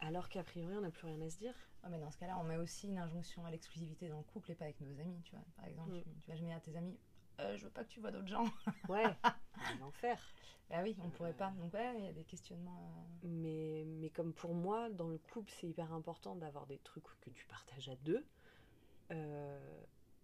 alors 0.00 0.28
qu'a 0.28 0.42
priori 0.44 0.76
on 0.76 0.80
n'a 0.82 0.90
plus 0.90 1.06
rien 1.06 1.20
à 1.22 1.30
se 1.30 1.38
dire. 1.38 1.54
Ouais, 1.84 1.90
mais 1.90 1.98
dans 2.00 2.10
ce 2.10 2.18
cas-là, 2.18 2.36
on 2.38 2.44
met 2.44 2.56
aussi 2.56 2.88
une 2.88 2.98
injonction 2.98 3.44
à 3.46 3.50
l'exclusivité 3.50 4.08
dans 4.08 4.18
le 4.18 4.24
couple 4.24 4.50
et 4.50 4.54
pas 4.54 4.64
avec 4.64 4.80
nos 4.80 5.00
amis, 5.00 5.20
tu 5.22 5.32
vois. 5.34 5.44
Par 5.56 5.66
exemple, 5.66 5.92
Mm. 5.92 6.02
tu, 6.02 6.10
tu 6.22 6.30
vas 6.30 6.36
jamais 6.36 6.54
à 6.54 6.60
tes 6.60 6.76
amis, 6.76 6.98
Euh, 7.40 7.56
je 7.56 7.64
veux 7.64 7.70
pas 7.70 7.84
que 7.84 7.88
tu 7.88 8.00
vois 8.00 8.10
d'autres 8.10 8.26
gens. 8.28 8.44
Ouais, 8.88 9.04
l'enfer. 9.80 10.18
bah 10.68 10.82
oui, 10.82 10.96
on 11.04 11.08
pourrait 11.10 11.32
pas. 11.34 11.50
Donc 11.52 11.72
ouais, 11.72 11.94
il 11.98 12.04
y 12.04 12.08
a 12.08 12.12
des 12.12 12.24
questionnements. 12.24 12.92
euh, 13.24 13.28
Mais, 13.28 13.84
mais 13.86 14.10
comme 14.10 14.32
pour 14.32 14.54
moi, 14.54 14.90
dans 14.90 15.08
le 15.08 15.18
couple, 15.18 15.50
c'est 15.52 15.68
hyper 15.68 15.92
important 15.92 16.34
d'avoir 16.34 16.66
des 16.66 16.78
trucs 16.78 17.04
que 17.20 17.30
tu 17.30 17.46
partages 17.46 17.88
à 17.88 17.96
deux. 17.96 18.24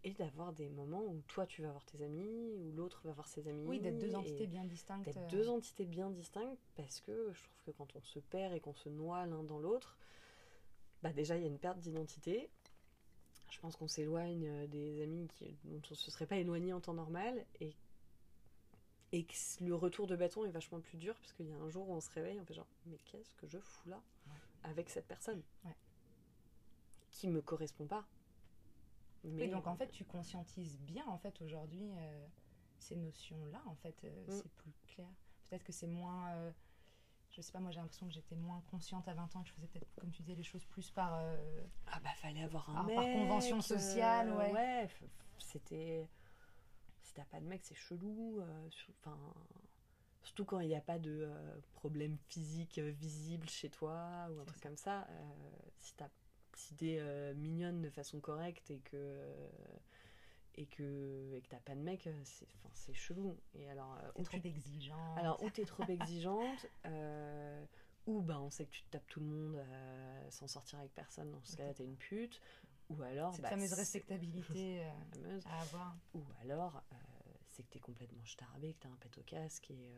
Et 0.04 0.12
d'avoir 0.12 0.52
des 0.52 0.68
moments 0.68 1.02
où 1.02 1.22
toi 1.28 1.46
tu 1.46 1.62
vas 1.62 1.70
voir 1.70 1.84
tes 1.86 2.02
amis, 2.04 2.52
ou 2.58 2.72
l'autre 2.72 3.00
va 3.04 3.12
voir 3.12 3.26
ses 3.26 3.48
amis. 3.48 3.66
Oui, 3.66 3.80
d'être 3.80 3.98
deux 3.98 4.14
entités 4.14 4.46
bien 4.46 4.64
distinctes. 4.64 5.04
D'être 5.06 5.16
euh, 5.16 5.28
deux 5.30 5.48
entités 5.48 5.86
bien 5.86 6.10
distinctes 6.10 6.60
parce 6.76 7.00
que 7.00 7.32
je 7.32 7.42
trouve 7.42 7.60
que 7.66 7.70
quand 7.72 7.96
on 7.96 8.02
se 8.02 8.18
perd 8.18 8.52
et 8.54 8.60
qu'on 8.60 8.74
se 8.74 8.88
noie 8.90 9.24
l'un 9.26 9.42
dans 9.42 9.58
l'autre, 9.58 9.96
bah 11.02 11.12
déjà 11.12 11.36
il 11.36 11.42
y 11.42 11.44
a 11.44 11.48
une 11.48 11.58
perte 11.58 11.78
d'identité. 11.78 12.50
Je 13.50 13.58
pense 13.60 13.76
qu'on 13.76 13.88
s'éloigne 13.88 14.46
euh, 14.48 14.66
des 14.66 15.02
amis 15.02 15.28
qui, 15.28 15.56
dont 15.64 15.80
on 15.90 15.94
se 15.94 16.10
serait 16.10 16.26
pas 16.26 16.36
éloigné 16.36 16.72
en 16.72 16.80
temps 16.80 16.94
normal 16.94 17.46
et, 17.60 17.74
et 19.12 19.24
que 19.24 19.34
le 19.60 19.74
retour 19.74 20.06
de 20.06 20.16
bâton 20.16 20.44
est 20.44 20.50
vachement 20.50 20.80
plus 20.80 20.98
dur 20.98 21.14
parce 21.20 21.32
qu'il 21.32 21.46
y 21.48 21.52
a 21.52 21.56
un 21.56 21.68
jour 21.70 21.88
où 21.88 21.94
on 21.94 22.00
se 22.00 22.10
réveille, 22.10 22.38
on 22.40 22.44
fait 22.44 22.54
genre 22.54 22.66
mais 22.86 22.98
qu'est-ce 23.04 23.34
que 23.36 23.46
je 23.46 23.58
fous 23.58 23.88
là 23.88 24.02
avec 24.64 24.90
cette 24.90 25.06
personne 25.06 25.42
Ouais. 25.64 25.76
qui 27.10 27.28
me 27.28 27.40
correspond 27.40 27.86
pas. 27.86 28.04
Oui, 29.24 29.48
donc 29.48 29.66
en 29.66 29.76
fait, 29.76 29.88
tu 29.90 30.04
conscientises 30.04 30.78
bien 30.80 31.04
en 31.06 31.18
fait 31.18 31.40
aujourd'hui 31.40 31.90
euh, 31.96 32.26
ces 32.78 32.96
notions-là. 32.96 33.62
En 33.66 33.74
fait, 33.76 34.04
euh, 34.04 34.26
Mm. 34.26 34.30
c'est 34.42 34.52
plus 34.52 34.72
clair. 34.86 35.08
Peut-être 35.48 35.64
que 35.64 35.72
c'est 35.72 35.86
moins. 35.86 36.30
euh, 36.34 36.52
je 37.30 37.40
sais 37.40 37.50
pas, 37.52 37.58
moi 37.60 37.70
j'ai 37.72 37.80
l'impression 37.80 38.06
que 38.06 38.12
j'étais 38.12 38.36
moins 38.36 38.60
consciente 38.70 39.08
à 39.08 39.14
20 39.14 39.34
ans, 39.34 39.42
que 39.42 39.48
je 39.48 39.54
faisais 39.54 39.66
peut-être, 39.66 39.88
comme 40.00 40.10
tu 40.10 40.22
disais, 40.22 40.34
les 40.36 40.42
choses 40.44 40.64
plus 40.66 40.90
par. 40.90 41.14
euh, 41.14 41.64
Ah 41.86 41.98
bah 42.00 42.10
fallait 42.16 42.42
avoir 42.42 42.68
un 42.70 42.80
Ah, 42.80 42.82
mec. 42.84 42.94
par 42.96 43.04
convention 43.04 43.60
sociale, 43.60 44.30
ouais. 44.32 44.84
f- 44.86 45.08
c'était. 45.38 46.08
Si 47.02 47.12
t'as 47.14 47.24
pas 47.24 47.40
de 47.40 47.46
mec, 47.46 47.62
c'est 47.64 47.74
chelou. 47.74 48.40
Enfin. 49.00 49.18
Surtout 50.22 50.44
quand 50.46 50.60
il 50.60 50.68
n'y 50.68 50.74
a 50.74 50.80
pas 50.80 50.98
de 50.98 51.28
problème 51.74 52.16
physique 52.28 52.78
visible 52.78 53.46
chez 53.48 53.68
toi 53.68 54.26
ou 54.30 54.40
un 54.40 54.44
truc 54.46 54.56
ça. 54.62 54.68
comme 54.68 54.76
ça. 54.78 55.06
si 55.80 55.94
t'as 55.96 56.08
si 56.56 56.74
t'es 56.74 56.98
euh, 57.00 57.34
mignonne 57.34 57.80
de 57.82 57.90
façon 57.90 58.20
correcte 58.20 58.70
et 58.70 58.80
que 58.80 58.96
euh, 58.96 59.48
et 60.56 60.66
que 60.66 61.32
et 61.34 61.42
que 61.42 61.48
t'as 61.48 61.60
pas 61.60 61.74
de 61.74 61.80
mec, 61.80 62.08
c'est 62.24 62.46
enfin, 62.54 62.70
c'est 62.74 62.94
chelou. 62.94 63.36
Et 63.54 63.68
alors 63.68 63.96
euh, 64.02 64.10
ou 64.16 64.22
trop 64.22 64.38
tu 64.38 64.48
exigeante. 64.48 65.18
alors, 65.18 65.42
ou 65.42 65.50
t'es 65.50 65.64
trop 65.64 65.84
exigeante, 65.88 66.66
euh, 66.86 67.64
ou 68.06 68.20
bah, 68.22 68.40
on 68.40 68.50
sait 68.50 68.66
que 68.66 68.70
tu 68.70 68.82
te 68.84 68.90
tapes 68.90 69.06
tout 69.08 69.20
le 69.20 69.26
monde 69.26 69.56
euh, 69.56 70.30
sans 70.30 70.46
sortir 70.46 70.78
avec 70.78 70.94
personne, 70.94 71.30
dans 71.30 71.42
ce 71.42 71.56
cas-là, 71.56 71.74
t'es 71.74 71.84
une 71.84 71.96
pute, 71.96 72.40
Ou 72.90 73.02
alors. 73.02 73.32
Cette 73.34 73.42
bah, 73.42 73.50
fameuse 73.50 73.72
respectabilité 73.72 74.84
fameuse. 75.12 75.46
à 75.46 75.60
avoir. 75.62 75.96
Ou 76.14 76.22
alors, 76.42 76.82
c'est 77.48 77.62
que 77.62 77.70
t'es 77.70 77.80
complètement 77.80 78.24
starbé, 78.24 78.74
que 78.74 78.80
t'as 78.80 78.88
un 78.90 78.96
pet 78.96 79.16
au 79.18 79.22
casque 79.22 79.70
et, 79.70 79.94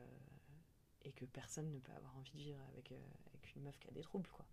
et 1.02 1.12
que 1.12 1.24
personne 1.24 1.70
ne 1.72 1.78
peut 1.80 1.92
avoir 1.92 2.16
envie 2.16 2.32
de 2.32 2.38
vivre 2.38 2.60
avec, 2.72 2.92
avec 2.92 3.54
une 3.56 3.62
meuf 3.62 3.78
qui 3.78 3.88
a 3.88 3.92
des 3.92 4.02
troubles, 4.02 4.28
quoi. 4.30 4.46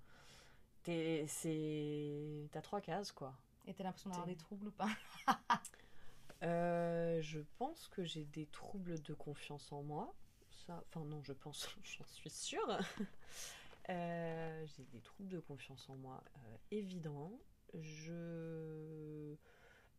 T'es, 0.84 1.26
c'est... 1.28 2.48
T'as 2.52 2.62
trois 2.62 2.82
cases, 2.82 3.12
quoi. 3.12 3.34
Et 3.66 3.74
t'as 3.74 3.84
l'impression 3.84 4.10
d'avoir 4.10 4.28
des 4.28 4.36
troubles 4.36 4.68
ou 4.68 4.72
pas? 4.72 4.90
Euh, 6.44 7.22
je 7.22 7.40
pense 7.58 7.88
que 7.88 8.04
j'ai 8.04 8.26
des 8.26 8.48
troubles 8.48 9.02
de 9.02 9.14
confiance 9.14 9.72
en 9.72 9.82
moi. 9.82 10.14
Ça, 10.68 10.84
enfin 10.90 11.06
non, 11.06 11.24
je 11.24 11.32
pense, 11.32 11.70
j'en 11.84 12.06
suis 12.06 12.30
sûre. 12.30 12.80
Euh, 13.90 14.66
j'ai 14.76 14.84
des 14.86 15.00
troubles 15.00 15.30
de 15.30 15.40
confiance 15.40 15.90
en 15.90 15.96
moi 15.96 16.22
euh, 16.36 16.58
évidents. 16.72 17.32
Je 17.74 19.36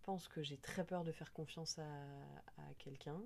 pense 0.02 0.28
que 0.28 0.42
j'ai 0.42 0.58
très 0.58 0.84
peur 0.84 1.02
de 1.02 1.12
faire 1.12 1.32
confiance 1.32 1.78
à, 1.78 1.82
à 2.58 2.74
quelqu'un 2.78 3.20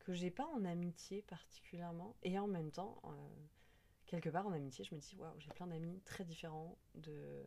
que 0.00 0.12
j'ai 0.14 0.30
pas 0.30 0.46
en 0.46 0.64
amitié 0.64 1.22
particulièrement 1.22 2.16
et 2.22 2.38
en 2.38 2.46
même 2.48 2.70
temps 2.70 3.00
euh, 3.04 3.10
quelque 4.20 4.30
part 4.30 4.46
en 4.46 4.52
amitié 4.52 4.84
je 4.84 4.94
me 4.94 5.00
dis 5.00 5.16
waouh 5.16 5.38
j'ai 5.38 5.50
plein 5.50 5.66
d'amis 5.66 6.00
très 6.04 6.24
différents 6.24 6.78
de 6.94 7.44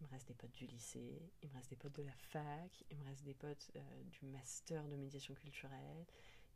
il 0.00 0.06
me 0.06 0.10
reste 0.10 0.26
des 0.26 0.34
potes 0.34 0.52
du 0.52 0.66
lycée, 0.66 1.30
il 1.42 1.48
me 1.50 1.54
reste 1.54 1.70
des 1.70 1.76
potes 1.76 1.94
de 1.94 2.02
la 2.02 2.16
fac, 2.16 2.84
il 2.90 2.98
me 2.98 3.04
reste 3.04 3.22
des 3.22 3.34
potes 3.34 3.70
euh, 3.76 4.02
du 4.06 4.26
master 4.26 4.88
de 4.88 4.96
médiation 4.96 5.32
culturelle, 5.34 6.04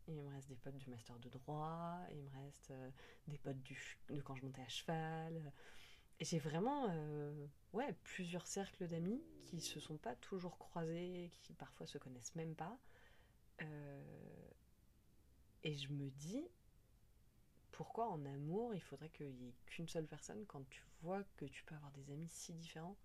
il 0.08 0.14
me 0.14 0.28
reste 0.30 0.48
des 0.48 0.56
potes 0.56 0.76
du 0.76 0.90
master 0.90 1.16
de 1.20 1.28
droit, 1.28 2.00
il 2.10 2.22
me 2.22 2.30
reste 2.30 2.70
euh, 2.72 2.90
des 3.28 3.38
potes 3.38 3.62
du, 3.62 3.98
de 4.08 4.20
quand 4.20 4.34
je 4.34 4.44
montais 4.44 4.62
à 4.62 4.68
cheval. 4.68 5.52
Et 6.18 6.24
j'ai 6.24 6.38
vraiment 6.38 6.88
euh, 6.90 7.46
ouais, 7.72 7.92
plusieurs 8.02 8.46
cercles 8.46 8.86
d'amis 8.86 9.22
qui 9.44 9.60
se 9.60 9.80
sont 9.80 9.98
pas 9.98 10.16
toujours 10.16 10.58
croisés, 10.58 11.30
qui 11.42 11.52
parfois 11.52 11.86
se 11.86 11.98
connaissent 11.98 12.34
même 12.34 12.54
pas. 12.54 12.78
Euh, 13.62 14.50
et 15.62 15.74
je 15.74 15.92
me 15.92 16.08
dis, 16.10 16.48
pourquoi 17.76 18.08
en 18.08 18.24
amour 18.24 18.74
il 18.74 18.80
faudrait 18.80 19.10
qu'il 19.10 19.26
y 19.26 19.48
ait 19.48 19.54
qu'une 19.66 19.86
seule 19.86 20.06
personne 20.06 20.46
quand 20.46 20.66
tu 20.70 20.82
vois 21.02 21.22
que 21.36 21.44
tu 21.44 21.62
peux 21.64 21.74
avoir 21.74 21.92
des 21.92 22.10
amis 22.10 22.28
si 22.30 22.54
différents? 22.54 22.96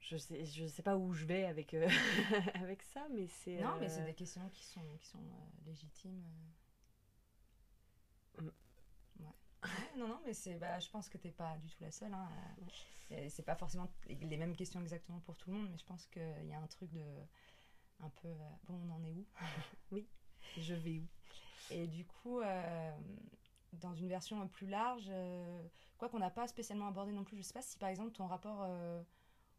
Je 0.00 0.18
sais, 0.18 0.44
je 0.44 0.66
sais 0.66 0.82
pas 0.82 0.96
où 0.96 1.14
je 1.14 1.24
vais 1.24 1.46
avec, 1.46 1.72
euh, 1.72 1.88
avec 2.54 2.82
ça, 2.82 3.06
mais 3.10 3.26
c'est. 3.26 3.56
Non, 3.56 3.78
mais 3.80 3.88
c'est 3.88 4.02
euh, 4.02 4.06
des 4.06 4.14
questions 4.14 4.46
qui 4.50 4.62
sont, 4.62 4.96
qui 5.00 5.06
sont 5.06 5.18
euh, 5.18 5.66
légitimes. 5.66 6.22
Mm. 8.38 8.44
Ouais. 9.20 9.26
Ouais, 9.64 9.98
non, 9.98 10.08
non, 10.08 10.20
mais 10.24 10.34
c'est, 10.34 10.54
bah, 10.54 10.78
je 10.78 10.88
pense 10.90 11.08
que 11.08 11.16
t'es 11.16 11.32
pas 11.32 11.56
du 11.56 11.68
tout 11.68 11.82
la 11.82 11.90
seule. 11.90 12.12
Hein. 12.12 12.28
et 13.10 13.30
C'est 13.30 13.42
pas 13.42 13.56
forcément 13.56 13.88
les 14.06 14.36
mêmes 14.36 14.54
questions 14.54 14.80
exactement 14.82 15.20
pour 15.20 15.36
tout 15.36 15.50
le 15.50 15.56
monde, 15.56 15.68
mais 15.70 15.78
je 15.78 15.84
pense 15.84 16.06
qu'il 16.06 16.46
y 16.46 16.52
a 16.52 16.60
un 16.60 16.66
truc 16.66 16.92
de. 16.92 17.04
Un 18.00 18.10
peu. 18.10 18.28
bon, 18.64 18.80
on 18.86 18.90
en 18.92 19.02
est 19.02 19.12
où? 19.12 19.26
Je 20.58 20.74
vais 20.74 21.00
où? 21.00 21.06
Et 21.70 21.86
du 21.86 22.04
coup, 22.04 22.40
euh, 22.40 22.98
dans 23.72 23.94
une 23.94 24.08
version 24.08 24.46
plus 24.48 24.66
large, 24.66 25.06
euh, 25.08 25.62
quoi 25.98 26.08
qu'on 26.08 26.18
n'a 26.18 26.30
pas 26.30 26.46
spécialement 26.46 26.88
abordé 26.88 27.12
non 27.12 27.24
plus, 27.24 27.36
je 27.36 27.42
sais 27.42 27.52
pas 27.52 27.62
si 27.62 27.78
par 27.78 27.88
exemple 27.88 28.12
ton 28.12 28.26
rapport 28.26 28.62
euh, 28.62 29.02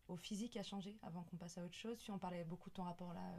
au 0.08 0.16
physique 0.16 0.58
a 0.58 0.64
changé 0.64 0.98
avant 1.04 1.24
qu'on 1.24 1.38
passe 1.38 1.58
à 1.58 1.64
autre 1.64 1.76
chose. 1.76 2.00
Tu 2.00 2.12
en 2.12 2.18
parlais 2.18 2.44
beaucoup 2.44 2.70
de 2.70 2.76
ton 2.76 2.84
rapport 2.84 3.14
là 3.14 3.34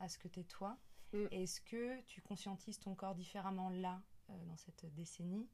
à 0.00 0.08
ce 0.08 0.18
que 0.18 0.28
t'es 0.28 0.44
toi. 0.44 0.76
Mm. 1.12 1.26
Est-ce 1.30 1.60
que 1.60 2.00
tu 2.02 2.20
conscientises 2.20 2.78
ton 2.78 2.94
corps 2.94 3.14
différemment 3.14 3.70
là, 3.70 4.00
dans 4.28 4.56
cette 4.56 4.86
décennie? 4.94 5.48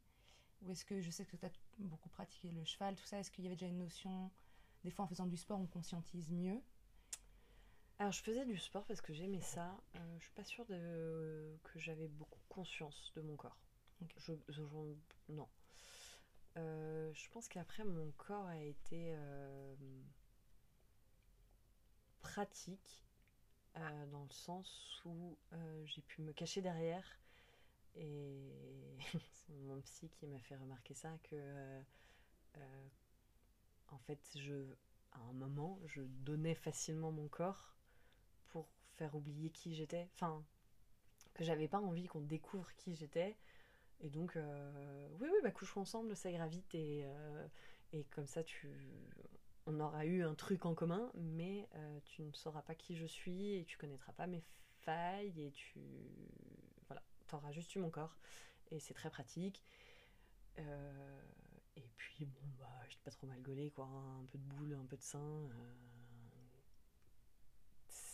Ou 0.63 0.71
est-ce 0.71 0.85
que 0.85 1.01
je 1.01 1.11
sais 1.11 1.25
que 1.25 1.37
tu 1.37 1.47
as 1.47 1.51
beaucoup 1.79 2.09
pratiqué 2.09 2.51
le 2.51 2.65
cheval, 2.65 2.97
tout 2.97 3.05
ça 3.05 3.19
Est-ce 3.19 3.31
qu'il 3.31 3.45
y 3.45 3.47
avait 3.47 3.57
déjà 3.57 3.69
une 3.69 3.79
notion 3.79 4.31
Des 4.85 4.91
fois 4.91 5.05
en 5.05 5.09
faisant 5.09 5.27
du 5.27 5.37
sport, 5.37 5.61
on 5.61 5.67
conscientise 5.67 6.31
mieux? 6.31 6.61
Alors, 8.01 8.13
je 8.13 8.21
faisais 8.23 8.45
du 8.45 8.57
sport 8.59 8.85
parce 8.87 9.01
que 9.01 9.13
j'aimais 9.13 9.41
ça. 9.41 9.81
Euh, 9.97 9.99
je 10.19 10.25
suis 10.25 10.33
pas 10.35 10.45
sûre 10.45 10.65
de... 10.67 11.59
que 11.65 11.79
j'avais 11.79 12.09
beaucoup 12.09 12.41
conscience 12.49 13.13
de 13.17 13.21
mon 13.23 13.37
corps. 13.37 13.57
Je, 14.17 14.33
je- 14.49 14.63
non. 15.29 15.49
Euh, 16.59 17.11
je 17.15 17.29
pense 17.31 17.49
qu'après, 17.49 17.85
mon 17.85 18.11
corps 18.19 18.47
a 18.47 18.59
été 18.59 19.15
euh, 19.17 19.75
pratique 22.21 23.07
euh, 23.77 24.07
dans 24.09 24.25
le 24.25 24.31
sens 24.33 25.01
où 25.07 25.39
j'ai 25.87 26.03
pu 26.03 26.23
me 26.23 26.33
cacher 26.33 26.63
derrière. 26.63 27.05
Et 27.97 28.53
c'est 29.33 29.55
mon 29.55 29.81
psy 29.83 30.11
qui 30.11 30.27
m'a 30.27 30.41
fait 30.41 30.57
remarquer 30.57 30.95
ça 30.95 31.19
que, 31.25 31.37
en 33.89 33.99
fait, 33.99 34.21
je, 34.37 34.55
à 35.13 35.21
un 35.21 35.33
moment, 35.33 35.81
je 35.87 36.03
donnais 36.03 36.55
facilement 36.55 37.11
mon 37.13 37.29
corps 37.29 37.77
faire 38.99 39.15
oublier 39.15 39.51
qui 39.51 39.75
j'étais. 39.75 40.09
Enfin, 40.15 40.45
que 41.35 41.45
j'avais 41.45 41.69
pas 41.69 41.79
envie 41.79 42.07
qu'on 42.07 42.21
découvre 42.21 42.75
qui 42.77 42.95
j'étais. 42.97 43.37
Et 44.01 44.11
donc, 44.11 44.37
euh, 44.37 45.09
oui, 45.21 45.29
oui, 45.33 45.39
bah 45.43 45.51
couchons 45.51 45.81
ensemble, 45.81 46.15
ça 46.17 46.31
gravite 46.31 46.75
et, 46.75 47.03
euh, 47.05 47.49
et 47.93 48.05
comme 48.05 48.27
ça, 48.27 48.45
tu, 48.45 48.69
on 49.67 49.81
aura 49.81 50.05
eu 50.05 50.23
un 50.23 50.35
truc 50.35 50.67
en 50.67 50.75
commun, 50.75 51.11
mais 51.15 51.69
euh, 51.75 52.01
tu 52.05 52.23
ne 52.23 52.33
sauras 52.33 52.63
pas 52.63 52.75
qui 52.75 52.97
je 52.97 53.07
suis 53.07 53.55
et 53.55 53.65
tu 53.65 53.77
connaîtras 53.77 54.13
pas 54.13 54.27
mes 54.27 54.43
failles 54.83 55.41
et 55.41 55.51
tu, 55.53 55.81
voilà, 56.87 57.03
t'auras 57.27 57.53
juste 57.53 57.75
eu 57.75 57.79
mon 57.81 57.91
corps 57.91 58.17
et 58.71 58.79
c'est 58.79 58.95
très 58.95 59.11
pratique. 59.11 59.65
Et 61.77 61.89
puis 61.97 62.25
bon, 62.25 62.49
bah, 62.59 62.67
j'étais 62.89 63.03
pas 63.05 63.13
trop 63.13 63.29
mal 63.29 63.41
gaulée, 63.43 63.71
quoi, 63.71 63.85
hein, 63.85 64.21
un 64.21 64.25
peu 64.27 64.39
de 64.39 64.45
boule, 64.45 64.75
un 64.75 64.87
peu 64.87 64.97
de 64.97 65.03
sein. 65.03 65.49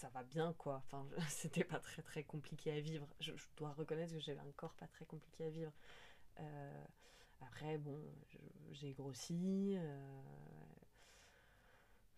Ça 0.05 0.11
va 0.11 0.23
bien 0.23 0.53
quoi. 0.59 0.83
Enfin, 0.85 1.07
c'était 1.31 1.65
pas 1.65 1.81
très 1.81 2.03
très 2.03 2.25
compliqué 2.25 2.73
à 2.73 2.81
vivre. 2.81 3.09
Je, 3.21 3.33
dois 3.57 3.73
reconnaître 3.73 4.13
que 4.13 4.21
j'avais 4.21 4.41
un 4.41 4.53
corps 4.57 4.75
pas 4.75 4.87
très 4.87 5.07
compliqué 5.07 5.45
à 5.47 5.51
vivre. 5.51 5.73
Euh, 6.41 6.85
après, 7.41 7.79
bon, 7.79 7.99
j'ai 8.73 8.93
grossi, 8.93 9.75
euh, 9.77 10.23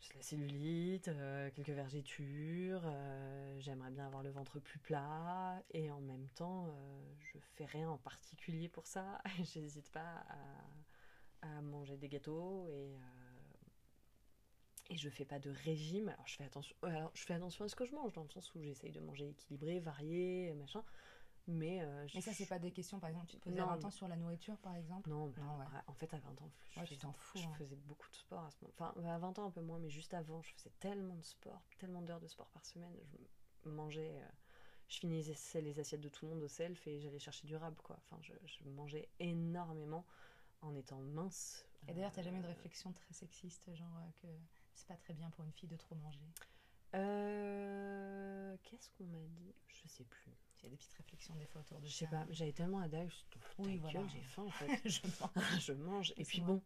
j'ai 0.01 0.15
la 0.15 0.23
cellulite, 0.23 1.09
euh, 1.09 1.51
quelques 1.53 1.71
vergitures. 1.71 2.83
J'aimerais 3.59 3.91
bien 3.91 4.07
avoir 4.07 4.25
le 4.25 4.31
ventre 4.31 4.59
plus 4.59 4.81
plat 4.81 5.63
et 5.71 5.89
en 5.91 6.01
même 6.01 6.29
temps, 6.35 6.75
je 7.21 7.39
fais 7.55 7.67
rien 7.67 7.89
en 7.89 7.99
particulier 7.99 8.69
pour 8.69 8.87
ça. 8.87 9.23
J'hésite 9.45 9.91
pas 9.93 10.25
à, 11.43 11.57
à 11.57 11.61
manger 11.61 11.97
des 11.97 12.09
gâteaux 12.09 12.67
et 12.69 12.97
et 14.91 14.97
je 14.97 15.09
fais 15.11 15.25
pas 15.25 15.39
de 15.39 15.51
régime. 15.51 16.09
Alors 16.11 16.27
je 16.27 16.37
fais 16.37 16.45
attention, 16.45 16.77
euh, 16.85 16.89
alors, 16.89 17.11
je 17.15 17.25
fais 17.25 17.35
attention 17.35 17.65
à 17.65 17.69
ce 17.69 17.77
que 17.77 17.85
je 17.85 17.93
mange, 17.93 18.13
dans 18.13 18.23
le 18.23 18.29
sens 18.31 18.55
où 18.55 18.61
j'essaye 18.63 18.93
de 18.93 19.01
manger 19.01 19.29
équilibré, 19.29 19.81
varié, 19.81 20.55
machin. 20.55 20.85
Mais, 21.47 21.83
euh, 21.83 22.07
Mais 22.15 22.21
ça, 22.21 22.33
je- 22.33 22.37
c'est 22.37 22.47
pas 22.47 22.59
des 22.59 22.73
questions, 22.73 22.99
par 22.99 23.11
exemple, 23.11 23.27
tu 23.29 23.37
te 23.37 23.43
posais 23.43 23.59
Non, 23.59 23.65
à 23.65 23.67
20 23.67 23.79
non. 23.79 23.87
ans 23.87 23.91
sur 23.91 24.09
la 24.09 24.17
nourriture, 24.17 24.59
par 24.59 24.75
exemple 24.75 25.09
Non, 25.09 25.29
mais 25.29 25.35
Non, 25.43 25.59
ouais. 25.59 25.67
en 25.87 25.95
fait, 25.95 26.13
à 26.15 26.19
20 26.19 26.41
ans, 26.43 26.51
je, 26.59 26.81
Ouais, 26.81 26.87
faisais, 26.87 26.97
tu 26.97 26.99
t'en 26.99 27.13
fous, 27.13 27.39
je 27.39 27.47
hein. 27.47 27.57
faisais 27.59 27.77
beaucoup 27.77 28.11
de 28.11 28.17
sport 28.17 28.45
à 28.45 28.51
ce 28.51 28.59
moment. 28.65 28.75
Enfin, 28.79 28.95
à 29.09 29.19
20 29.19 29.39
ans, 29.39 29.47
un 29.47 29.51
peu 29.51 29.61
moins, 29.61 29.79
mais 29.79 29.91
juste 29.91 30.15
avant, 30.15 30.43
je 30.43 30.53
faisais 30.55 30.73
tellement 30.81 31.15
de 31.17 31.25
sport, 31.25 31.63
tellement 31.79 32.03
d'heures 32.03 32.21
de 32.21 32.27
sport 32.27 32.51
par 32.51 32.65
semaine. 32.65 32.97
Je 33.65 33.69
mangeais, 33.71 34.21
euh, 34.21 34.29
je 34.89 34.99
finissais 34.99 35.61
les 35.61 35.79
assiettes 35.79 36.01
de 36.01 36.09
tout 36.09 36.27
le 36.27 36.33
monde 36.33 36.43
au 36.43 36.49
self 36.49 36.87
et 36.87 36.99
j'allais 37.01 37.19
chercher 37.19 37.47
du 37.47 37.57
rab, 37.57 37.77
quoi. 37.83 37.97
Enfin, 37.99 38.19
je, 38.23 38.33
je 38.45 38.65
mangeais 38.65 39.09
énormément 39.21 40.05
en 40.63 40.75
étant 40.75 41.01
mince. 41.01 41.65
Et 41.89 41.95
d'ailleurs, 41.95 42.13
t'as 42.13 42.23
jamais 42.23 42.39
eu 42.39 42.43
de 42.43 42.47
Euh, 42.47 42.49
réflexion 42.49 42.93
très 42.93 43.13
sexiste, 43.15 43.75
genre 43.75 43.97
euh, 43.99 44.11
que 44.23 44.27
c'est 44.77 44.87
pas 44.87 44.97
très 44.97 45.15
bien 45.15 45.31
pour 45.31 45.45
une 45.45 45.53
fille 45.53 45.69
de 45.69 45.77
trop 45.77 45.95
manger 45.97 46.21
Euh, 46.95 48.57
Qu'est-ce 48.63 48.91
qu'on 48.91 49.05
m'a 49.05 49.27
dit? 49.29 49.55
Je 49.69 49.89
sais 49.89 50.05
plus. 50.05 50.31
Il 50.59 50.65
y 50.65 50.67
a 50.67 50.71
des 50.71 50.77
petites 50.77 50.95
réflexions 50.95 51.35
des 51.37 51.47
fois 51.47 51.61
autour 51.61 51.81
de 51.81 51.87
Je 51.87 51.93
sais 51.93 52.07
pas, 52.07 52.27
j'avais 52.31 52.53
tellement 52.53 52.81
à 52.81 52.89
ta 52.89 52.99
Oui, 53.59 53.79
voilà. 53.79 54.07
j'ai 54.09 54.21
faim 54.23 54.43
en 54.45 54.51
fait. 54.51 54.81
je 55.61 55.73
mange. 55.73 56.13
Et 56.17 56.25
puis 56.25 56.41
bon, 56.41 56.63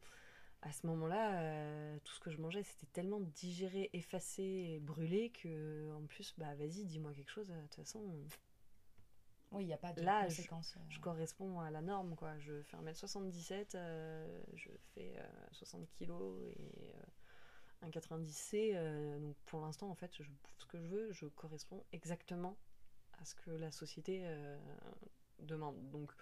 à 0.62 0.72
ce 0.72 0.86
moment-là, 0.86 1.40
euh, 1.40 1.98
tout 2.04 2.12
ce 2.14 2.20
que 2.20 2.30
je 2.30 2.38
mangeais, 2.40 2.62
c'était 2.62 2.86
tellement 2.92 3.20
digéré, 3.20 3.90
effacé 3.92 4.42
et 4.42 4.80
brûlé 4.80 5.30
que, 5.30 5.92
en 5.94 6.06
plus, 6.06 6.34
bah 6.38 6.54
vas-y, 6.54 6.84
dis-moi 6.84 7.12
quelque 7.14 7.30
chose. 7.30 7.48
De 7.48 7.60
toute 7.62 7.74
façon, 7.76 8.00
Oui, 9.52 9.64
il 9.64 9.66
n'y 9.66 9.72
a 9.72 9.78
pas 9.78 9.92
de 9.92 10.02
Là, 10.02 10.28
je- 10.28 10.36
conséquences. 10.36 10.76
euh. 10.76 10.80
je 10.90 11.00
corresponds 11.00 11.60
à 11.60 11.70
la 11.70 11.80
norme, 11.82 12.14
quoi. 12.14 12.38
Je 12.38 12.62
fais 12.62 12.76
1m77, 12.76 13.74
euh, 13.74 14.42
je 14.54 14.70
fais 14.94 15.14
euh, 15.18 15.28
60 15.52 15.90
kilos 15.90 16.40
et 16.56 16.92
euh, 17.82 17.86
1,90C. 17.88 18.72
euh, 18.74 19.18
donc 19.18 19.36
pour 19.46 19.60
l'instant, 19.60 19.90
en 19.90 19.94
fait, 19.94 20.12
je 20.22 20.30
bouffe 20.30 20.54
ce 20.58 20.66
que 20.66 20.78
je 20.78 20.86
veux, 20.86 21.12
je 21.12 21.26
corresponds 21.26 21.84
exactement 21.92 22.56
à 23.18 23.24
ce 23.24 23.34
que 23.34 23.50
la 23.50 23.70
société 23.70 24.20
euh, 24.24 24.58
demande. 25.40 25.90
Donc 25.90 26.12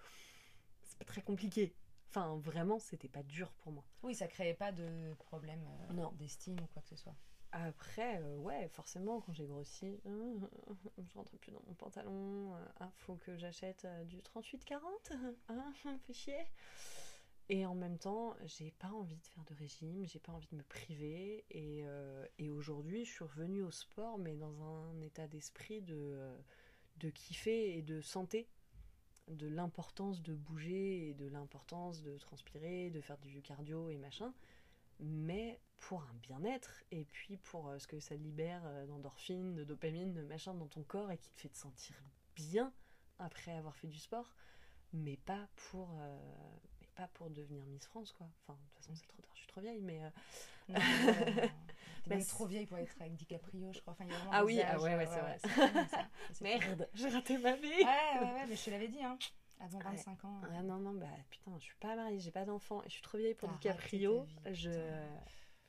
c'est 0.82 0.98
pas 0.98 1.04
très 1.04 1.22
compliqué. 1.22 1.74
Enfin, 2.10 2.38
vraiment, 2.38 2.78
c'était 2.78 3.08
pas 3.08 3.22
dur 3.22 3.52
pour 3.58 3.72
moi. 3.72 3.84
Oui, 4.02 4.14
ça 4.14 4.26
créait 4.26 4.54
pas 4.54 4.72
de 4.72 5.14
problème 5.18 5.62
euh, 5.90 6.06
d'estime 6.12 6.56
ou 6.60 6.66
quoi 6.72 6.82
que 6.82 6.88
ce 6.88 6.96
soit. 6.96 7.14
Après, 7.52 8.20
euh, 8.22 8.36
ouais, 8.38 8.68
forcément, 8.68 9.20
quand 9.20 9.32
j'ai 9.32 9.46
grossi, 9.46 10.00
euh, 10.06 10.38
je 10.98 11.14
rentre 11.14 11.36
plus 11.36 11.50
dans 11.52 11.62
mon 11.66 11.74
pantalon. 11.74 12.54
ah, 12.80 12.90
faut 12.96 13.16
que 13.16 13.36
j'achète 13.36 13.86
du 14.06 14.20
38-40. 14.20 14.80
Hein, 15.48 15.72
fait 16.06 16.12
chier. 16.12 16.46
Et 17.50 17.64
en 17.64 17.74
même 17.74 17.98
temps, 17.98 18.36
j'ai 18.44 18.72
pas 18.72 18.90
envie 18.90 19.16
de 19.16 19.26
faire 19.26 19.44
de 19.44 19.54
régime, 19.54 20.04
j'ai 20.06 20.18
pas 20.18 20.32
envie 20.32 20.48
de 20.52 20.56
me 20.56 20.62
priver. 20.62 21.46
Et, 21.50 21.82
euh, 21.84 22.26
et 22.38 22.50
aujourd'hui, 22.50 23.06
je 23.06 23.10
suis 23.10 23.24
revenue 23.24 23.62
au 23.62 23.70
sport, 23.70 24.18
mais 24.18 24.34
dans 24.36 24.62
un 24.62 25.00
état 25.00 25.26
d'esprit 25.26 25.80
de, 25.80 26.36
de 26.96 27.08
kiffer 27.08 27.76
et 27.78 27.82
de 27.82 28.00
santé. 28.02 28.48
De 29.28 29.46
l'importance 29.46 30.22
de 30.22 30.34
bouger 30.34 31.08
et 31.08 31.14
de 31.14 31.26
l'importance 31.26 32.02
de 32.02 32.16
transpirer, 32.18 32.90
de 32.90 33.00
faire 33.00 33.18
du 33.18 33.40
cardio 33.42 33.90
et 33.90 33.96
machin. 33.96 34.32
Mais 35.00 35.60
pour 35.78 36.02
un 36.02 36.14
bien-être 36.22 36.82
et 36.90 37.04
puis 37.04 37.36
pour 37.36 37.68
euh, 37.68 37.78
ce 37.78 37.86
que 37.86 38.00
ça 38.00 38.14
libère 38.16 38.62
euh, 38.64 38.86
d'endorphines, 38.86 39.54
de 39.54 39.64
dopamine, 39.64 40.12
de 40.12 40.22
machin 40.22 40.54
dans 40.54 40.66
ton 40.66 40.82
corps 40.82 41.10
et 41.10 41.18
qui 41.18 41.30
te 41.30 41.40
fait 41.40 41.50
te 41.50 41.56
sentir 41.56 41.94
bien 42.34 42.72
après 43.18 43.52
avoir 43.52 43.76
fait 43.76 43.86
du 43.86 43.98
sport. 43.98 44.34
Mais 44.92 45.16
pas 45.16 45.46
pour. 45.56 45.90
Pas 46.98 47.06
pour 47.14 47.30
devenir 47.30 47.64
Miss 47.66 47.86
France, 47.86 48.12
quoi. 48.12 48.26
Enfin, 48.42 48.58
de 48.58 48.66
toute 48.68 48.76
façon, 48.78 48.94
c'est 48.96 49.06
trop 49.06 49.22
tard, 49.22 49.30
je 49.34 49.38
suis 49.38 49.46
trop 49.48 49.60
vieille, 49.60 49.80
mais. 49.80 50.02
euh, 50.02 50.10
Non, 50.68 50.78
non, 50.80 50.80
non, 50.80 51.42
non. 51.42 51.48
T'es 52.04 52.10
même 52.10 52.20
c'est- 52.20 52.28
trop 52.28 52.46
vieille 52.46 52.66
pour 52.66 52.78
être 52.78 52.94
avec 53.00 53.14
DiCaprio, 53.14 53.72
je 53.72 53.80
crois. 53.80 53.92
Enfin, 53.92 54.04
il 54.04 54.10
y 54.10 54.14
a 54.14 54.18
Ah 54.32 54.44
oui, 54.44 54.60
ah 54.62 54.78
ouais, 54.80 54.96
ouais, 54.96 55.06
euh, 55.06 55.36
c'est 55.40 55.48
vrai. 55.48 55.86
ça. 55.88 56.08
Merde, 56.40 56.88
j'ai 56.94 57.08
raté 57.08 57.38
ma 57.38 57.54
vie! 57.56 57.68
Ouais, 57.68 57.84
ouais, 58.20 58.32
ouais, 58.32 58.46
mais 58.48 58.56
je 58.56 58.64
te 58.64 58.70
l'avais 58.70 58.88
dit, 58.88 59.02
hein. 59.02 59.16
Avant 59.60 59.78
Ouais. 59.78 59.84
25 59.96 60.24
ans. 60.24 60.40
Ah 60.52 60.62
non, 60.62 60.78
non, 60.78 60.92
bah 60.94 61.06
putain, 61.30 61.52
je 61.58 61.64
suis 61.64 61.76
pas 61.80 61.94
mariée, 61.96 62.18
j'ai 62.20 62.30
pas 62.30 62.44
d'enfant 62.44 62.80
et 62.82 62.88
je 62.88 62.92
suis 62.94 63.02
trop 63.02 63.18
vieille 63.18 63.34
pour 63.34 63.48
DiCaprio. 63.48 64.22
vie, 64.22 64.54
je, 64.54 64.70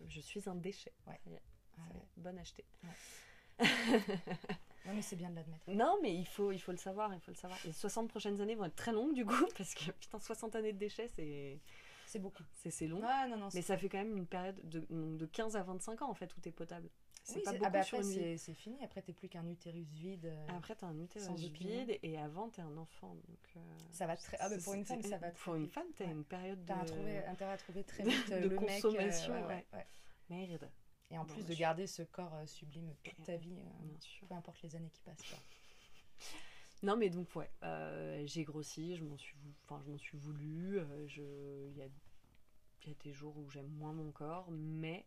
je 0.08 0.22
suis 0.22 0.48
un 0.50 0.56
déchet. 0.56 0.94
Ouais. 1.08 1.20
Ah. 1.78 1.82
Bonne 2.18 2.38
achetée. 2.40 2.66
Ouais, 2.84 3.68
mais 4.86 5.02
c'est 5.02 5.16
bien 5.16 5.30
de 5.30 5.36
l'admettre. 5.36 5.64
Non, 5.70 5.98
mais 6.02 6.14
il 6.16 6.26
faut, 6.26 6.52
il 6.52 6.60
faut 6.60 6.72
le 6.72 6.78
savoir, 6.78 7.14
il 7.14 7.20
faut 7.20 7.32
le 7.32 7.38
savoir. 7.38 7.60
Les 7.66 7.74
60 7.74 8.10
prochaines 8.10 8.40
années 8.42 8.56
vont 8.56 8.66
être 8.66 8.76
très 8.76 8.92
longues 8.92 9.14
du 9.14 9.26
coup, 9.26 9.46
parce 9.58 9.74
que 9.76 9.92
putain, 9.92 10.20
60 10.20 10.56
années 10.56 10.74
de 10.74 10.78
déchets, 10.80 11.08
c'est 11.16 11.60
C'est 12.06 12.20
beaucoup. 12.20 12.44
c'est 12.54 12.88
long. 12.88 13.02
Ouais, 13.02 13.28
non, 13.30 13.38
non. 13.38 13.50
Mais 13.54 13.62
ça 13.62 13.78
fait 13.78 13.90
quand 13.90 14.00
même 14.00 14.16
une 14.18 14.26
période 14.28 14.60
de, 14.68 14.86
de 14.90 15.26
15 15.26 15.56
à 15.56 15.64
25 15.64 16.02
ans 16.02 16.10
en 16.10 16.14
fait 16.16 16.36
où 16.36 16.40
t'es 16.40 16.52
potable. 16.52 16.90
C'est 17.22 17.36
Oui, 17.36 17.42
pas 17.44 17.52
c'est- 17.52 17.58
beaucoup 17.58 17.68
ah 17.68 17.72
bah 17.72 17.84
sur 17.84 17.98
après, 18.00 18.38
c'est 18.38 18.54
fini. 18.56 18.84
Après, 18.84 19.02
t'es 19.04 19.14
plus 19.14 19.28
qu'un 19.30 19.46
utérus 19.48 19.86
vide. 19.92 20.26
euh, 20.26 20.48
Après, 20.58 20.74
t'as 20.74 20.88
un 20.88 20.98
utérus 21.00 21.30
vide 21.52 22.00
et 22.02 22.18
avant, 22.18 22.50
t'es 22.50 22.62
un 22.64 22.76
enfant. 22.78 23.14
Donc, 23.14 23.40
euh, 23.58 23.60
Ça 23.92 24.08
va 24.08 24.16
très. 24.18 24.38
Ah, 24.40 24.50
bah, 24.50 24.56
pour 24.64 24.74
une 24.74 24.86
femme, 24.86 25.04
ça 25.04 25.18
va 25.18 25.30
très 25.30 25.44
Pour 25.44 25.56
une 25.56 25.68
femme, 25.68 25.86
t'as 25.96 26.06
Ouais. 26.06 26.12
une 26.12 26.24
période 26.24 26.62
de. 26.64 26.68
T'as 26.68 27.30
intérêt 27.30 27.52
à 27.54 27.58
trouver 27.58 27.84
très 27.84 28.04
vite 28.26 28.32
euh, 28.32 28.40
de 28.42 28.48
le 28.50 28.56
mec. 28.60 28.70
euh, 28.70 28.82
consommation, 28.82 29.34
ouais, 29.34 29.42
ouais, 29.42 29.48
ouais. 29.48 29.66
ouais. 29.74 29.86
Merde, 30.30 30.70
Et 31.12 31.18
en 31.18 31.26
Bon, 31.26 31.34
plus 31.34 31.44
bah, 31.44 31.50
de 31.50 31.54
garder 31.56 31.88
ce 31.88 32.04
corps 32.04 32.34
euh, 32.36 32.46
sublime 32.46 32.94
toute 33.04 33.24
ta 33.24 33.36
vie, 33.38 33.58
euh, 33.58 34.28
peu 34.28 34.34
importe 34.36 34.62
les 34.62 34.76
années 34.76 34.92
qui 34.92 35.02
passent. 35.02 35.24
quoi. 35.30 35.40
Non, 36.82 36.96
mais 36.96 37.10
donc, 37.10 37.36
ouais, 37.36 37.52
euh, 37.64 38.24
j'ai 38.26 38.46
grossi, 38.46 38.96
je 38.96 39.04
m'en 39.04 39.18
suis, 39.18 39.36
enfin, 39.66 39.82
je 39.86 39.92
m'en 39.92 39.98
suis 39.98 40.18
voulu. 40.18 40.80
euh. 40.80 41.08
Il 41.72 41.78
y, 41.78 41.82
a... 41.82 41.88
y 42.86 42.92
a 42.92 42.94
des 43.04 43.12
jours 43.12 43.38
où 43.38 43.50
j'aime 43.50 43.68
moins 43.68 43.92
mon 43.92 44.12
corps, 44.14 44.50
mais 44.52 45.06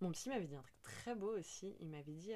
mon 0.00 0.10
psy 0.12 0.28
m'avait 0.28 0.46
dit 0.46 0.54
un 0.56 0.62
truc 0.62 0.82
très 0.82 1.14
beau 1.14 1.38
aussi. 1.38 1.74
Il 1.80 1.88
m'avait 1.88 2.12
dit, 2.14 2.32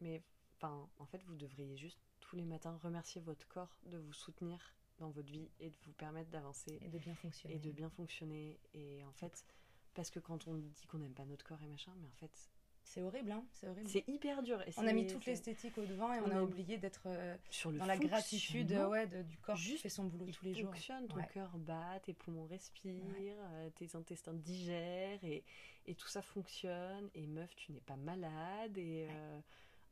mais 0.00 0.22
enfin, 0.56 0.88
en 0.98 1.06
fait, 1.06 1.22
vous 1.24 1.36
devriez 1.36 1.76
juste 1.76 2.00
tous 2.20 2.34
les 2.36 2.44
matins 2.44 2.76
remercier 2.82 3.20
votre 3.20 3.46
corps 3.46 3.78
de 3.86 3.98
vous 3.98 4.12
soutenir 4.12 4.58
dans 4.98 5.10
votre 5.10 5.30
vie 5.30 5.50
et 5.60 5.70
de 5.70 5.76
vous 5.84 5.92
permettre 5.92 6.30
d'avancer 6.30 6.78
Et 6.80 6.88
de 6.88 6.98
bien 6.98 7.14
fonctionner. 7.14 7.54
et 7.54 7.58
de 7.58 7.70
bien 7.70 7.90
fonctionner. 7.90 8.58
Et 8.74 9.04
en 9.04 9.12
fait, 9.12 9.44
parce 9.96 10.10
que 10.10 10.20
quand 10.20 10.46
on 10.46 10.54
dit 10.54 10.86
qu'on 10.86 10.98
n'aime 10.98 11.14
pas 11.14 11.24
notre 11.24 11.44
corps 11.44 11.62
et 11.62 11.66
machin, 11.66 11.92
mais 12.00 12.06
en 12.06 12.14
fait, 12.16 12.30
C'est 12.84 13.02
horrible, 13.02 13.32
hein 13.32 13.44
C'est 13.50 13.66
horrible. 13.66 13.88
c'est 13.88 14.04
hyper 14.06 14.42
dur. 14.44 14.62
Et 14.62 14.72
On 14.76 14.86
a 14.86 14.92
mis 14.92 15.06
toute 15.08 15.24
l'esthétique 15.26 15.76
au 15.78 15.84
devant 15.86 16.12
et 16.12 16.20
on, 16.20 16.26
On 16.26 16.30
a 16.30 16.42
oublié 16.42 16.78
d'être 16.78 17.02
euh, 17.06 17.36
sur 17.50 17.72
le 17.72 17.78
dans 17.78 17.86
la 17.86 17.96
gratitude 17.96 18.70
ouais, 18.72 19.06
de- 19.08 19.22
du 19.22 19.36
corps 19.38 19.56
qui 19.56 19.76
fait 19.78 19.88
son 19.88 20.04
boulot 20.04 20.26
il 20.28 20.34
tous 20.34 20.44
les 20.44 20.54
jours. 20.54 20.70
fonctionne, 20.72 21.08
ton 21.08 21.16
Ouais. 21.16 21.26
cœur 21.34 21.58
bat, 21.58 21.98
tes 22.04 22.12
poumons 22.14 22.46
respirent, 22.46 23.02
euh, 23.54 23.70
tes 23.70 23.96
intestins 23.96 24.34
digèrent 24.34 25.24
et, 25.24 25.42
et 25.86 25.94
tout 25.96 26.06
ça 26.08 26.22
fonctionne. 26.22 27.10
Et 27.14 27.26
meuf, 27.26 27.52
tu 27.56 27.72
n'es 27.72 27.80
pas 27.80 27.96
malade. 27.96 28.78
Et 28.78 29.08
euh, 29.10 29.40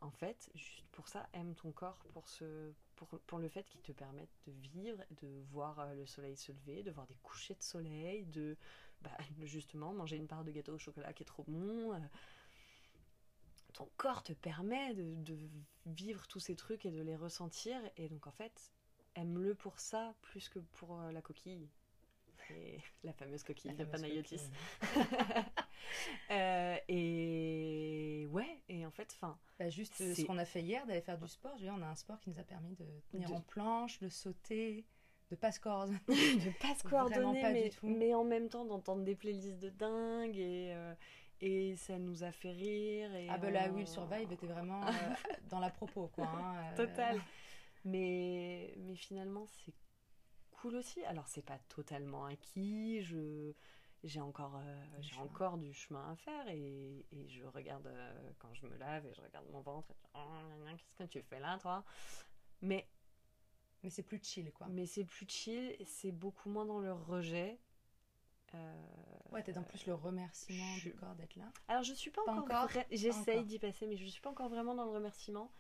en 0.01 0.11
fait, 0.11 0.51
juste 0.55 0.87
pour 0.93 1.09
ça, 1.09 1.27
aime 1.33 1.55
ton 1.57 1.73
corps 1.73 2.05
pour, 2.13 2.29
ce, 2.29 2.73
pour, 2.95 3.09
pour 3.27 3.39
le 3.39 3.49
fait 3.49 3.65
qu'il 3.65 3.81
te 3.81 3.91
permette 3.93 4.31
de 4.47 4.53
vivre, 4.53 5.03
de 5.23 5.43
voir 5.51 5.93
le 5.95 6.07
soleil 6.07 6.37
se 6.37 6.53
lever, 6.53 6.83
de 6.85 6.93
voir 6.93 7.07
des 7.09 7.17
couchers 7.25 7.55
de 7.57 7.63
soleil, 7.63 8.25
de 8.27 8.57
bah, 9.05 9.17
justement 9.45 9.93
manger 9.93 10.17
une 10.17 10.27
part 10.27 10.43
de 10.45 10.51
gâteau 10.51 10.75
au 10.75 10.79
chocolat 10.79 11.13
qui 11.13 11.23
est 11.23 11.27
trop 11.27 11.45
bon. 11.47 11.93
euh. 11.95 11.99
ton 13.73 13.89
corps 13.97 14.23
te 14.23 14.33
permet 14.33 14.95
de, 14.95 15.15
de 15.23 15.39
vivre 15.87 16.27
tous 16.29 16.41
ces 16.41 16.57
trucs 16.57 16.85
et 16.87 16.91
de 16.91 17.01
les 17.03 17.17
ressentir. 17.17 17.77
Et 17.97 18.09
donc 18.09 18.27
en 18.27 18.33
fait, 18.33 18.73
aime-le 19.15 19.55
pour 19.55 19.79
ça 19.81 20.15
plus 20.23 20.49
que 20.49 20.59
pour 20.59 21.01
euh, 21.01 21.13
la 21.13 21.21
coquille. 21.23 21.69
Et 22.51 22.79
la 23.03 23.13
fameuse 23.15 23.43
coquille 23.43 23.71
La 23.71 23.85
de 23.85 23.91
fameuse 23.91 24.03
Panayotis. 24.03 24.37
coquille. 24.81 25.45
Euh, 26.31 26.77
et 26.89 28.27
ouais, 28.31 28.63
et 28.69 28.85
en 28.87 28.91
fait, 28.91 29.13
enfin, 29.15 29.39
Bah, 29.59 29.69
juste 29.69 29.95
ce 29.97 30.25
qu'on 30.25 30.39
a 30.39 30.45
fait 30.45 30.63
hier, 30.63 30.85
d'aller 30.87 31.03
faire 31.03 31.19
du 31.19 31.29
sport. 31.29 31.53
Je 31.57 31.65
veux 31.65 31.71
dire, 31.71 31.75
on 31.79 31.83
a 31.83 31.87
un 31.89 31.95
sport 31.95 32.19
qui 32.21 32.31
nous 32.31 32.39
a 32.39 32.43
permis 32.43 32.75
de 32.75 32.87
tenir 33.11 33.29
De- 33.29 33.35
en 33.35 33.41
planche, 33.43 33.99
de 34.01 34.09
sauter, 34.09 34.85
de 35.31 35.37
pas 35.37 35.53
se 35.53 35.61
coordonner. 35.61 35.99
de 36.09 36.59
pas 36.61 36.75
se 36.75 36.83
coordonner, 36.89 37.41
pas 37.41 37.49
du 37.53 37.61
mais, 37.61 37.71
tout. 37.71 37.89
mais 37.89 38.15
en 38.15 38.25
même 38.25 38.49
temps 38.49 38.65
d'entendre 38.65 39.03
des 39.05 39.15
playlists 39.15 39.59
de 39.59 39.71
dingue 39.71 40.37
et, 40.37 40.73
euh, 40.75 40.95
et 41.41 41.77
ça 41.77 41.99
nous 41.99 42.23
a 42.25 42.33
fait 42.33 42.53
rire. 42.53 43.15
Et 43.15 43.29
Ah 43.29 43.39
bah 43.39 43.51
là, 43.51 43.69
le 43.69 43.87
Survive 43.87 44.31
était 44.33 44.47
vraiment 44.47 44.83
euh, 44.87 44.93
dans 45.51 45.61
la 45.61 45.71
propos, 45.71 46.09
quoi. 46.09 46.27
hein, 46.27 46.73
euh, 46.73 46.77
Total. 46.77 47.21
Mais, 47.85 48.73
mais 48.79 48.95
finalement, 48.97 49.47
c'est 49.47 49.75
cool 50.51 50.77
aussi. 50.77 51.05
Alors, 51.05 51.27
c'est 51.29 51.45
pas 51.45 51.59
totalement 51.69 52.25
acquis. 52.27 53.03
Je, 53.03 53.53
j'ai 54.05 54.21
encore, 54.21 54.57
euh, 54.57 54.85
Du 54.99 55.03
j'ai 55.09 55.11
chemin. 55.15 55.23
encore 55.25 55.59
du 55.59 55.73
chemin 55.75 56.13
à 56.13 56.17
faire 56.17 56.49
et, 56.49 57.05
et 57.13 57.29
je 57.29 57.45
regarde 57.45 57.91
quand 58.39 58.53
je 58.55 58.67
me 58.67 58.77
lave 58.77 59.07
et 59.07 59.13
je 59.15 59.21
regarde 59.21 59.47
mon 59.51 59.61
ventre. 59.61 59.91
Et, 60.15 60.19
gna, 60.19 60.73
qu'est-ce 60.77 60.95
que 60.97 61.05
tu 61.05 61.23
fais 61.23 61.41
là, 61.41 61.59
toi? 61.59 61.85
Mais, 62.63 62.87
Mais 63.85 63.91
c'est 63.91 64.03
plus 64.03 64.19
chill, 64.23 64.51
quoi. 64.53 64.67
mais 64.71 64.87
c'est 64.87 65.05
plus 65.05 65.27
chill. 65.29 65.77
C'est 65.87 66.11
beaucoup 66.11 66.49
moins 66.49 66.65
dans 66.65 66.81
le 66.81 66.93
rejet. 66.93 67.59
Euh, 68.55 68.75
Ouais, 69.33 69.43
t'es 69.43 69.53
dans 69.53 69.63
plus 69.65 69.85
le 69.87 69.95
remerciement 69.95 70.65
je- 70.77 70.91
du 70.91 70.95
corps 70.95 71.15
d'être 71.17 71.35
là. 71.37 71.53
Alors, 71.69 71.83
je 71.83 71.93
suis 71.93 72.11
pas, 72.11 72.23
Pas 72.25 72.33
encore. 72.33 72.65
encore, 72.65 72.83
J'essaye 72.91 73.45
d'y 73.45 73.59
passer, 73.59 73.87
mais 73.87 73.97
je 73.97 74.07
suis 74.07 74.21
pas 74.23 74.31
encore 74.31 74.49
vraiment 74.49 74.75
dans 74.75 74.85
le 74.85 74.91
remerciement. 74.93 75.51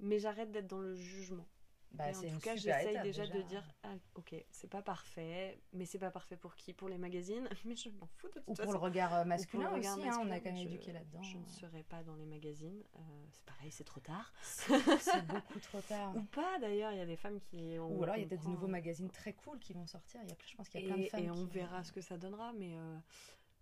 Mais 0.00 0.18
j'arrête 0.18 0.50
d'être 0.50 0.66
dans 0.66 0.78
le 0.80 0.94
jugement. 0.94 1.46
Bah, 1.94 2.04
en 2.08 2.20
tout 2.22 2.40
cas, 2.40 2.56
j'essaye 2.56 3.00
déjà, 3.02 3.26
de 3.26 3.42
dire 3.42 3.64
ah, 3.82 3.94
ok, 4.14 4.34
c'est 4.50 4.68
pas 4.68 4.82
parfait, 4.82 5.60
mais 5.72 5.84
c'est 5.86 5.98
pas 5.98 6.10
parfait 6.10 6.36
pour 6.36 6.56
qui? 6.56 6.72
Pour 6.72 6.88
les 6.88 6.98
magazines? 6.98 7.48
Mais 7.64 7.76
je 7.76 7.88
m'en 7.90 8.06
fous 8.06 8.28
de 8.28 8.32
toute 8.34 8.48
Ou 8.48 8.54
pour 8.54 8.56
façon. 8.56 8.72
le 8.72 8.78
regard 8.78 9.14
euh, 9.14 9.24
masculin 9.24 9.68
le 9.70 9.74
regard 9.76 9.96
aussi, 9.98 10.08
hein, 10.08 10.18
on 10.20 10.30
a 10.30 10.40
masculin, 10.40 10.40
quand 10.40 10.56
même 10.58 10.66
éduqué 10.66 10.92
là-dedans. 10.92 11.22
Je 11.22 11.38
ne 11.38 11.42
euh. 11.42 11.46
serai 11.46 11.82
pas 11.84 12.02
dans 12.02 12.16
les 12.16 12.26
magazines. 12.26 12.82
euh, 12.96 13.00
c'est 13.30 13.44
pareil, 13.44 13.70
c'est 13.70 13.84
trop 13.84 14.00
tard. 14.00 14.32
C'est 14.42 15.26
beaucoup 15.28 15.60
trop 15.60 15.80
tard. 15.82 16.16
Ou 16.16 16.22
pas 16.22 16.58
d'ailleurs, 16.58 16.92
il 16.92 16.98
y 16.98 17.02
a 17.02 17.06
des 17.06 17.16
femmes 17.16 17.40
qui. 17.40 17.78
Ou 17.78 18.02
alors 18.02 18.16
il 18.16 18.22
y 18.22 18.24
a 18.24 18.28
peut-être 18.28 18.42
des 18.42 18.48
nouveaux 18.48 18.66
magazines 18.66 19.10
très 19.10 19.32
cool 19.32 19.58
qui 19.60 19.72
vont 19.72 19.86
sortir. 19.86 20.20
Il 20.22 20.28
y 20.28 20.32
a, 20.32 20.36
je 20.46 20.56
pense 20.56 20.68
qu'il 20.68 20.80
y 20.80 20.84
a 20.84 20.86
plein 20.88 20.98
de 20.98 21.08
femmes 21.08 21.20
et 21.20 21.30
on 21.30 21.34
qui- 21.34 21.50
verra 21.52 21.84
ce 21.84 21.92
que 21.92 22.00
ça 22.00 22.16
donnera, 22.18 22.52
mais, 22.52 22.76
euh, 22.76 22.98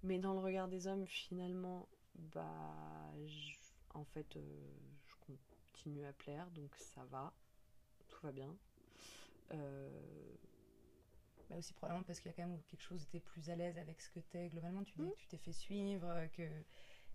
mais 0.03 0.19
dans 0.19 0.33
le 0.33 0.41
regard 0.41 0.69
des 0.69 0.87
hommes, 0.87 1.07
finalement, 1.07 1.89
bah, 2.15 3.13
en 3.95 4.05
fait, 4.05 4.37
euh, 4.37 4.41
je 5.07 5.15
continue 5.21 6.05
à 6.05 6.13
plaire, 6.13 6.51
donc 6.51 6.75
ça 6.77 7.05
va, 7.05 7.33
tout 8.23 8.27
va 8.29 8.33
bien. 8.33 8.57
Euh, 9.53 9.91
Bah 11.51 11.57
aussi 11.59 11.75
probablement 11.75 12.05
parce 12.05 12.21
qu'il 12.21 12.31
y 12.31 12.35
a 12.35 12.37
quand 12.37 12.47
même 12.49 12.63
quelque 12.63 12.81
chose 12.83 13.07
tu 13.11 13.17
es 13.17 13.21
plus 13.21 13.51
à 13.51 13.57
l'aise 13.57 13.77
avec 13.79 14.01
ce 14.01 14.09
que 14.11 14.21
tu 14.21 14.39
es. 14.39 14.49
Globalement, 14.49 14.85
tu 14.85 14.95
dis 14.99 15.11
que 15.11 15.17
tu 15.17 15.27
t'es 15.27 15.39
fait 15.39 15.53
suivre, 15.53 16.09
euh, 16.09 16.29
que 16.29 16.43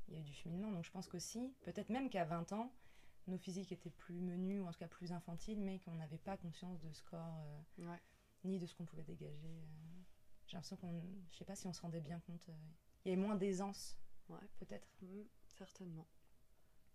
il 0.10 0.14
y 0.14 0.18
a 0.18 0.20
eu 0.20 0.24
du 0.24 0.34
cheminement. 0.34 0.72
Donc 0.72 0.84
je 0.84 0.92
pense 0.92 1.08
qu'aussi, 1.08 1.54
peut-être 1.64 1.90
même 1.90 2.10
qu'à 2.10 2.26
20 2.26 2.52
ans, 2.54 2.72
nos 3.28 3.38
physiques 3.38 3.72
étaient 3.72 3.90
plus 3.90 4.20
menus, 4.22 4.62
ou 4.62 4.68
en 4.68 4.72
tout 4.72 4.80
cas 4.80 4.88
plus 4.88 5.12
infantiles, 5.12 5.60
mais 5.62 5.80
qu'on 5.80 5.96
n'avait 5.96 6.18
pas 6.18 6.38
conscience 6.38 6.80
de 6.82 6.92
ce 6.92 7.04
corps, 7.04 7.40
euh, 7.80 7.86
ouais. 7.90 8.02
ni 8.44 8.60
de 8.60 8.66
ce 8.66 8.76
qu'on 8.76 8.86
pouvait 8.86 9.04
dégager. 9.04 9.48
euh. 9.48 10.02
J'ai 10.48 10.56
l'impression 10.58 10.78
qu'on... 10.78 11.02
Je 11.32 11.38
sais 11.38 11.46
pas 11.46 11.56
si 11.56 11.68
on 11.68 11.74
se 11.74 11.82
rendait 11.82 12.00
bien 12.02 12.20
compte. 12.22 12.50
Il 13.06 13.10
y 13.10 13.14
avait 13.14 13.22
moins 13.22 13.36
d'aisance, 13.36 13.98
Ouais. 14.30 14.40
peut-être. 14.60 14.88
Mm, 15.02 15.24
certainement. 15.58 16.08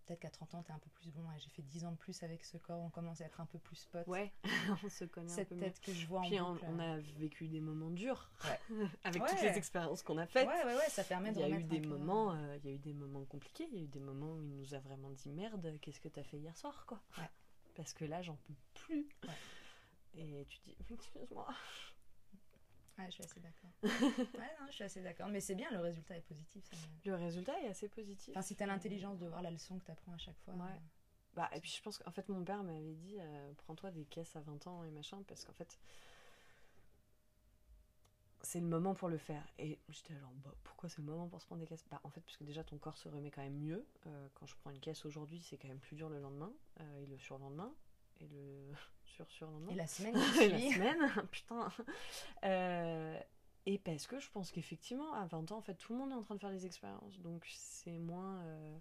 Peut-être 0.06 0.20
qu'à 0.20 0.30
30 0.30 0.54
ans, 0.56 0.62
tu 0.64 0.70
es 0.70 0.74
un 0.74 0.78
peu 0.78 0.90
plus 0.90 1.10
bon. 1.10 1.22
J'ai 1.38 1.48
fait 1.50 1.62
10 1.62 1.84
ans 1.84 1.92
de 1.92 1.96
plus 1.96 2.22
avec 2.24 2.44
ce 2.44 2.56
corps, 2.58 2.80
on 2.80 2.90
commence 2.90 3.20
à 3.20 3.24
être 3.26 3.40
un 3.40 3.46
peu 3.46 3.58
plus 3.58 3.84
potes. 3.86 4.06
Ouais, 4.08 4.32
on 4.84 4.88
se 4.88 5.04
connaît 5.04 5.30
un 5.30 5.34
Cette 5.34 5.48
peu 5.50 5.54
mieux. 5.54 5.60
tête 5.62 5.80
que 5.80 5.92
je 5.92 6.06
vois 6.06 6.22
Puis 6.22 6.40
en 6.40 6.50
on, 6.50 6.52
boucle. 6.54 6.64
on 6.68 6.78
euh. 6.80 6.96
a 6.96 6.98
vécu 7.18 7.46
des 7.48 7.60
moments 7.60 7.90
durs 7.90 8.30
Ouais. 8.44 8.86
avec 9.04 9.22
Ouais. 9.22 9.28
toutes 9.30 9.42
les 9.42 9.56
expériences 9.56 10.02
qu'on 10.02 10.18
a 10.18 10.26
faites. 10.26 10.48
Ouais, 10.48 10.64
ouais, 10.64 10.74
ouais, 10.74 10.88
ça 10.88 11.04
permet 11.04 11.28
Il 11.30 11.34
de 11.36 11.40
y 11.40 11.44
a 11.44 11.48
eu 11.50 11.62
des 11.64 11.78
un 11.78 11.82
peu- 11.82 11.88
moments, 11.88 12.32
euh, 12.34 12.56
il 12.64 12.70
y 12.70 12.72
a 12.72 12.74
eu 12.76 12.78
des 12.78 12.92
moments 12.94 13.24
compliqués. 13.24 13.68
Il 13.70 13.78
y 13.78 13.80
a 13.80 13.84
eu 13.84 13.88
des 13.88 14.00
moments 14.00 14.32
où 14.34 14.42
il 14.42 14.54
nous 14.56 14.74
a 14.74 14.78
vraiment 14.80 15.10
dit 15.10 15.30
merde, 15.30 15.78
qu'est-ce 15.80 16.00
que 16.00 16.08
t'as 16.08 16.24
fait 16.24 16.38
hier 16.38 16.56
soir, 16.56 16.84
quoi. 16.86 17.00
Ouais. 17.18 17.30
Parce 17.76 17.92
que 17.94 18.04
là, 18.04 18.20
j'en 18.22 18.36
peux 18.36 18.54
plus. 18.74 19.08
Ouais. 19.24 19.34
Et 20.16 20.44
tu 20.48 20.58
dis, 20.64 20.76
excuse-moi. 20.90 21.46
Ouais, 23.02 23.10
je 23.10 23.14
suis 23.14 23.24
assez 23.24 23.40
d'accord. 23.40 23.70
ouais, 23.82 24.50
non, 24.60 24.66
je 24.68 24.72
suis 24.74 24.84
assez 24.84 25.02
d'accord. 25.02 25.28
Mais 25.28 25.40
c'est 25.40 25.54
bien, 25.54 25.70
le 25.70 25.80
résultat 25.80 26.16
est 26.16 26.22
positif. 26.22 26.64
ça 26.70 26.76
Le 27.04 27.14
résultat 27.14 27.58
est 27.60 27.68
assez 27.68 27.88
positif. 27.88 28.30
Enfin, 28.30 28.42
si 28.42 28.54
t'as 28.54 28.66
l'intelligence 28.66 29.18
de 29.18 29.26
voir 29.26 29.42
la 29.42 29.50
leçon 29.50 29.78
que 29.78 29.84
t'apprends 29.84 30.12
à 30.12 30.18
chaque 30.18 30.38
fois. 30.44 30.54
Ouais. 30.54 30.60
euh, 30.70 30.78
Bah, 31.34 31.50
et 31.54 31.60
puis 31.60 31.70
je 31.70 31.82
pense 31.82 31.98
qu'en 31.98 32.10
fait, 32.12 32.28
mon 32.28 32.44
père 32.44 32.62
m'avait 32.62 32.94
dit 32.94 33.16
euh, 33.18 33.52
prends-toi 33.58 33.90
des 33.90 34.04
caisses 34.04 34.36
à 34.36 34.40
20 34.40 34.66
ans 34.66 34.84
et 34.84 34.90
machin, 34.90 35.22
parce 35.26 35.44
qu'en 35.44 35.52
fait, 35.52 35.78
c'est 38.42 38.60
le 38.60 38.66
moment 38.66 38.94
pour 38.94 39.08
le 39.08 39.18
faire. 39.18 39.46
Et 39.58 39.78
j'étais 39.88 40.14
genre, 40.16 40.32
bah, 40.44 40.54
pourquoi 40.62 40.88
c'est 40.88 40.98
le 41.00 41.06
moment 41.06 41.28
pour 41.28 41.40
se 41.40 41.46
prendre 41.46 41.60
des 41.60 41.66
caisses? 41.66 41.84
Bah, 41.90 42.00
en 42.04 42.10
fait, 42.10 42.20
parce 42.20 42.36
que 42.36 42.44
déjà 42.44 42.62
ton 42.62 42.78
corps 42.78 42.96
se 42.98 43.08
remet 43.08 43.30
quand 43.30 43.42
même 43.42 43.58
mieux. 43.58 43.84
Euh, 44.06 44.28
quand 44.34 44.46
je 44.46 44.54
prends 44.56 44.70
une 44.70 44.80
caisse 44.80 45.04
aujourd'hui, 45.04 45.40
c'est 45.42 45.56
quand 45.56 45.68
même 45.68 45.80
plus 45.80 45.96
dur 45.96 46.08
le 46.08 46.20
lendemain, 46.20 46.52
et 47.00 47.06
le 47.06 47.18
surlendemain, 47.18 47.72
et 48.20 48.26
le 48.28 48.72
sur-surlendemain. 49.12 49.72
Et 49.72 49.74
la 49.74 49.86
semaine 49.86 50.14
Et 50.40 50.48
la 50.48 50.56
qui 50.58 50.62
suit. 50.68 50.72
semaine, 50.74 51.12
putain. 51.30 51.68
Euh, 52.44 53.18
et 53.66 53.78
parce 53.78 54.06
que 54.06 54.18
je 54.18 54.28
pense 54.30 54.50
qu'effectivement, 54.50 55.12
à 55.14 55.26
20 55.26 55.52
ans, 55.52 55.58
en 55.58 55.62
fait, 55.62 55.74
tout 55.74 55.92
le 55.92 55.98
monde 55.98 56.10
est 56.10 56.14
en 56.14 56.22
train 56.22 56.34
de 56.34 56.40
faire 56.40 56.50
des 56.50 56.66
expériences. 56.66 57.18
Donc 57.20 57.46
c'est 57.54 57.98
moins. 57.98 58.40
euh, 58.42 58.78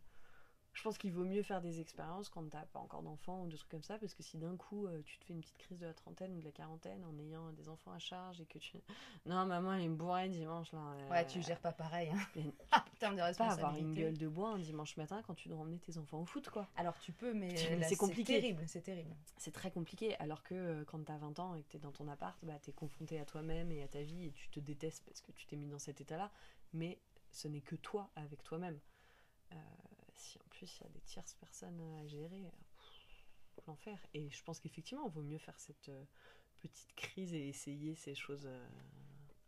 Je 0.73 0.83
pense 0.83 0.97
qu'il 0.97 1.11
vaut 1.11 1.25
mieux 1.25 1.43
faire 1.43 1.59
des 1.61 1.81
expériences 1.81 2.29
quand 2.29 2.49
t'as 2.49 2.65
pas 2.67 2.79
encore 2.79 3.03
d'enfants 3.03 3.43
ou 3.43 3.47
des 3.49 3.57
trucs 3.57 3.69
comme 3.69 3.83
ça, 3.83 3.99
parce 3.99 4.13
que 4.13 4.23
si 4.23 4.37
d'un 4.37 4.55
coup 4.55 4.87
euh, 4.87 5.01
tu 5.03 5.19
te 5.19 5.25
fais 5.25 5.33
une 5.33 5.41
petite 5.41 5.57
crise 5.57 5.77
de 5.79 5.85
la 5.85 5.93
trentaine 5.93 6.33
ou 6.33 6.39
de 6.39 6.45
la 6.45 6.51
quarantaine 6.51 7.03
en 7.03 7.19
ayant 7.19 7.51
des 7.51 7.67
enfants 7.67 7.91
à 7.91 7.99
charge 7.99 8.39
et 8.39 8.45
que 8.45 8.57
tu. 8.57 8.77
Non, 9.25 9.45
maman, 9.45 9.73
elle 9.73 9.81
est 9.83 9.89
bourrée 9.89 10.29
dimanche 10.29 10.71
là. 10.71 10.79
euh, 10.79 11.09
Ouais, 11.09 11.27
tu 11.27 11.41
gères 11.41 11.59
pas 11.59 11.73
pareil. 11.73 12.09
Hein. 12.13 12.41
En 12.71 12.95
termes 13.01 13.15
de 13.15 13.19
pas 13.19 13.27
avoir 13.27 13.41
une 13.41 13.53
responsabilité. 13.55 14.01
gueule 14.01 14.17
de 14.17 14.27
bois 14.27 14.49
un 14.51 14.59
dimanche 14.59 14.95
matin 14.95 15.21
quand 15.25 15.33
tu 15.35 15.49
dois 15.49 15.57
emmener 15.59 15.79
tes 15.79 15.97
enfants 15.97 16.21
au 16.21 16.25
foot, 16.25 16.49
quoi. 16.49 16.67
Alors 16.77 16.97
tu 16.99 17.11
peux, 17.11 17.33
mais, 17.33 17.55
c'est 17.89 17.95
compliqué. 17.97 18.39
terrible, 18.39 18.63
c'est 18.67 18.81
terrible. 18.81 19.15
C'est 19.37 19.51
très 19.51 19.71
compliqué, 19.71 20.15
alors 20.19 20.41
que 20.43 20.53
euh, 20.53 20.83
quand 20.85 21.03
t'as 21.03 21.17
20 21.17 21.39
ans 21.39 21.55
et 21.55 21.63
que 21.63 21.69
t'es 21.71 21.79
dans 21.79 21.91
ton 21.91 22.07
appart, 22.07 22.37
bah, 22.45 22.59
t'es 22.61 22.71
confronté 22.71 23.19
à 23.19 23.25
toi-même 23.25 23.71
et 23.71 23.81
à 23.83 23.87
ta 23.87 24.03
vie 24.03 24.25
et 24.27 24.31
tu 24.31 24.49
te 24.49 24.59
détestes 24.59 25.03
parce 25.05 25.19
que 25.21 25.31
tu 25.33 25.45
t'es 25.47 25.55
mis 25.57 25.67
dans 25.67 25.79
cet 25.79 25.99
état-là, 25.99 26.31
mais 26.73 26.99
ce 27.31 27.47
n'est 27.47 27.61
que 27.61 27.75
toi 27.75 28.09
avec 28.15 28.43
toi-même. 28.43 28.79
Euh, 29.51 29.55
plus 30.61 30.79
il 30.79 30.83
y 30.83 30.85
a 30.85 30.89
des 30.89 31.01
tierces 31.01 31.33
personnes 31.35 31.81
à 31.81 32.05
gérer, 32.07 32.51
l'enfer. 33.65 34.05
Et 34.13 34.29
je 34.29 34.43
pense 34.43 34.59
qu'effectivement, 34.59 35.05
il 35.07 35.11
vaut 35.11 35.23
mieux 35.23 35.37
faire 35.39 35.59
cette 35.59 35.89
euh, 35.89 36.05
petite 36.59 36.93
crise 36.95 37.33
et 37.33 37.47
essayer 37.47 37.95
ces 37.95 38.13
choses 38.13 38.45
euh, 38.45 38.69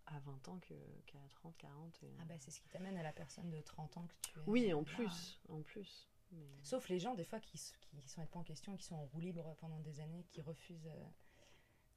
à 0.08 0.20
20 0.20 0.48
ans 0.48 0.60
qu'à 0.60 1.20
30, 1.30 1.56
40. 1.58 2.04
et- 2.04 2.16
Ah 2.20 2.26
bah 2.26 2.36
c'est 2.40 2.50
ce 2.52 2.60
qui 2.60 2.70
t'amène 2.70 2.98
à 2.98 3.04
la 3.04 3.14
personne 3.14 3.50
de 3.52 3.62
30 3.62 3.98
ans 3.98 4.08
que 4.08 4.16
tu 4.22 4.40
es. 4.40 4.44
Oui, 4.48 4.74
en 4.74 4.80
là. 4.80 4.84
plus, 4.86 5.40
en 5.50 5.62
plus. 5.62 6.10
Mais- 6.32 6.48
Sauf 6.64 6.90
les 6.90 6.98
gens, 7.00 7.14
des 7.14 7.24
fois, 7.26 7.40
qui, 7.40 7.60
qui 7.60 8.10
sont 8.10 8.26
pas 8.26 8.40
en 8.40 8.44
question, 8.44 8.76
qui 8.76 8.86
sont 8.86 8.96
en 8.96 9.06
roue 9.06 9.20
libre 9.20 9.56
pendant 9.60 9.80
des 9.82 10.00
années, 10.00 10.24
qui 10.32 10.42
refusent. 10.42 10.88
euh, 10.88 11.06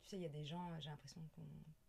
Tu 0.03 0.11
sais, 0.11 0.17
il 0.19 0.23
y 0.23 0.27
a 0.27 0.29
des 0.31 0.45
gens, 0.45 0.79
j'ai 0.81 0.91
l'impression, 0.91 1.21
qu'on- 1.35 1.43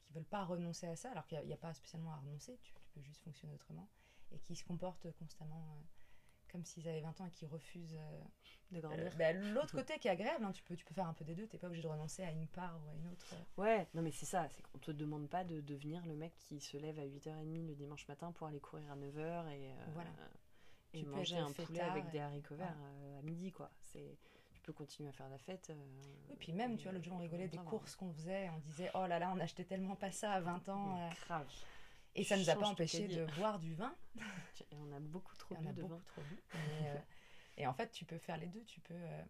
qui 0.05 0.13
veulent 0.13 0.25
pas 0.25 0.45
renoncer 0.45 0.87
à 0.87 0.95
ça, 0.95 1.11
alors 1.11 1.27
qu'il 1.27 1.39
n'y 1.45 1.53
a, 1.53 1.57
pas 1.57 1.73
spécialement 1.73 2.13
à 2.13 2.17
renoncer, 2.17 2.57
tu, 2.61 2.73
tu 2.73 2.89
peux 2.93 3.01
juste 3.01 3.21
fonctionner 3.21 3.53
autrement, 3.53 3.89
et 4.31 4.39
qui 4.39 4.55
se 4.55 4.63
comportent 4.63 5.11
constamment 5.19 5.83
comme 6.51 6.63
s'ils 6.65 6.87
avaient 6.87 7.01
20 7.01 7.21
ans 7.21 7.25
et 7.25 7.31
qui 7.31 7.45
refusent. 7.45 7.95
euh, 7.95 8.21
de 8.71 8.77
euh, 8.77 8.81
grandir. 8.81 9.15
bah, 9.17 9.31
L'autre 9.33 9.71
côté 9.77 9.97
qui 9.97 10.07
est 10.09 10.11
agréable, 10.11 10.43
hein, 10.43 10.51
tu, 10.51 10.61
peux, 10.63 10.75
tu 10.75 10.83
peux 10.83 10.93
faire 10.93 11.07
un 11.07 11.13
peu 11.13 11.23
des 11.23 11.35
deux, 11.35 11.47
t'es 11.47 11.57
pas 11.57 11.67
obligé 11.67 11.83
de 11.83 11.87
renoncer 11.87 12.23
à 12.23 12.31
une 12.31 12.47
part 12.47 12.77
ou 12.83 12.89
à 12.89 12.93
une 12.93 13.07
autre. 13.07 13.33
euh. 13.33 13.61
Ouais, 13.61 13.87
non 13.93 14.01
mais 14.01 14.11
c'est 14.11 14.25
ça, 14.25 14.47
c'est 14.49 14.61
qu'on 14.63 14.77
te 14.79 14.91
demande 14.91 15.29
pas 15.29 15.43
de 15.45 15.61
devenir 15.61 16.05
le 16.05 16.15
mec 16.15 16.33
qui 16.37 16.59
se 16.59 16.75
lève 16.77 16.99
à 16.99 17.05
8h30 17.05 17.65
le 17.67 17.75
dimanche 17.75 18.05
matin 18.09 18.31
pour 18.33 18.47
aller 18.47 18.59
courir 18.59 18.91
à 18.91 18.95
9h 18.97 19.47
et, 19.51 19.71
euh, 19.71 19.73
Voilà. 19.93 20.09
et 20.93 20.99
Tu 20.99 21.05
manger 21.05 21.37
un 21.37 21.51
poulet 21.51 21.79
avec 21.79 22.09
des 22.09 22.19
haricots 22.19 22.55
verts 22.55 22.75
euh, 22.77 23.19
à 23.19 23.21
midi 23.21 23.51
quoi. 23.53 23.71
C'est 23.79 24.17
tu 24.53 24.61
peux 24.61 24.73
continuer 24.73 25.07
à 25.07 25.13
faire 25.13 25.29
la 25.29 25.37
fête. 25.37 25.69
euh, 25.69 25.75
Oui, 26.29 26.35
puis 26.37 26.51
même, 26.51 26.75
tu 26.75 26.83
vois, 26.83 26.91
l'autre 26.91 27.05
jour, 27.05 27.13
on 27.15 27.19
rigolait 27.19 27.47
des 27.47 27.57
courses 27.59 27.95
qu'on 27.95 28.11
faisait, 28.11 28.49
on 28.49 28.57
disait, 28.59 28.91
oh 28.95 29.05
là 29.07 29.17
là, 29.17 29.31
on 29.33 29.39
achetait 29.39 29.63
tellement 29.63 29.95
pas 29.95 30.11
ça 30.11 30.33
à 30.33 30.41
20 30.41 30.67
ans. 30.67 30.97
Euh. 30.99 31.09
grave. 31.25 31.47
Et 32.17 32.23
ça 32.23 32.35
nous 32.37 32.49
a 32.49 32.55
pas 32.55 32.67
empêché 32.67 33.07
de 33.07 33.25
boire 33.37 33.59
du 33.59 33.73
vin. 33.75 33.95
Et 34.71 34.75
on 34.75 34.91
a 34.91 34.99
beaucoup 34.99 35.35
trop 35.37 35.55
en 35.55 35.61
bu 35.61 35.67
a 35.69 35.71
de 35.73 35.81
beaucoup 35.81 35.93
vin. 35.95 36.01
trop 36.05 36.21
bu. 36.23 36.35
Euh, 36.55 36.95
et 37.59 37.65
en 37.65 37.73
fait, 37.73 37.89
tu 37.91 38.05
peux 38.05 38.17
faire 38.19 38.37
les 38.37 38.47
deux. 38.47 38.63
Tu 38.65 38.79
peux 38.81 38.93
euh, 38.93 39.23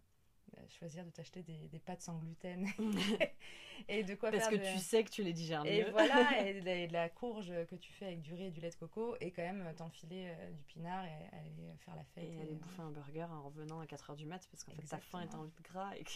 choisir 0.70 1.06
de 1.06 1.10
t'acheter 1.12 1.44
des, 1.44 1.68
des 1.70 1.80
pâtes 1.80 2.02
sans 2.02 2.18
gluten 2.18 2.68
et 3.88 4.04
de 4.04 4.16
quoi 4.16 4.32
Parce 4.32 4.44
faire 4.50 4.52
que 4.52 4.58
de- 4.66 4.72
tu 4.74 4.80
sais 4.80 5.04
que 5.04 5.10
tu 5.10 5.24
les 5.24 5.32
digères 5.34 5.66
Et 5.66 5.84
mieux. 5.84 5.92
voilà, 5.92 6.46
et 6.46 6.60
de, 6.60 6.66
la, 6.66 6.76
et 6.76 6.88
de 6.88 6.94
la 6.94 7.10
courge 7.10 7.54
que 7.70 7.76
tu 7.76 7.92
fais 7.94 8.06
avec 8.08 8.22
du 8.22 8.34
riz 8.34 8.46
et 8.46 8.52
du 8.52 8.60
lait 8.62 8.70
de 8.70 8.76
coco, 8.76 9.16
et 9.22 9.32
quand 9.32 9.44
même 9.44 9.74
t'enfiler 9.76 10.28
euh, 10.30 10.52
du 10.52 10.64
pinard 10.64 11.06
et 11.06 11.36
aller 11.38 11.74
faire 11.80 11.96
la 11.96 12.04
fête. 12.06 12.24
Et 12.26 12.34
et, 12.36 12.42
aller 12.42 12.56
bouffer 12.56 12.82
un 12.82 12.92
burger 12.92 13.24
en 13.32 13.44
revenant 13.44 13.80
à 13.80 13.86
4h 13.86 14.16
du 14.16 14.26
mat 14.26 14.46
parce 14.52 14.64
qu'en 14.64 14.72
fait 14.74 14.82
ta 14.84 15.00
faim 15.00 15.22
est 15.22 15.36
envie 15.36 15.52
de 15.52 15.62
gras 15.64 15.96
et, 15.96 16.04
que- 16.04 16.12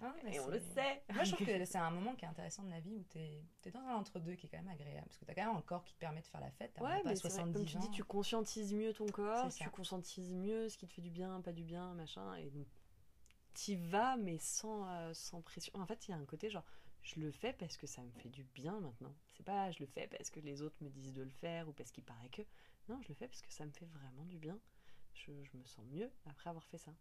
non, 0.00 0.12
mais 0.24 0.34
et 0.34 0.40
on 0.40 0.48
le 0.48 0.58
sait. 0.58 1.02
Moi, 1.12 1.24
je 1.24 1.34
trouve 1.34 1.46
que 1.46 1.64
c'est 1.64 1.78
un 1.78 1.90
moment 1.90 2.14
qui 2.14 2.24
est 2.24 2.28
intéressant 2.28 2.62
de 2.62 2.70
la 2.70 2.80
vie 2.80 2.96
où 2.96 3.04
tu 3.10 3.18
es, 3.18 3.70
dans 3.70 3.80
un 3.80 3.96
entre-deux 3.96 4.34
qui 4.34 4.46
est 4.46 4.48
quand 4.48 4.58
même 4.58 4.68
agréable. 4.68 5.06
Parce 5.06 5.18
que 5.18 5.24
tu 5.24 5.30
as 5.30 5.34
quand 5.34 5.46
même 5.46 5.56
un 5.56 5.62
corps 5.62 5.84
qui 5.84 5.94
te 5.94 5.98
permet 5.98 6.20
de 6.20 6.26
faire 6.26 6.40
la 6.40 6.50
fête. 6.50 6.72
Ouais, 6.80 7.02
pas 7.02 7.10
mais 7.10 7.16
c'est 7.16 7.28
vrai, 7.28 7.30
70 7.30 7.52
comme 7.52 7.64
tu 7.64 7.78
dis, 7.78 7.90
tu 7.90 8.04
conscientises 8.04 8.72
mieux 8.72 8.92
ton 8.92 9.06
corps, 9.06 9.50
ça. 9.50 9.64
tu 9.64 9.70
conscientises 9.70 10.34
mieux 10.34 10.68
ce 10.68 10.78
qui 10.78 10.86
te 10.86 10.92
fait 10.92 11.02
du 11.02 11.10
bien, 11.10 11.40
pas 11.40 11.52
du 11.52 11.64
bien, 11.64 11.94
machin, 11.94 12.34
et 12.36 12.50
donc 12.50 12.66
t'y 13.54 13.76
vas, 13.76 14.16
mais 14.16 14.38
sans, 14.38 14.88
euh, 14.88 15.12
sans 15.12 15.42
pression. 15.42 15.72
En 15.74 15.86
fait, 15.86 16.08
il 16.08 16.12
y 16.12 16.14
a 16.14 16.16
un 16.16 16.24
côté 16.24 16.50
genre, 16.50 16.64
je 17.02 17.18
le 17.20 17.30
fais 17.30 17.52
parce 17.52 17.76
que 17.76 17.86
ça 17.86 18.02
me 18.02 18.10
fait 18.12 18.28
du 18.28 18.44
bien 18.44 18.78
maintenant. 18.80 19.14
C'est 19.32 19.42
pas, 19.42 19.70
je 19.70 19.80
le 19.80 19.86
fais 19.86 20.06
parce 20.06 20.30
que 20.30 20.40
les 20.40 20.62
autres 20.62 20.76
me 20.82 20.88
disent 20.88 21.14
de 21.14 21.22
le 21.22 21.30
faire 21.30 21.68
ou 21.68 21.72
parce 21.72 21.90
qu'il 21.90 22.04
paraît 22.04 22.28
que. 22.28 22.42
Non, 22.88 23.00
je 23.02 23.08
le 23.08 23.14
fais 23.14 23.28
parce 23.28 23.42
que 23.42 23.52
ça 23.52 23.64
me 23.64 23.70
fait 23.70 23.86
vraiment 23.86 24.24
du 24.24 24.38
bien. 24.38 24.58
Je, 25.14 25.32
je 25.44 25.56
me 25.56 25.64
sens 25.64 25.84
mieux 25.86 26.10
après 26.26 26.50
avoir 26.50 26.64
fait 26.66 26.78
ça. 26.78 26.92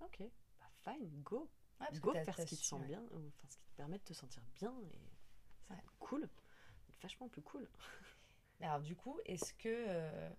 Ok, 0.00 0.22
bah 0.58 0.70
fine, 0.84 1.22
go. 1.22 1.48
Ouais, 1.80 1.86
parce 1.86 2.00
Go 2.00 2.12
faire 2.14 2.38
ce 2.38 2.44
qui 2.46 2.56
te 2.56 2.64
sent 2.64 2.78
bien, 2.86 3.02
ou 3.10 3.26
enfin 3.28 3.48
ce 3.48 3.56
qui 3.56 3.66
te 3.66 3.76
permet 3.76 3.98
de 3.98 4.04
te 4.04 4.12
sentir 4.12 4.42
bien, 4.54 4.74
et 4.80 4.92
Ouais. 5.70 5.76
cool. 5.98 6.28
Vachement 7.02 7.28
plus 7.28 7.42
cool. 7.42 7.66
Alors 8.60 8.80
du 8.80 8.94
coup, 8.94 9.18
est-ce 9.24 9.54
que, 9.54 9.68
euh, 9.68 10.30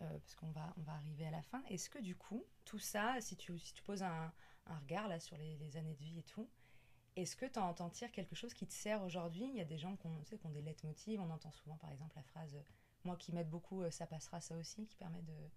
euh, 0.00 0.18
parce 0.18 0.34
qu'on 0.34 0.50
va, 0.50 0.74
on 0.76 0.82
va 0.82 0.92
arriver 0.94 1.26
à 1.26 1.30
la 1.30 1.42
fin, 1.42 1.62
est-ce 1.68 1.88
que 1.88 1.98
du 1.98 2.16
coup, 2.16 2.44
tout 2.64 2.78
ça, 2.78 3.20
si 3.20 3.36
tu, 3.36 3.56
si 3.58 3.72
tu 3.74 3.82
poses 3.82 4.02
un, 4.02 4.32
un 4.66 4.78
regard 4.78 5.06
là 5.08 5.20
sur 5.20 5.36
les, 5.36 5.56
les 5.58 5.76
années 5.76 5.94
de 5.94 6.00
vie 6.04 6.18
et 6.18 6.24
tout, 6.24 6.48
est-ce 7.16 7.36
que 7.36 7.46
tu 7.46 7.58
en 7.58 7.90
tires 7.90 8.10
quelque 8.12 8.34
chose 8.34 8.54
qui 8.54 8.66
te 8.66 8.72
sert 8.72 9.02
aujourd'hui? 9.02 9.44
Il 9.48 9.54
y 9.56 9.60
a 9.60 9.64
des 9.64 9.78
gens 9.78 9.96
qui 9.96 10.06
ont, 10.06 10.18
tu 10.22 10.30
sais, 10.30 10.38
qui 10.38 10.46
ont 10.46 10.50
des 10.50 10.62
leitmotivs, 10.62 11.20
on 11.20 11.30
entend 11.30 11.50
souvent 11.52 11.76
par 11.76 11.90
exemple 11.90 12.16
la 12.16 12.22
phrase, 12.24 12.54
euh, 12.56 12.62
moi 13.04 13.16
qui 13.16 13.32
m'aide 13.32 13.48
beaucoup, 13.48 13.88
ça 13.90 14.06
passera 14.06 14.40
ça 14.40 14.56
aussi, 14.56 14.86
qui 14.86 14.96
permet 14.96 15.22
de, 15.22 15.50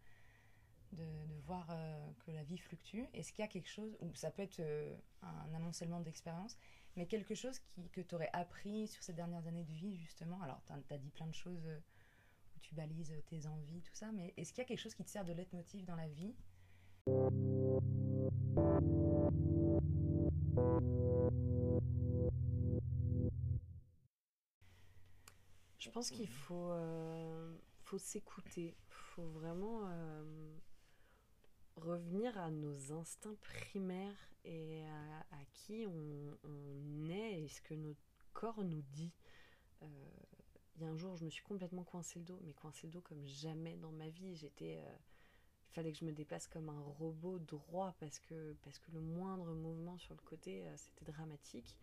de, 0.93 1.39
voir 1.45 1.67
euh, 1.71 2.11
que 2.25 2.31
la 2.31 2.43
vie 2.43 2.57
fluctue. 2.57 3.03
Est-ce 3.13 3.33
qu'il 3.33 3.41
y 3.43 3.45
a 3.45 3.49
quelque 3.49 3.69
chose, 3.69 3.97
ou 3.99 4.13
ça 4.15 4.31
peut 4.31 4.43
être 4.43 4.59
euh, 4.59 4.95
un 5.21 5.53
amoncellement 5.53 5.99
d'expérience, 5.99 6.57
mais 6.95 7.05
quelque 7.05 7.35
chose 7.35 7.59
qui, 7.59 7.89
que 7.89 8.01
tu 8.01 8.15
aurais 8.15 8.29
appris 8.33 8.87
sur 8.87 9.03
ces 9.03 9.13
dernières 9.13 9.45
années 9.47 9.65
de 9.65 9.73
vie 9.73 9.97
justement? 9.97 10.41
Alors 10.41 10.61
tu 10.65 10.93
as 10.93 10.97
dit 10.97 11.09
plein 11.09 11.27
de 11.27 11.33
choses. 11.33 11.65
euh, 11.65 11.79
où 12.55 12.59
tu 12.59 12.75
balises 12.75 13.13
tes 13.27 13.47
envies, 13.47 13.81
tout 13.81 13.95
ça, 13.95 14.11
mais 14.11 14.33
est-ce 14.37 14.51
qu'il 14.53 14.61
y 14.61 14.65
a 14.65 14.67
quelque 14.67 14.79
chose 14.79 14.95
qui 14.95 15.03
te 15.03 15.09
sert 15.09 15.25
de 15.25 15.33
leitmotiv 15.33 15.85
dans 15.85 15.95
la 15.95 16.07
vie? 16.07 16.35
Je 25.79 25.89
pense 25.89 26.09
qu'il 26.09 26.29
faut, 26.29 26.71
euh, 26.71 27.57
faut 27.83 27.97
s'écouter. 27.97 28.75
faut 28.87 29.27
vraiment 29.29 29.81
revenir 31.75 32.37
à 32.37 32.51
nos 32.51 32.91
instincts 32.91 33.35
primaires 33.41 34.29
et 34.45 34.83
à, 34.85 35.45
qui 35.53 35.85
on, 35.87 37.09
est 37.09 37.43
et 37.43 37.47
ce 37.47 37.61
que 37.61 37.73
notre 37.73 37.99
corps 38.33 38.63
nous 38.63 38.81
dit. 38.91 39.11
Euh, 39.81 39.85
Il 40.75 40.81
y 40.81 40.85
a 40.85 40.89
un 40.89 40.97
jour, 40.97 41.15
je 41.15 41.25
me 41.25 41.29
suis 41.29 41.43
complètement 41.43 41.83
coincé 41.83 42.19
le 42.19 42.25
dos, 42.25 42.39
mais 42.43 42.53
coincé 42.53 42.87
le 42.87 42.93
dos 42.93 43.01
comme 43.01 43.25
jamais 43.25 43.75
dans 43.77 43.91
ma 43.91 44.09
vie. 44.09 44.35
J'étais, 44.35 44.77
euh, 44.77 44.95
il 45.69 45.73
fallait 45.73 45.91
que 45.91 45.99
je 45.99 46.05
me 46.05 46.11
déplace 46.11 46.47
comme 46.47 46.69
un 46.69 46.79
robot 46.79 47.39
droit 47.39 47.95
parce 47.99 48.19
que, 48.19 48.55
parce 48.63 48.79
que 48.79 48.91
le 48.91 49.01
moindre 49.01 49.53
mouvement 49.53 49.97
sur 49.97 50.13
le 50.13 50.21
côté, 50.21 50.65
euh, 50.65 50.75
c'était 50.77 51.11
dramatique. 51.11 51.77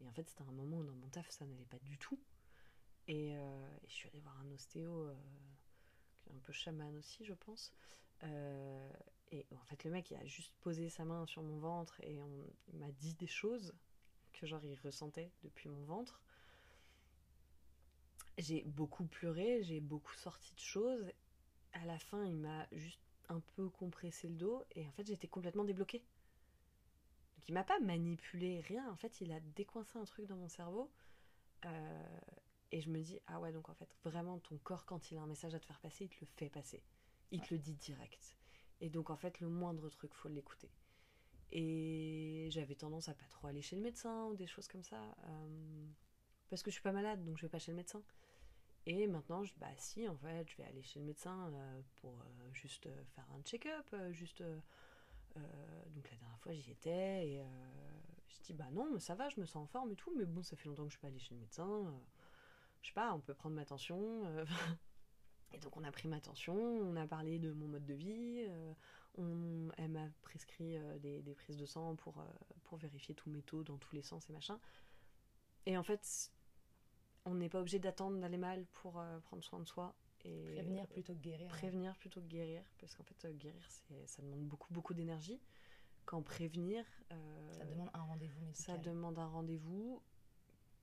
Et 0.00 0.06
en 0.06 0.12
fait, 0.12 0.28
c'était 0.28 0.42
un 0.42 0.52
moment 0.52 0.78
où 0.78 0.84
dans 0.84 0.94
mon 0.94 1.08
taf, 1.08 1.28
ça 1.30 1.44
n'allait 1.44 1.66
pas 1.66 1.78
du 1.80 1.98
tout. 1.98 2.18
Et, 3.06 3.34
je 3.86 3.92
suis 3.92 4.08
allée 4.08 4.20
voir 4.20 4.38
un 4.40 4.50
ostéo, 4.52 5.10
un 6.30 6.38
peu 6.44 6.52
chaman 6.52 6.96
aussi, 6.96 7.24
je 7.24 7.34
pense. 7.34 7.72
Et 9.32 9.46
en 9.56 9.64
fait, 9.64 9.84
le 9.84 9.90
mec, 9.90 10.10
il 10.10 10.16
a 10.16 10.24
juste 10.24 10.52
posé 10.60 10.88
sa 10.88 11.04
main 11.04 11.24
sur 11.26 11.42
mon 11.42 11.58
ventre 11.58 12.00
et 12.02 12.20
on, 12.20 12.46
il 12.72 12.78
m'a 12.78 12.90
dit 12.92 13.14
des 13.14 13.26
choses 13.26 13.74
que 14.32 14.46
genre 14.46 14.64
il 14.64 14.78
ressentait 14.80 15.30
depuis 15.42 15.68
mon 15.68 15.84
ventre. 15.84 16.20
J'ai 18.38 18.62
beaucoup 18.62 19.04
pleuré, 19.04 19.62
j'ai 19.62 19.80
beaucoup 19.80 20.14
sorti 20.14 20.54
de 20.54 20.60
choses. 20.60 21.12
À 21.72 21.84
la 21.84 21.98
fin, 21.98 22.24
il 22.24 22.36
m'a 22.36 22.66
juste 22.72 23.00
un 23.28 23.40
peu 23.54 23.68
compressé 23.68 24.28
le 24.28 24.34
dos 24.34 24.64
et 24.72 24.86
en 24.88 24.92
fait, 24.92 25.06
j'étais 25.06 25.28
complètement 25.28 25.64
débloquée. 25.64 26.02
Donc, 27.36 27.48
il 27.48 27.52
m'a 27.52 27.64
pas 27.64 27.78
manipulé, 27.78 28.60
rien. 28.60 28.90
En 28.90 28.96
fait, 28.96 29.20
il 29.20 29.30
a 29.32 29.40
décoincé 29.40 29.98
un 29.98 30.04
truc 30.04 30.26
dans 30.26 30.36
mon 30.36 30.48
cerveau. 30.48 30.90
Euh, 31.66 32.18
et 32.72 32.80
je 32.80 32.90
me 32.90 33.00
dis, 33.00 33.20
ah 33.26 33.40
ouais, 33.40 33.52
donc 33.52 33.68
en 33.68 33.74
fait, 33.74 33.88
vraiment, 34.04 34.38
ton 34.38 34.56
corps, 34.58 34.86
quand 34.86 35.10
il 35.10 35.18
a 35.18 35.22
un 35.22 35.26
message 35.26 35.54
à 35.54 35.60
te 35.60 35.66
faire 35.66 35.80
passer, 35.80 36.04
il 36.04 36.08
te 36.08 36.20
le 36.20 36.26
fait 36.36 36.48
passer. 36.48 36.82
Il 37.30 37.40
te 37.40 37.54
le 37.54 37.60
dit 37.60 37.74
direct. 37.74 38.36
Et 38.80 38.88
donc, 38.88 39.10
en 39.10 39.16
fait, 39.16 39.40
le 39.40 39.48
moindre 39.48 39.88
truc, 39.90 40.14
faut 40.14 40.28
l'écouter. 40.28 40.70
Et 41.52 42.48
j'avais 42.50 42.74
tendance 42.74 43.08
à 43.08 43.14
pas 43.14 43.26
trop 43.28 43.48
aller 43.48 43.62
chez 43.62 43.76
le 43.76 43.82
médecin 43.82 44.26
ou 44.26 44.34
des 44.34 44.46
choses 44.46 44.68
comme 44.68 44.84
ça. 44.84 45.14
euh, 45.28 45.86
parce 46.48 46.62
que 46.62 46.70
je 46.70 46.74
suis 46.74 46.82
pas 46.82 46.92
malade, 46.92 47.24
donc 47.24 47.36
je 47.38 47.42
vais 47.42 47.48
pas 47.48 47.58
chez 47.58 47.72
le 47.72 47.76
médecin. 47.76 48.02
Et 48.86 49.06
maintenant, 49.06 49.44
je, 49.44 49.52
bah 49.58 49.68
si, 49.76 50.08
en 50.08 50.16
fait, 50.16 50.48
je 50.48 50.56
vais 50.56 50.64
aller 50.64 50.82
chez 50.82 50.98
le 51.00 51.06
médecin 51.06 51.50
euh, 51.52 51.80
pour 52.00 52.12
euh, 52.12 52.52
juste 52.52 52.88
faire 53.14 53.26
un 53.32 53.42
check-up. 53.42 53.94
juste, 54.10 54.42
donc 55.86 56.10
la 56.10 56.16
dernière 56.16 56.38
fois, 56.40 56.52
j'y 56.54 56.72
étais 56.72 57.28
et 57.28 57.44
je 58.28 58.40
dis, 58.42 58.52
bah 58.52 58.68
non, 58.72 58.88
mais 58.92 59.00
ça 59.00 59.14
va, 59.14 59.28
je 59.28 59.40
me 59.40 59.46
sens 59.46 59.64
en 59.64 59.66
forme 59.66 59.92
et 59.92 59.96
tout, 59.96 60.12
mais 60.16 60.24
bon, 60.24 60.42
ça 60.42 60.56
fait 60.56 60.68
longtemps 60.68 60.84
que 60.84 60.90
je 60.90 60.94
suis 60.94 61.00
pas 61.00 61.08
allée 61.08 61.18
chez 61.18 61.34
le 61.34 61.40
médecin. 61.40 61.94
je 62.82 62.88
sais 62.88 62.94
pas, 62.94 63.12
on 63.14 63.20
peut 63.20 63.34
prendre 63.34 63.54
ma 63.54 63.64
tension. 63.64 64.24
et 65.52 65.58
donc 65.58 65.76
on 65.76 65.84
a 65.84 65.90
pris 65.92 66.08
ma 66.08 66.20
tension, 66.20 66.54
on 66.54 66.96
a 66.96 67.06
parlé 67.06 67.38
de 67.38 67.52
mon 67.52 67.66
mode 67.68 67.84
de 67.84 67.94
vie. 67.94 68.44
euh, 68.48 68.72
on, 69.18 69.68
elle 69.76 69.90
m'a 69.90 70.06
prescrit 70.22 70.76
euh, 70.76 70.98
des, 70.98 71.20
des 71.22 71.34
prises 71.34 71.56
de 71.56 71.66
sang 71.66 71.96
pour, 71.96 72.18
euh, 72.20 72.24
pour 72.64 72.78
vérifier 72.78 73.14
tous 73.14 73.28
mes 73.30 73.42
taux 73.42 73.64
dans 73.64 73.76
tous 73.78 73.94
les 73.94 74.02
sens 74.02 74.28
et 74.30 74.32
machin. 74.32 74.58
Et 75.66 75.76
en 75.76 75.82
fait, 75.82 76.30
on 77.24 77.34
n'est 77.34 77.48
pas 77.48 77.60
obligé 77.60 77.78
d'attendre 77.78 78.18
d'aller 78.18 78.38
mal 78.38 78.64
pour 78.72 79.02
prendre 79.24 79.42
soin 79.42 79.58
de 79.60 79.66
soi. 79.66 79.94
Et 80.24 80.42
Prévenir 80.54 80.86
plutôt 80.86 81.14
que 81.14 81.20
guérir. 81.20 81.46
hein. 81.46 81.48
prévenir 81.48 81.96
plutôt 81.96 82.20
que 82.20 82.26
guérir 82.26 82.62
parce 82.78 82.94
qu'en 82.94 83.04
fait 83.04 83.26
guérir 83.38 83.66
c'est 83.70 84.06
ça 84.06 84.20
demande 84.22 84.44
beaucoup 84.46 84.70
beaucoup 84.72 84.92
d'énergie 84.92 85.40
quand 86.04 86.20
prévenir 86.22 86.84
Ça 87.52 87.64
demande 87.64 87.88
un 87.94 88.02
rendez-vous 88.02 88.40
ça 88.52 88.72
médical. 88.74 88.82
demande 88.82 89.18
un 89.18 89.26
rendez-vous 89.26 90.02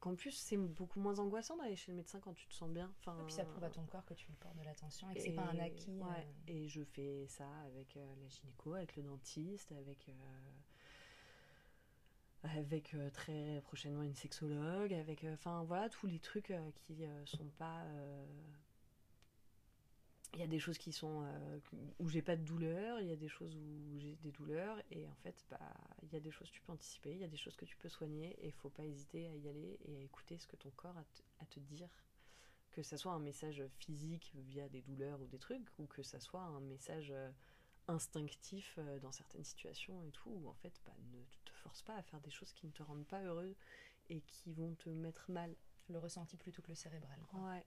qu'en 0.07 0.15
plus 0.15 0.31
c'est 0.31 0.57
beaucoup 0.57 0.99
moins 0.99 1.19
angoissant 1.19 1.57
d'aller 1.57 1.75
chez 1.75 1.91
le 1.91 1.97
médecin 1.97 2.19
quand 2.19 2.33
tu 2.33 2.47
te 2.47 2.53
sens 2.53 2.69
bien 2.69 2.91
enfin 2.99 3.17
Et 3.19 3.23
puis 3.25 3.33
ça 3.33 3.45
prouve 3.45 3.63
à 3.63 3.69
ton 3.69 3.85
corps 3.85 4.05
que 4.05 4.13
tu 4.13 4.27
lui 4.27 4.35
portes 4.35 4.57
de 4.57 4.63
l'attention 4.63 5.09
et 5.09 5.15
que 5.15 5.21
c'est 5.21 5.31
pas 5.31 5.43
un 5.43 5.59
acquis. 5.59 5.91
ouais, 5.91 6.05
euh, 6.07 6.51
et 6.51 6.67
je 6.67 6.83
fais 6.83 7.25
ça 7.27 7.49
avec 7.65 7.97
euh, 7.97 8.15
la 8.21 8.27
gynéco 8.27 8.73
avec 8.73 8.95
le 8.95 9.03
dentiste 9.03 9.71
avec 9.73 10.09
euh, 10.09 10.13
avec 12.43 12.95
très 13.13 13.61
prochainement 13.65 14.03
une 14.03 14.15
sexologue 14.15 14.93
avec 14.93 15.25
enfin 15.33 15.63
voilà 15.63 15.89
tous 15.89 16.07
les 16.07 16.19
trucs 16.19 16.53
qui 16.75 17.03
sont 17.25 17.49
pas 17.57 17.83
il 20.33 20.39
y 20.39 20.43
a 20.43 20.47
des 20.47 20.59
choses 20.59 20.77
qui 20.77 20.91
sont 20.91 21.23
euh, 21.23 21.59
où 21.99 22.09
j'ai 22.09 22.21
pas 22.21 22.35
de 22.35 22.43
douleur, 22.43 22.99
il 22.99 23.07
y 23.07 23.11
a 23.11 23.15
des 23.15 23.29
choses 23.29 23.55
où 23.55 23.97
j'ai 23.97 24.15
des 24.17 24.31
douleurs 24.31 24.77
et 24.91 25.07
en 25.07 25.15
fait 25.15 25.45
bah 25.49 25.59
il 26.03 26.13
y 26.13 26.15
a 26.15 26.19
des 26.19 26.31
choses 26.31 26.49
que 26.49 26.55
tu 26.55 26.61
peux 26.61 26.73
anticiper, 26.73 27.11
il 27.11 27.19
y 27.19 27.23
a 27.23 27.29
des 27.29 27.37
choses 27.37 27.55
que 27.55 27.65
tu 27.65 27.77
peux 27.77 27.89
soigner 27.89 28.35
et 28.41 28.47
il 28.47 28.53
faut 28.53 28.69
pas 28.69 28.83
hésiter 28.85 29.27
à 29.27 29.35
y 29.35 29.47
aller 29.47 29.79
et 29.85 29.97
à 29.97 30.01
écouter 30.01 30.37
ce 30.37 30.47
que 30.47 30.55
ton 30.55 30.69
corps 30.71 30.97
a 30.97 31.05
à 31.39 31.45
te 31.45 31.59
dire 31.59 31.89
que 32.71 32.83
ça 32.83 32.97
soit 32.97 33.13
un 33.13 33.19
message 33.19 33.63
physique 33.79 34.31
via 34.35 34.69
des 34.69 34.81
douleurs 34.81 35.19
ou 35.21 35.25
des 35.25 35.39
trucs 35.39 35.67
ou 35.79 35.87
que 35.87 36.03
ça 36.03 36.19
soit 36.19 36.41
un 36.41 36.59
message 36.59 37.11
euh, 37.11 37.31
instinctif 37.87 38.75
euh, 38.77 38.99
dans 38.99 39.11
certaines 39.11 39.43
situations 39.43 40.03
et 40.03 40.11
tout 40.11 40.29
où 40.29 40.47
en 40.47 40.53
fait 40.53 40.79
bah, 40.85 40.93
ne 41.11 41.19
te 41.45 41.53
force 41.53 41.81
pas 41.81 41.95
à 41.95 42.03
faire 42.03 42.21
des 42.21 42.29
choses 42.29 42.53
qui 42.53 42.67
ne 42.67 42.71
te 42.71 42.83
rendent 42.83 43.07
pas 43.07 43.23
heureux 43.23 43.55
et 44.09 44.21
qui 44.21 44.53
vont 44.53 44.75
te 44.75 44.89
mettre 44.89 45.31
mal. 45.31 45.55
Le 45.89 45.99
ressenti 45.99 46.35
plutôt 46.35 46.61
que 46.61 46.67
le 46.67 46.75
cérébral. 46.75 47.19
quoi. 47.29 47.39
Ouais. 47.39 47.65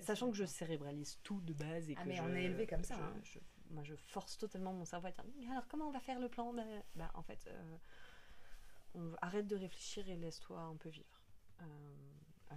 Sachant 0.00 0.30
que 0.30 0.36
je 0.36 0.44
cérébralise 0.44 1.18
tout 1.22 1.40
de 1.40 1.52
base 1.52 1.88
et 1.90 1.94
Ah, 1.96 2.02
que 2.02 2.08
mais 2.08 2.16
je, 2.16 2.22
on 2.22 2.34
est 2.34 2.44
élevé 2.44 2.66
comme 2.66 2.84
ça, 2.84 2.94
je- 2.96 3.00
hein. 3.02 3.20
je- 3.22 3.38
moi, 3.74 3.82
je 3.84 3.94
force 3.94 4.36
totalement 4.38 4.72
mon 4.72 4.84
cerveau 4.84 5.06
à 5.08 5.10
dire 5.12 5.50
alors 5.52 5.66
comment 5.68 5.86
on 5.88 5.92
va 5.92 6.00
faire 6.00 6.18
le 6.20 6.28
plan? 6.28 6.52
Bah, 6.52 6.62
bah, 6.96 7.10
en 7.14 7.22
fait, 7.22 7.46
euh, 7.46 7.76
on 8.94 9.12
arrête 9.22 9.46
de 9.46 9.56
réfléchir 9.56 10.08
et 10.08 10.16
laisse-toi 10.16 10.58
un 10.60 10.76
peu 10.76 10.88
vivre. 10.88 11.22
Euh, 11.62 11.64
euh, 12.52 12.54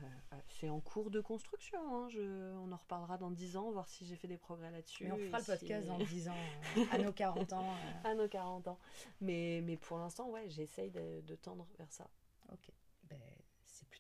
c'est 0.47 0.69
en 0.69 0.79
cours 0.81 1.11
de 1.11 1.21
construction. 1.21 1.79
hein, 1.95 2.09
je- 2.09 2.53
on 2.55 2.71
en 2.71 2.77
reparlera 2.77 3.17
dans 3.17 3.29
10 3.31 3.55
ans, 3.57 3.71
voir 3.71 3.87
si 3.87 4.05
j'ai 4.07 4.15
fait 4.15 4.27
des 4.27 4.37
progrès 4.39 4.71
là-dessus. 4.71 5.03
Mais 5.05 5.11
on 5.11 5.17
fera 5.17 5.37
le 5.39 5.45
podcast 5.45 5.83
si- 5.83 5.87
dans 5.87 5.99
10 5.99 6.27
ans, 6.29 6.35
euh, 6.77 6.85
à 6.91 6.97
nos 6.97 7.13
40 7.13 7.53
ans. 7.53 7.69
euh, 7.69 8.09
à 8.11 8.15
nos 8.15 8.27
40 8.27 8.67
ans. 8.67 8.79
Mais, 9.21 9.61
mais 9.63 9.77
pour 9.77 9.99
l'instant, 9.99 10.29
ouais, 10.31 10.49
j'essaye 10.49 10.89
de, 10.89 11.21
de 11.21 11.35
tendre 11.35 11.67
vers 11.77 11.91
ça. 11.91 12.09
Ok. 12.51 12.69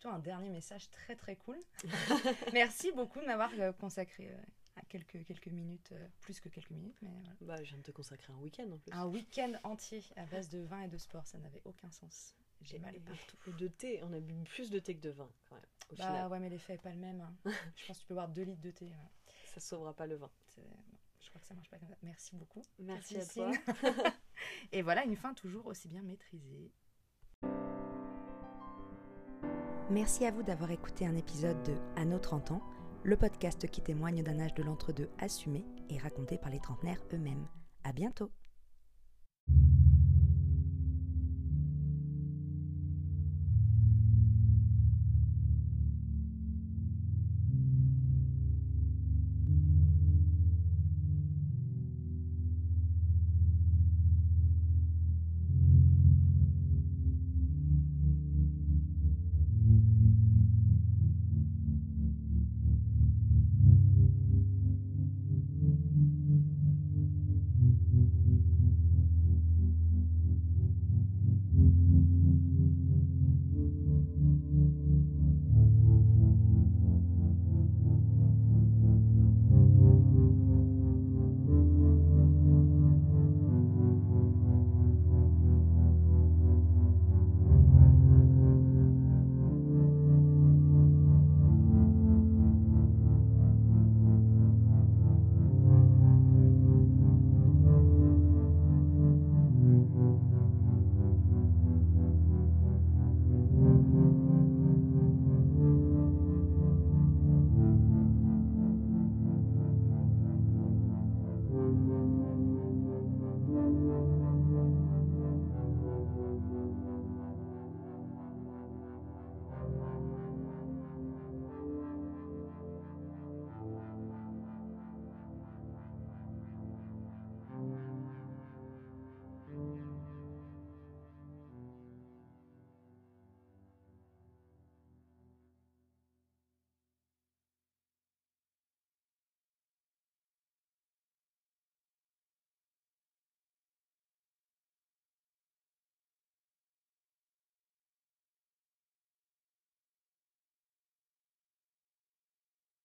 Plutôt 0.03 0.15
un 0.17 0.19
dernier 0.19 0.49
message 0.49 0.89
très 0.89 1.15
très 1.15 1.37
cool. 1.37 1.57
Merci 2.53 2.91
beaucoup 2.91 3.21
de 3.21 3.25
m'avoir 3.25 3.49
euh, 3.57 3.71
consacré 3.71 4.29
euh, 4.29 4.37
à 4.75 4.81
quelques, 4.89 5.23
quelques 5.23 5.47
minutes, 5.47 5.93
euh, 5.93 6.07
plus 6.19 6.41
que 6.41 6.49
quelques 6.49 6.71
minutes, 6.71 6.97
mais 7.01 7.09
voilà. 7.09 7.29
Bah, 7.39 7.63
je 7.63 7.69
viens 7.69 7.77
de 7.77 7.83
te 7.83 7.91
consacrer 7.91 8.33
un 8.33 8.37
week-end 8.39 8.69
en 8.69 8.77
plus. 8.79 8.91
Un 8.91 9.05
week-end 9.05 9.53
entier 9.63 10.03
à 10.17 10.25
base 10.25 10.49
de 10.49 10.59
vin 10.59 10.81
et 10.81 10.87
de 10.89 10.97
sport, 10.97 11.25
ça 11.25 11.37
n'avait 11.37 11.61
aucun 11.63 11.89
sens. 11.89 12.35
J'ai 12.63 12.79
mal 12.79 12.99
partout. 12.99 13.37
Et 13.47 13.53
de 13.53 13.67
thé, 13.69 14.01
on 14.03 14.11
a 14.11 14.19
bu 14.19 14.33
plus 14.43 14.69
de 14.69 14.79
thé 14.79 14.93
que 14.93 14.99
de 14.99 15.11
vin 15.11 15.29
quand 15.47 15.55
même. 15.55 15.63
Au 15.89 15.95
Bah 15.95 16.05
final, 16.07 16.27
ouais, 16.31 16.39
mais 16.41 16.49
l'effet 16.49 16.73
est 16.73 16.81
pas 16.81 16.91
le 16.91 16.97
même. 16.99 17.21
hein. 17.21 17.33
Je 17.77 17.87
pense 17.87 17.95
que 17.99 18.01
tu 18.01 18.07
peux 18.07 18.13
boire 18.15 18.27
2 18.27 18.41
litres 18.41 18.61
de 18.61 18.71
thé. 18.71 18.91
ça 19.53 19.61
sauvera 19.61 19.93
pas 19.93 20.05
le 20.05 20.15
vin. 20.15 20.29
Je 20.57 21.29
crois 21.29 21.39
que 21.39 21.47
ça 21.47 21.53
marche 21.53 21.69
pas 21.69 21.77
comme 21.77 21.87
ça. 21.87 21.95
Merci 22.03 22.35
beaucoup. 22.35 22.61
Merci 22.77 23.15
à 23.15 23.19
Christine. 23.19 23.53
toi. 23.79 24.11
Et 24.73 24.81
voilà, 24.81 25.05
une 25.05 25.15
fin 25.15 25.33
toujours 25.33 25.65
aussi 25.67 25.87
bien 25.87 26.01
maîtrisée. 26.01 26.73
Merci 29.89 30.25
à 30.25 30.31
vous 30.31 30.43
d'avoir 30.43 30.71
écouté 30.71 31.05
un 31.05 31.15
épisode 31.15 31.61
de 31.63 31.73
À 31.97 32.05
nos 32.05 32.17
30 32.17 32.51
ans, 32.51 32.61
le 33.03 33.17
podcast 33.17 33.67
qui 33.67 33.81
témoigne 33.81 34.23
d'un 34.23 34.39
âge 34.39 34.53
de 34.53 34.63
l'entre-deux 34.63 35.09
assumé 35.19 35.65
et 35.89 35.97
raconté 35.97 36.37
par 36.37 36.49
les 36.49 36.59
trentenaires 36.59 37.03
eux-mêmes. 37.13 37.47
À 37.83 37.91
bientôt! 37.91 38.31